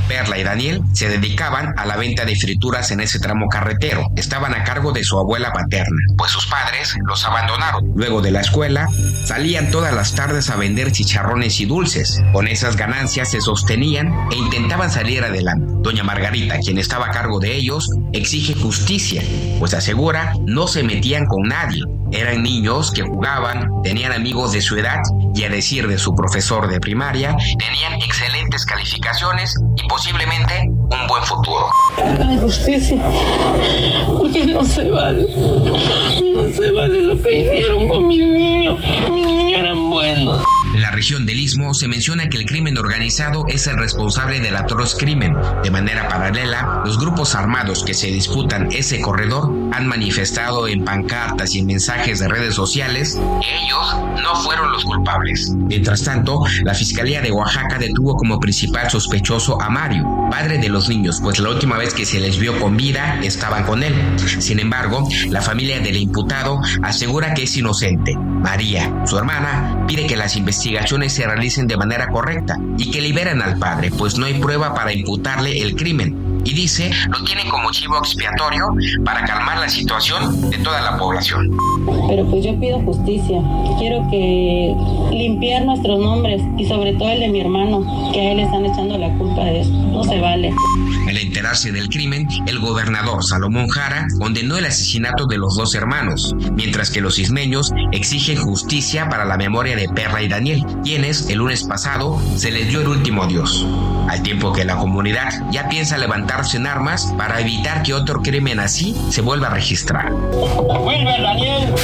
[0.08, 4.08] Perla y Daniel se dedicaban a la venta de frituras en ese tramo carretero.
[4.16, 7.92] Estaban a cargo de su abuela paterna, pues sus padres los abandonaron.
[7.94, 8.88] Luego de la escuela,
[9.24, 12.20] salían todas las tardes a vender chicharrones y dulces.
[12.32, 15.72] Con esas ganancias se sostenían e intentaban salir adelante.
[15.82, 19.22] Doña Margarita, quien estaba a cargo de ellos, exige justicia,
[19.58, 21.82] pues asegura no se metían con nadie.
[22.10, 25.00] Eran niños que jugaban, tenían amigos de su edad
[25.34, 31.22] y a decir de su profesor de primaria, tenían excelentes calificaciones y posiblemente un buen
[31.24, 31.70] futuro.
[32.40, 32.98] Justicia,
[34.16, 35.26] porque no se vale,
[36.34, 38.78] no se vale lo que hicieron con mi niño,
[39.12, 40.42] mi niño eran buenos.
[40.78, 44.54] En la región del Istmo se menciona que el crimen organizado es el responsable del
[44.54, 45.34] atroz crimen.
[45.64, 51.56] De manera paralela, los grupos armados que se disputan ese corredor han manifestado en pancartas
[51.56, 55.50] y en mensajes de redes sociales que ellos no fueron los culpables.
[55.52, 60.88] Mientras tanto, la Fiscalía de Oaxaca detuvo como principal sospechoso a Mario, padre de los
[60.88, 63.96] niños, pues la última vez que se les vio con vida estaban con él.
[64.38, 68.14] Sin embargo, la familia del imputado asegura que es inocente.
[68.16, 70.67] María, su hermana, pide que las investigaciones
[71.08, 74.92] se realicen de manera correcta y que liberen al padre, pues no hay prueba para
[74.92, 76.28] imputarle el crimen.
[76.44, 78.68] Y dice, lo tienen como chivo expiatorio
[79.04, 81.50] para calmar la situación de toda la población.
[82.08, 83.42] Pero pues yo pido justicia.
[83.78, 84.74] Quiero que
[85.10, 88.64] limpiar nuestros nombres y sobre todo el de mi hermano, que a él le están
[88.64, 89.74] echando la culpa de esto.
[89.74, 90.54] No se vale.
[91.06, 96.34] Al enterarse del crimen, el gobernador Salomón Jara condenó el asesinato de los dos hermanos,
[96.54, 100.47] mientras que los ismeños exigen justicia para la memoria de Perla y Daniel,
[100.82, 103.66] quienes el lunes pasado se les dio el último adiós.
[104.08, 108.60] Al tiempo que la comunidad ya piensa levantarse en armas para evitar que otro crimen
[108.60, 110.10] así se vuelva a registrar.
[110.12, 111.74] ¡Vuelve, Daniel!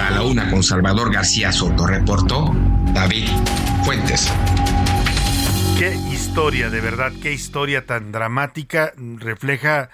[0.00, 2.54] A la una con Salvador García Soto reportó
[2.92, 3.28] David
[3.84, 4.32] Fuentes.
[5.78, 9.88] Qué historia, de verdad, qué historia tan dramática refleja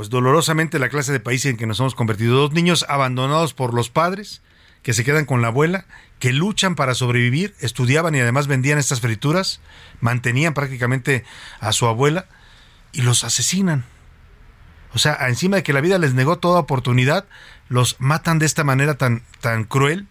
[0.00, 2.34] pues dolorosamente la clase de país en que nos hemos convertido.
[2.34, 4.40] Dos niños abandonados por los padres
[4.82, 5.84] que se quedan con la abuela,
[6.18, 9.60] que luchan para sobrevivir, estudiaban y además vendían estas frituras,
[10.00, 11.26] mantenían prácticamente
[11.60, 12.24] a su abuela
[12.92, 13.84] y los asesinan.
[14.94, 17.26] O sea, encima de que la vida les negó toda oportunidad,
[17.68, 20.08] los matan de esta manera tan, tan cruel.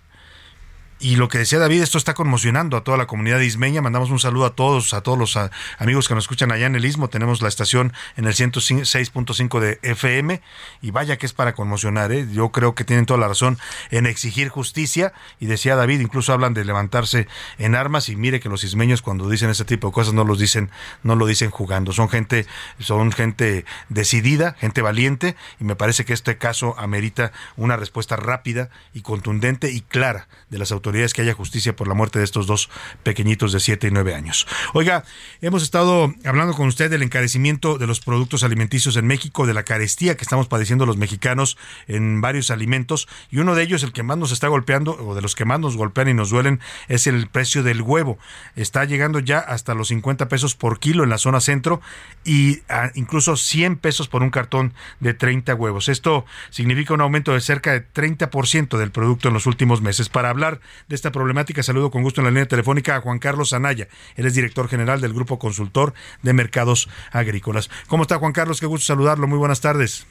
[1.02, 3.82] Y lo que decía David, esto está conmocionando a toda la comunidad ismeña.
[3.82, 5.40] Mandamos un saludo a todos, a todos los
[5.78, 7.08] amigos que nos escuchan allá en el Istmo.
[7.08, 10.42] Tenemos la estación en el 106.5 de FM
[10.82, 12.12] y vaya que es para conmocionar.
[12.12, 12.28] ¿eh?
[12.34, 13.58] Yo creo que tienen toda la razón
[13.92, 15.14] en exigir justicia.
[15.40, 19.30] Y decía David, incluso hablan de levantarse en armas y mire que los ismeños cuando
[19.30, 20.70] dicen ese tipo de cosas no los dicen,
[21.04, 21.94] no lo dicen jugando.
[21.94, 22.46] Son gente,
[22.80, 28.70] son gente decidida, gente valiente y me parece que este caso amerita una respuesta rápida
[28.94, 32.48] y contundente y clara de las autoridades que haya justicia por la muerte de estos
[32.48, 32.70] dos
[33.04, 34.48] pequeñitos de 7 y 9 años.
[34.74, 35.04] Oiga,
[35.42, 39.64] hemos estado hablando con usted del encarecimiento de los productos alimenticios en México, de la
[39.64, 41.58] carestía que estamos padeciendo los mexicanos
[41.88, 45.22] en varios alimentos y uno de ellos, el que más nos está golpeando o de
[45.22, 48.18] los que más nos golpean y nos duelen, es el precio del huevo.
[48.56, 51.82] Está llegando ya hasta los 50 pesos por kilo en la zona centro
[52.26, 55.90] y a incluso 100 pesos por un cartón de 30 huevos.
[55.90, 60.10] Esto significa un aumento de cerca de 30% del producto en los últimos meses.
[60.10, 63.54] Para hablar de esta problemática, saludo con gusto en la línea telefónica a Juan Carlos
[63.54, 63.88] Anaya.
[64.16, 65.94] Él es director general del Grupo Consultor
[66.24, 67.70] de Mercados Agrícolas.
[67.88, 68.60] ¿Cómo está Juan Carlos?
[68.60, 69.28] Qué gusto saludarlo.
[69.28, 70.08] Muy buenas tardes.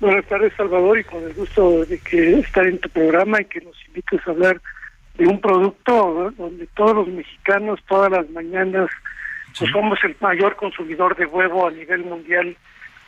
[0.00, 3.60] Buenas tardes, Salvador, y con el gusto de que estar en tu programa y que
[3.60, 4.60] nos invites a hablar
[5.16, 8.88] de un producto donde todos los mexicanos, todas las mañanas,
[9.58, 12.56] pues somos el mayor consumidor de huevo a nivel mundial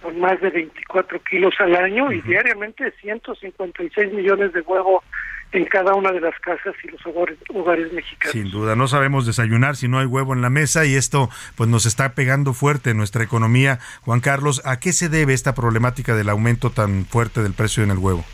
[0.02, 5.04] con más de 24 kilos al año y diariamente 156 millones de huevo
[5.52, 8.32] en cada una de las casas y los hogares, hogares mexicanos.
[8.32, 11.68] Sin duda, no sabemos desayunar si no hay huevo en la mesa y esto pues
[11.68, 13.78] nos está pegando fuerte en nuestra economía.
[14.02, 17.90] Juan Carlos, ¿a qué se debe esta problemática del aumento tan fuerte del precio en
[17.90, 18.24] el huevo?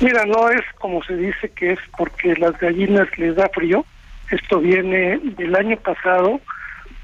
[0.00, 3.84] Mira, no es como se dice que es porque las gallinas les da frío.
[4.30, 6.40] Esto viene del año pasado,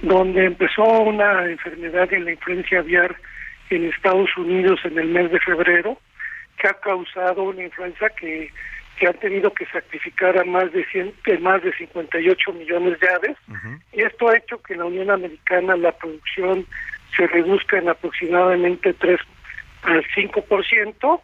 [0.01, 3.17] donde empezó una enfermedad de la influencia aviar
[3.71, 5.99] en Estados Unidos en el mes de febrero,
[6.59, 8.51] que ha causado una influenza que,
[8.99, 13.09] que han tenido que sacrificar a más de, 100, de más de 58 millones de
[13.09, 13.37] aves.
[13.93, 16.67] Y esto ha hecho que en la Unión Americana la producción
[17.17, 19.19] se reduzca en aproximadamente 3
[19.83, 21.21] al 5%.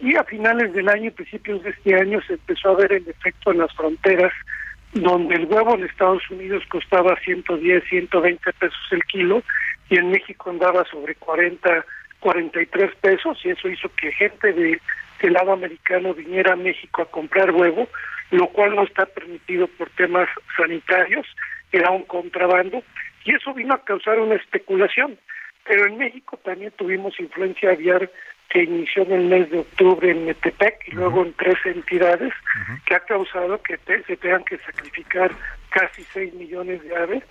[0.00, 3.06] Y a finales del año y principios de este año se empezó a ver el
[3.06, 4.32] efecto en las fronteras,
[4.94, 9.42] donde el huevo en Estados Unidos costaba 110, 120 pesos el kilo
[9.90, 11.84] y en México andaba sobre 40,
[12.20, 14.80] 43 pesos y eso hizo que gente de,
[15.20, 17.88] del lado americano viniera a México a comprar huevo,
[18.30, 21.26] lo cual no está permitido por temas sanitarios,
[21.72, 22.82] era un contrabando
[23.24, 25.18] y eso vino a causar una especulación.
[25.64, 28.10] Pero en México también tuvimos influencia aviar
[28.48, 32.32] que inició en el mes de octubre en Metepec y luego en tres entidades,
[32.86, 35.30] que ha causado que te- se tengan que sacrificar
[35.68, 37.22] casi 6 millones de aves.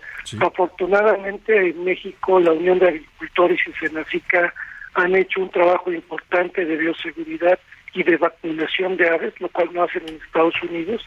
[0.69, 4.53] Afortunadamente en México la Unión de Agricultores y Senacica
[4.93, 7.59] han hecho un trabajo importante de bioseguridad
[7.93, 11.05] y de vacunación de aves, lo cual no hacen en Estados Unidos,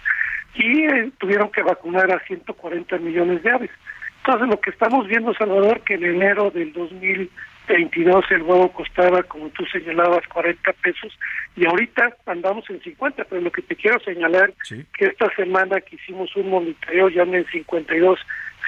[0.54, 3.70] y eh, tuvieron que vacunar a 140 millones de aves.
[4.24, 6.72] Entonces lo que estamos viendo, Salvador, que en enero del
[7.68, 11.18] 22 el huevo costaba, como tú señalabas, 40 pesos
[11.56, 15.96] y ahorita andamos en 50, pero lo que te quiero señalar que esta semana que
[15.96, 18.18] hicimos un monitoreo ya en 52,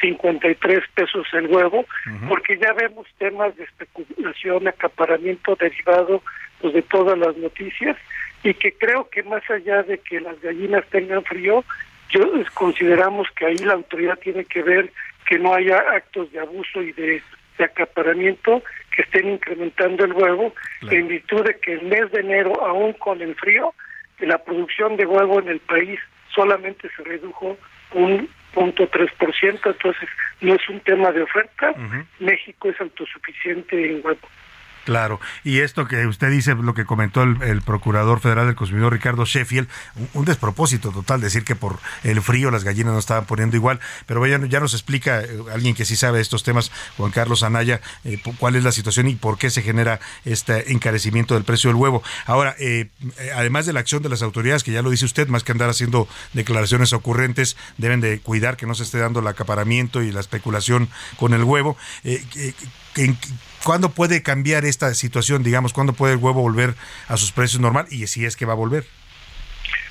[0.01, 1.87] 53 pesos el huevo,
[2.29, 6.23] porque ya vemos temas de especulación, acaparamiento derivado
[6.61, 7.97] pues, de todas las noticias
[8.43, 11.65] y que creo que más allá de que las gallinas tengan frío,
[12.11, 12.21] yo
[12.53, 14.93] consideramos que ahí la autoridad tiene que ver
[15.27, 17.23] que no haya actos de abuso y de,
[17.59, 18.63] de acaparamiento
[18.95, 20.55] que estén incrementando el huevo
[20.91, 23.75] en virtud de que el mes de enero, aún con el frío,
[24.21, 25.99] la producción de huevo en el país
[26.35, 27.57] solamente se redujo
[27.93, 30.09] un punto tres por ciento, entonces
[30.41, 31.75] no es un tema de oferta.
[32.21, 34.29] México es autosuficiente en huevo.
[34.85, 38.93] Claro, y esto que usted dice, lo que comentó el, el Procurador Federal del Consumidor
[38.93, 39.67] Ricardo Sheffield,
[40.13, 44.25] un, despropósito total decir que por el frío las gallinas no estaban poniendo igual, pero
[44.27, 48.57] ya nos explica eh, alguien que sí sabe estos temas, Juan Carlos Anaya, eh, cuál
[48.57, 52.03] es la situación y por qué se genera este encarecimiento del precio del huevo.
[52.27, 52.89] Ahora, eh,
[53.19, 55.53] eh, además de la acción de las autoridades, que ya lo dice usted, más que
[55.53, 60.13] andar haciendo declaraciones ocurrentes, deben de cuidar que no se esté dando el acaparamiento y
[60.13, 61.77] la especulación con el huevo.
[62.03, 62.55] Que-
[63.65, 65.73] ¿Cuándo puede cambiar esta situación, digamos?
[65.73, 66.75] ¿Cuándo puede el huevo volver
[67.09, 67.87] a sus precios normal?
[67.91, 68.85] Y si es que va a volver.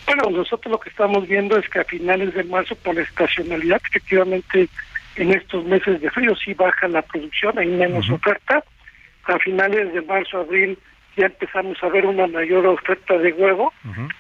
[0.05, 3.81] Bueno, nosotros lo que estamos viendo es que a finales de marzo, por la estacionalidad,
[3.89, 4.69] efectivamente
[5.15, 8.63] en estos meses de frío sí baja la producción, hay menos oferta.
[9.23, 10.77] A finales de marzo, abril,
[11.15, 13.71] ya empezamos a ver una mayor oferta de huevo,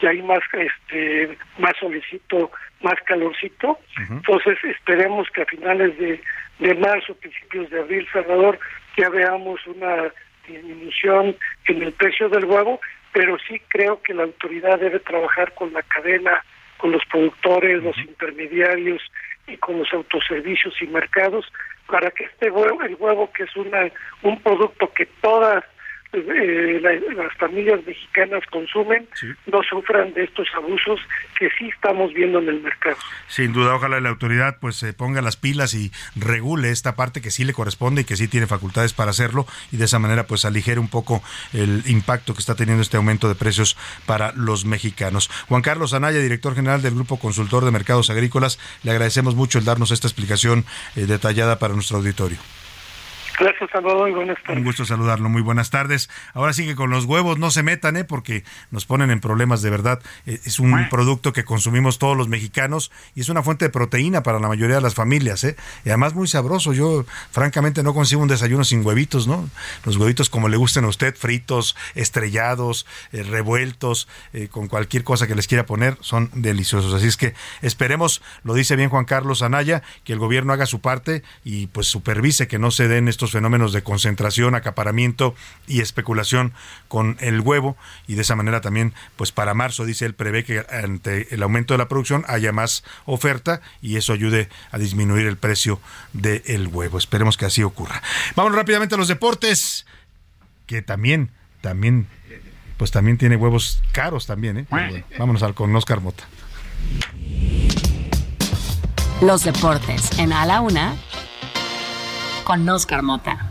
[0.01, 2.51] ya hay más este más solicito,
[2.81, 3.79] más calorcito.
[4.09, 6.21] Entonces esperemos que a finales de,
[6.59, 8.59] de marzo, principios de abril, Salvador,
[8.97, 10.11] ya veamos una
[10.47, 11.35] disminución
[11.67, 12.79] en el precio del huevo,
[13.11, 16.43] pero sí creo que la autoridad debe trabajar con la cadena,
[16.77, 19.01] con los productores, los intermediarios
[19.47, 21.45] y con los autoservicios y mercados
[21.87, 23.89] para que este huevo, el huevo que es una
[24.21, 25.63] un producto que todas
[26.13, 29.07] eh, la- las familias mexicanas consumen,
[29.47, 30.99] no sufran de estos abusos
[31.39, 32.97] que sí estamos viendo en el mercado.
[33.27, 37.31] Sin duda, ojalá la autoridad pues se ponga las pilas y regule esta parte que
[37.31, 40.45] sí le corresponde y que sí tiene facultades para hacerlo y de esa manera pues
[40.45, 41.23] aligere un poco
[41.53, 43.75] el impacto que está teniendo este aumento de precios
[44.05, 45.29] para los mexicanos.
[45.49, 49.65] Juan Carlos Anaya, director general del Grupo Consultor de Mercados Agrícolas, le agradecemos mucho el
[49.65, 50.65] darnos esta explicación
[50.95, 52.37] eh, detallada para nuestro auditorio.
[53.39, 54.57] Gracias, Salvador, y buenas tardes.
[54.57, 55.27] Un gusto saludarlo.
[55.27, 56.09] Muy buenas tardes.
[56.33, 58.03] Ahora sí que con los huevos no se metan, ¿eh?
[58.03, 60.01] porque nos ponen en problemas de verdad.
[60.25, 64.21] Eh, Es un producto que consumimos todos los mexicanos y es una fuente de proteína
[64.21, 65.43] para la mayoría de las familias.
[65.43, 65.55] ¿eh?
[65.83, 66.73] Y además muy sabroso.
[66.73, 69.49] Yo francamente no consigo un desayuno sin huevitos, ¿no?
[69.83, 75.25] Los huevitos como le gusten a usted, fritos, estrellados, eh, revueltos, eh, con cualquier cosa
[75.27, 76.93] que les quiera poner, son deliciosos.
[76.93, 80.81] Así es que esperemos, lo dice bien Juan Carlos Anaya, que el gobierno haga su
[80.81, 85.35] parte y pues supervise que no se den estos fenómenos de concentración, acaparamiento
[85.67, 86.53] y especulación
[86.87, 87.77] con el huevo
[88.07, 91.73] y de esa manera también pues para marzo dice él prevé que ante el aumento
[91.73, 95.79] de la producción haya más oferta y eso ayude a disminuir el precio
[96.13, 96.97] del huevo.
[96.97, 98.01] Esperemos que así ocurra.
[98.35, 99.85] Vamos rápidamente a los deportes
[100.65, 101.31] que también
[101.61, 102.07] también
[102.77, 104.65] pues también tiene huevos caros también, ¿eh?
[104.69, 106.23] Bueno, vámonos al con Oscar Mota.
[109.21, 110.95] Los deportes en A la Una
[112.43, 113.49] con Oscar Mota.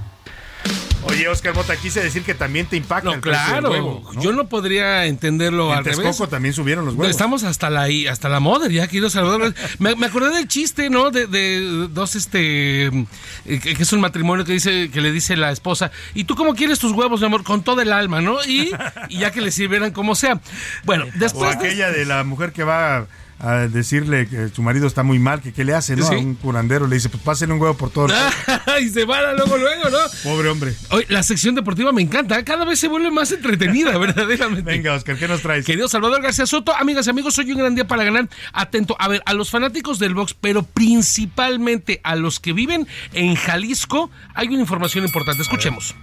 [1.05, 4.11] Oye, Oscar Mota, quise decir que también te impacta el precio Claro, del huevo.
[4.15, 4.23] ¿no?
[4.23, 6.17] yo no podría entenderlo En al revés.
[6.31, 7.11] También subieron los huevos.
[7.11, 9.53] Estamos hasta la hasta la moda, ya querido Salvador.
[9.81, 11.11] Me, me acordé del chiste, ¿no?
[11.11, 13.07] De, de dos este eh,
[13.45, 16.55] que, que es un matrimonio que dice que le dice la esposa, "¿Y tú cómo
[16.55, 17.43] quieres tus huevos, mi amor?
[17.43, 18.71] Con todo el alma, ¿no?" Y,
[19.09, 20.41] y ya que le sirvieran como sea.
[20.85, 23.07] Bueno, O después de- aquella de la mujer que va
[23.43, 26.07] a decirle que su marido está muy mal, que qué le hace, ¿no?
[26.07, 26.15] Sí.
[26.15, 28.07] A un curandero le dice, pues pásele un huevo por todo.
[28.07, 29.99] el- y se van luego, luego, ¿no?
[30.23, 30.75] Pobre hombre.
[30.91, 32.45] Oye, la sección deportiva me encanta, ¿eh?
[32.45, 34.63] cada vez se vuelve más entretenida, verdaderamente.
[34.63, 35.67] Venga, Oscar, ¿qué nos traes?
[35.67, 38.29] Querido Salvador García Soto, amigas y amigos, hoy un gran día para ganar.
[38.53, 43.35] Atento, a ver, a los fanáticos del box, pero principalmente a los que viven en
[43.35, 45.43] Jalisco, hay una información importante.
[45.43, 45.95] Escuchemos.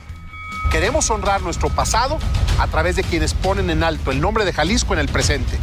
[0.72, 2.20] Queremos honrar nuestro pasado
[2.60, 5.58] a través de quienes ponen en alto el nombre de Jalisco en el presente.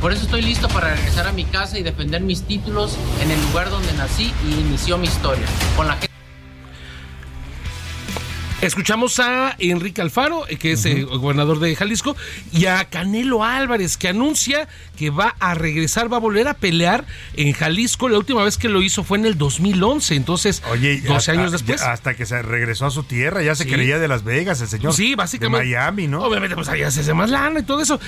[0.00, 3.40] Por eso estoy listo para regresar a mi casa y defender mis títulos en el
[3.42, 5.46] lugar donde nací y inició mi historia.
[8.66, 12.16] Escuchamos a Enrique Alfaro, eh, que es eh, gobernador de Jalisco,
[12.52, 17.04] y a Canelo Álvarez, que anuncia que va a regresar, va a volver a pelear
[17.34, 18.08] en Jalisco.
[18.08, 21.52] La última vez que lo hizo fue en el 2011, entonces, Oye, 12 hasta- años
[21.52, 21.80] después.
[21.80, 23.70] ya Hasta que se regresó a su tierra, ya se Sí.
[23.70, 24.94] creía de Las Vegas, el señor.
[24.94, 25.66] Sí, básicamente.
[25.66, 26.22] De Miami, ¿no?
[26.22, 28.00] Obviamente, pues allá se hace más lana y todo eso.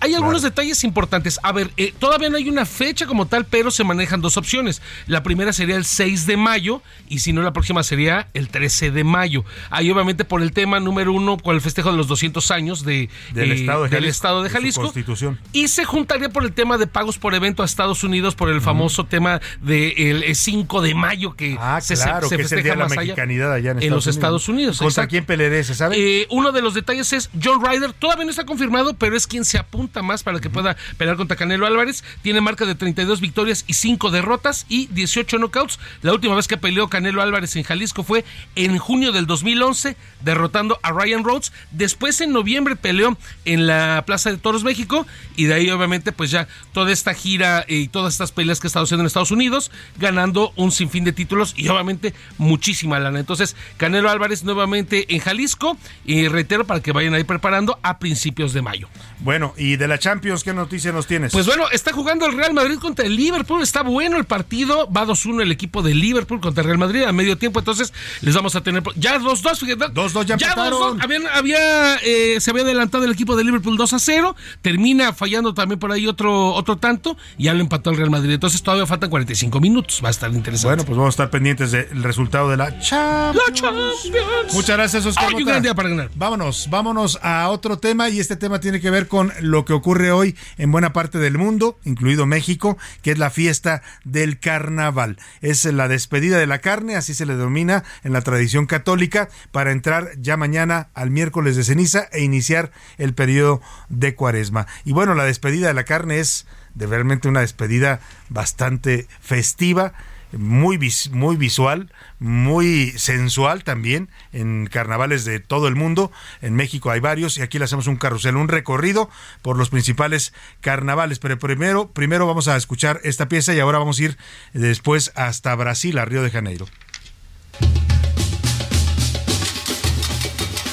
[0.00, 1.40] Hay algunos detalles importantes.
[1.42, 4.82] A ver, eh, todavía no hay una fecha como tal, pero se manejan dos opciones.
[5.06, 8.90] La primera sería el 6 de mayo y si no, la próxima sería el 13
[8.90, 9.44] de mayo.
[9.70, 12.84] Ahí obviamente obviamente por el tema número uno, por el festejo de los 200 años
[12.84, 14.82] de, Del eh, Estado de del Jalisco, Estado de de Jalisco.
[14.82, 15.38] constitución.
[15.52, 18.60] Y se juntaría por el tema de pagos por evento a Estados Unidos, por el
[18.60, 22.74] famoso tema del 5 de mayo que se- Ah, Claro, se que es el festeja
[22.76, 24.78] de la mexicanidad allá en, en los Estados Unidos.
[24.78, 25.10] ¿Contra exacto.
[25.10, 25.96] quién pelearé, se sabe?
[25.98, 29.44] Eh, uno de los detalles es John Ryder, todavía no está confirmado, pero es quien
[29.44, 32.02] se apunta más para que pueda pelear contra Canelo Álvarez.
[32.22, 35.78] Tiene marca de 32 victorias y 5 derrotas y 18 knockouts.
[36.02, 38.24] La última vez que peleó Canelo Álvarez en Jalisco fue
[38.56, 39.81] en junio del 2011,
[40.20, 41.52] derrotando a Ryan Rhodes.
[41.70, 45.06] Después en noviembre peleó en la Plaza de Toros México
[45.36, 48.68] y de ahí obviamente pues ya toda esta gira y todas estas peleas que ha
[48.68, 53.20] estado haciendo en Estados Unidos, ganando un sinfín de títulos y obviamente muchísima lana.
[53.20, 58.52] Entonces Canelo Álvarez nuevamente en Jalisco y reitero para que vayan ahí preparando a principios
[58.52, 58.88] de mayo.
[59.20, 61.32] Bueno, y de la Champions, ¿qué noticia nos tienes?
[61.32, 63.62] Pues bueno, está jugando el Real Madrid contra el Liverpool.
[63.62, 64.90] Está bueno el partido.
[64.90, 67.60] Va 2-1 el equipo de Liverpool contra el Real Madrid a medio tiempo.
[67.60, 68.82] Entonces les vamos a tener.
[68.96, 69.71] Ya 2-2, fíjate.
[69.76, 70.98] 2-2 ya empataron.
[70.98, 71.04] 2-2.
[71.04, 74.34] Habían- había, eh, se había adelantado el equipo de Liverpool 2-0.
[74.62, 77.16] Termina fallando también por ahí otro, otro tanto.
[77.38, 78.32] Y ya lo empató el Real Madrid.
[78.32, 80.00] Entonces todavía faltan 45 minutos.
[80.04, 80.66] Va a estar interesante.
[80.68, 84.10] Bueno, pues vamos a estar pendientes del resultado de la Champions.
[84.52, 85.26] Muchas gracias, Oscar.
[85.28, 86.10] Ay, un gran día para ganar.
[86.14, 90.12] Vámonos, vámonos a otro tema y este tema tiene que ver con lo que ocurre
[90.12, 95.18] hoy en buena parte del mundo, incluido México, que es la fiesta del carnaval.
[95.40, 99.61] Es la despedida de la carne, así se le denomina en la tradición católica, para
[99.70, 104.66] entrar ya mañana al miércoles de ceniza e iniciar el periodo de cuaresma.
[104.84, 109.92] Y bueno, la despedida de la carne es de realmente una despedida bastante festiva
[110.32, 116.10] muy, vis- muy visual, muy sensual también en carnavales de todo el mundo.
[116.40, 119.10] En México hay varios y aquí le hacemos un carrusel, un recorrido
[119.42, 120.32] por los principales
[120.62, 121.18] carnavales.
[121.18, 124.16] Pero primero, primero vamos a escuchar esta pieza y ahora vamos a ir
[124.54, 126.66] después hasta Brasil, a Río de Janeiro.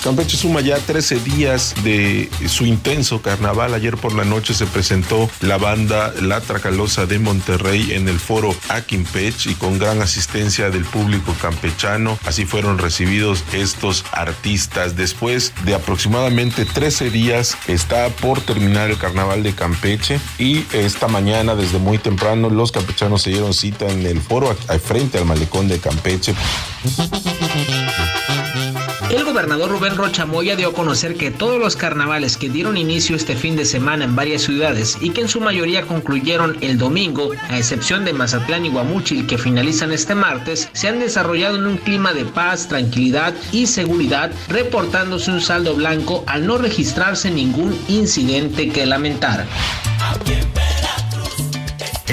[0.03, 3.73] Campeche suma ya 13 días de su intenso carnaval.
[3.73, 8.55] Ayer por la noche se presentó la banda La Tracalosa de Monterrey en el foro
[8.69, 12.17] Aquimpech y con gran asistencia del público campechano.
[12.25, 14.95] Así fueron recibidos estos artistas.
[14.95, 21.55] Después de aproximadamente 13 días está por terminar el carnaval de Campeche y esta mañana
[21.55, 25.79] desde muy temprano los campechanos se dieron cita en el foro frente al malecón de
[25.79, 26.33] Campeche.
[29.09, 33.15] El gobernador Rubén Rocha Moya dio a conocer que todos los carnavales que dieron inicio
[33.15, 37.31] este fin de semana en varias ciudades y que en su mayoría concluyeron el domingo,
[37.49, 41.77] a excepción de Mazatlán y Guamúchil que finalizan este martes, se han desarrollado en un
[41.77, 48.69] clima de paz, tranquilidad y seguridad, reportándose un saldo blanco al no registrarse ningún incidente
[48.69, 49.47] que lamentar.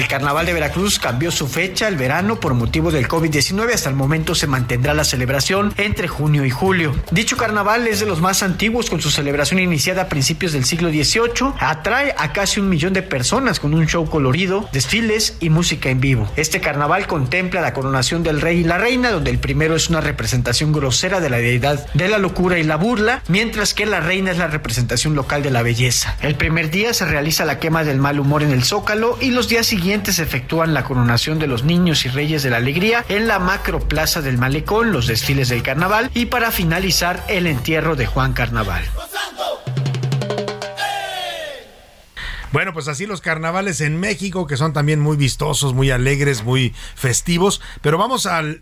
[0.07, 3.73] El carnaval de Veracruz cambió su fecha el verano por motivo del COVID-19.
[3.73, 6.95] Hasta el momento se mantendrá la celebración entre junio y julio.
[7.11, 10.91] Dicho carnaval es de los más antiguos con su celebración iniciada a principios del siglo
[10.91, 11.55] XVIII.
[11.59, 15.99] Atrae a casi un millón de personas con un show colorido, desfiles y música en
[15.99, 16.31] vivo.
[16.37, 19.99] Este carnaval contempla la coronación del rey y la reina, donde el primero es una
[19.99, 24.31] representación grosera de la deidad de la locura y la burla, mientras que la reina
[24.31, 26.15] es la representación local de la belleza.
[26.21, 29.49] El primer día se realiza la quema del mal humor en el Zócalo y los
[29.49, 33.27] días siguientes se efectúan la coronación de los niños y reyes de la alegría en
[33.27, 38.33] la macroplaza del malecón, los desfiles del carnaval y para finalizar el entierro de Juan
[38.33, 38.83] Carnaval.
[42.53, 46.73] Bueno, pues así los carnavales en México, que son también muy vistosos, muy alegres, muy
[46.95, 47.59] festivos.
[47.81, 48.61] Pero vamos al,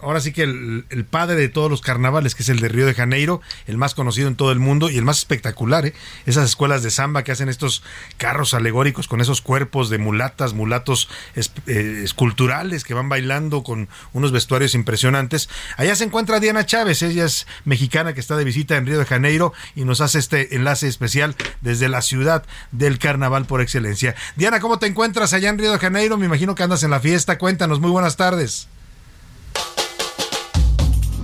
[0.00, 2.94] ahora sí que el, padre de todos los carnavales, que es el de Río de
[2.94, 5.94] Janeiro, el más conocido en todo el mundo y el más espectacular, ¿eh?
[6.24, 7.82] Esas escuelas de samba que hacen estos
[8.16, 14.32] carros alegóricos con esos cuerpos de mulatas, mulatos eh, esculturales que van bailando con unos
[14.32, 15.50] vestuarios impresionantes.
[15.76, 19.04] Allá se encuentra Diana Chávez, ella es mexicana que está de visita en Río de
[19.04, 24.14] Janeiro y nos hace este enlace especial desde la ciudad del carnaval por excelencia.
[24.36, 26.16] Diana, ¿cómo te encuentras allá en Río de Janeiro?
[26.16, 27.38] Me imagino que andas en la fiesta.
[27.38, 28.68] Cuéntanos, muy buenas tardes.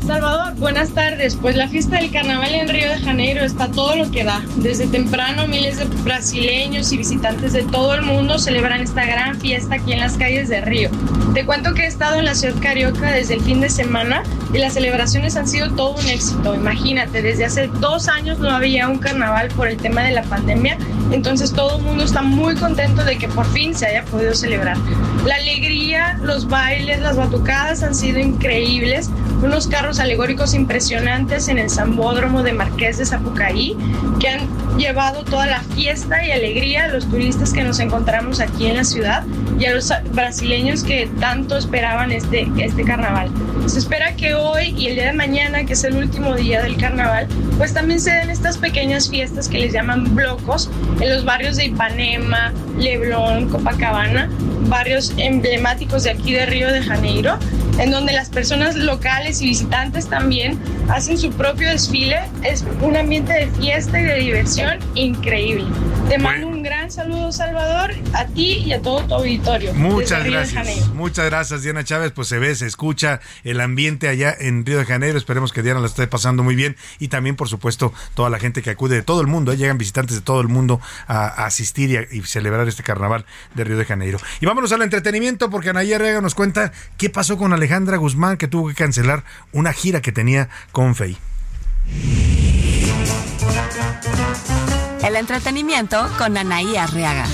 [0.07, 1.37] Salvador, buenas tardes.
[1.37, 4.43] Pues la fiesta del carnaval en Río de Janeiro está todo lo que da.
[4.57, 9.77] Desde temprano miles de brasileños y visitantes de todo el mundo celebran esta gran fiesta
[9.77, 10.91] aquí en las calles de Río.
[11.35, 14.59] Te cuento que he estado en la ciudad carioca desde el fin de semana y
[14.59, 16.55] las celebraciones han sido todo un éxito.
[16.55, 20.79] Imagínate, desde hace dos años no había un carnaval por el tema de la pandemia,
[21.13, 24.77] entonces todo el mundo está muy contento de que por fin se haya podido celebrar.
[25.25, 29.09] La alegría, los bailes, las batucadas han sido increíbles
[29.43, 33.77] unos carros alegóricos impresionantes en el Zambódromo de Marqués de Zapucaí,
[34.21, 38.67] que han llevado toda la fiesta y alegría a los turistas que nos encontramos aquí
[38.67, 39.25] en la ciudad
[39.59, 43.31] y a los brasileños que tanto esperaban este, este carnaval.
[43.67, 46.77] Se espera que hoy y el día de mañana, que es el último día del
[46.77, 47.29] carnaval,
[47.59, 50.71] pues también se den estas pequeñas fiestas que les llaman blocos
[51.01, 54.29] en los barrios de Ipanema, Leblon, Copacabana,
[54.69, 57.39] barrios emblemáticos de aquí de Río de Janeiro,
[57.79, 62.21] en donde las personas locales y visitantes también hacen su propio desfile.
[62.43, 65.67] Es un ambiente de fiesta y de diversión increíble.
[66.09, 69.75] Te mando un gran saludo, Salvador, a ti y a todo tu auditorio.
[69.75, 70.87] Muchas gracias.
[70.95, 72.13] Muchas gracias, Diana Chávez.
[72.13, 75.19] Pues se ve, se escucha el ambiente allá en Río de Janeiro.
[75.19, 76.77] Esperemos que Diana la esté pasando muy bien.
[77.01, 79.51] Y también, por supuesto, toda la gente que acude de todo el mundo.
[79.53, 79.57] ¿eh?
[79.57, 83.25] Llegan visitantes de todo el mundo a, a asistir y, a- y celebrar este carnaval
[83.57, 84.21] de Río de Janeiro.
[84.41, 88.47] Y vámonos al entretenimiento porque Anaya Rega nos cuenta qué pasó con Alejandra Guzmán, que
[88.47, 91.19] tuvo que cancelar una gira que tenía con Fey.
[95.03, 97.27] El entretenimiento con Anaí Arriaga.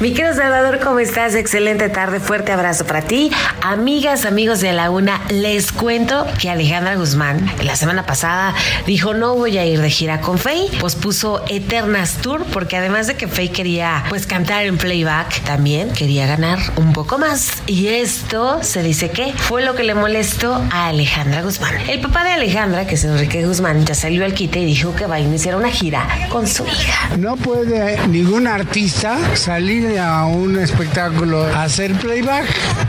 [0.00, 1.34] Mi querido Salvador, ¿cómo estás?
[1.34, 3.32] Excelente tarde, fuerte abrazo para ti.
[3.62, 8.54] Amigas, amigos de la una, les cuento que Alejandra Guzmán la semana pasada
[8.86, 13.08] dijo no voy a ir de gira con Faye, pues puso Eternas Tour porque además
[13.08, 17.54] de que Faye quería pues cantar en playback, también quería ganar un poco más.
[17.66, 21.74] Y esto se dice que fue lo que le molestó a Alejandra Guzmán.
[21.88, 25.06] El papá de Alejandra, que es Enrique Guzmán, ya salió al quite y dijo que
[25.06, 27.16] va a iniciar una gira con su hija.
[27.18, 32.44] No puede ningún artista salir a un espectáculo hacer playback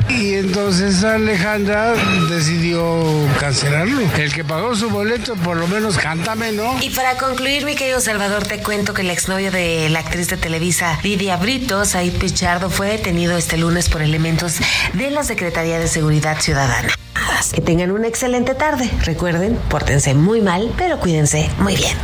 [0.09, 1.93] y entonces Alejandra
[2.29, 3.03] decidió
[3.39, 4.01] cancelarlo.
[4.17, 6.75] El que pagó su boleto por lo menos cántame, ¿no?
[6.81, 10.37] Y para concluir, mi querido Salvador, te cuento que el exnovio de la actriz de
[10.37, 14.57] Televisa, Lidia Brito, Said Pichardo, fue detenido este lunes por elementos
[14.93, 16.89] de la Secretaría de Seguridad Ciudadana.
[17.53, 18.89] Que tengan una excelente tarde.
[19.05, 21.97] Recuerden, pórtense muy mal, pero cuídense muy bien.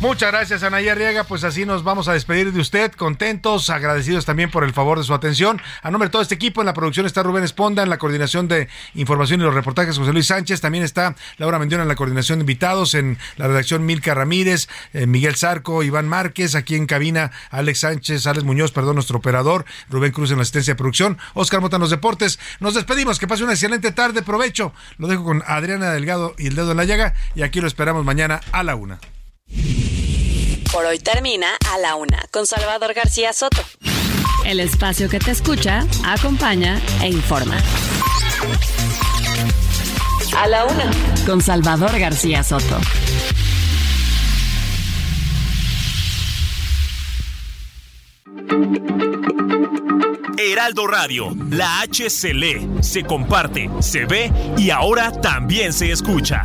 [0.00, 1.24] Muchas gracias, Anaya Arriaga.
[1.24, 5.04] Pues así nos vamos a despedir de usted, contentos, agradecidos también por el favor de
[5.04, 5.60] su atención.
[5.82, 8.48] A nombre de todo este equipo, en la producción está Rubén Esponda, en la coordinación
[8.48, 12.38] de información y los reportajes José Luis Sánchez, también está Laura Mendiona en la coordinación
[12.38, 17.30] de invitados, en la redacción Milka Ramírez, eh, Miguel Zarco, Iván Márquez, aquí en cabina
[17.50, 21.60] Alex Sánchez, Alex Muñoz, perdón, nuestro operador, Rubén Cruz en la asistencia de producción, Oscar
[21.60, 22.38] Mota en los deportes.
[22.58, 24.72] Nos despedimos, que pase una excelente tarde, provecho.
[24.96, 28.06] Lo dejo con Adriana Delgado y el dedo en la llaga, y aquí lo esperamos
[28.06, 28.98] mañana a la una.
[30.72, 33.62] Por hoy termina a la una con Salvador García Soto.
[34.44, 37.56] El espacio que te escucha, acompaña e informa.
[40.36, 40.90] A la una
[41.26, 42.78] con Salvador García Soto.
[50.38, 56.44] Heraldo Radio, la H se lee, se comparte, se ve y ahora también se escucha.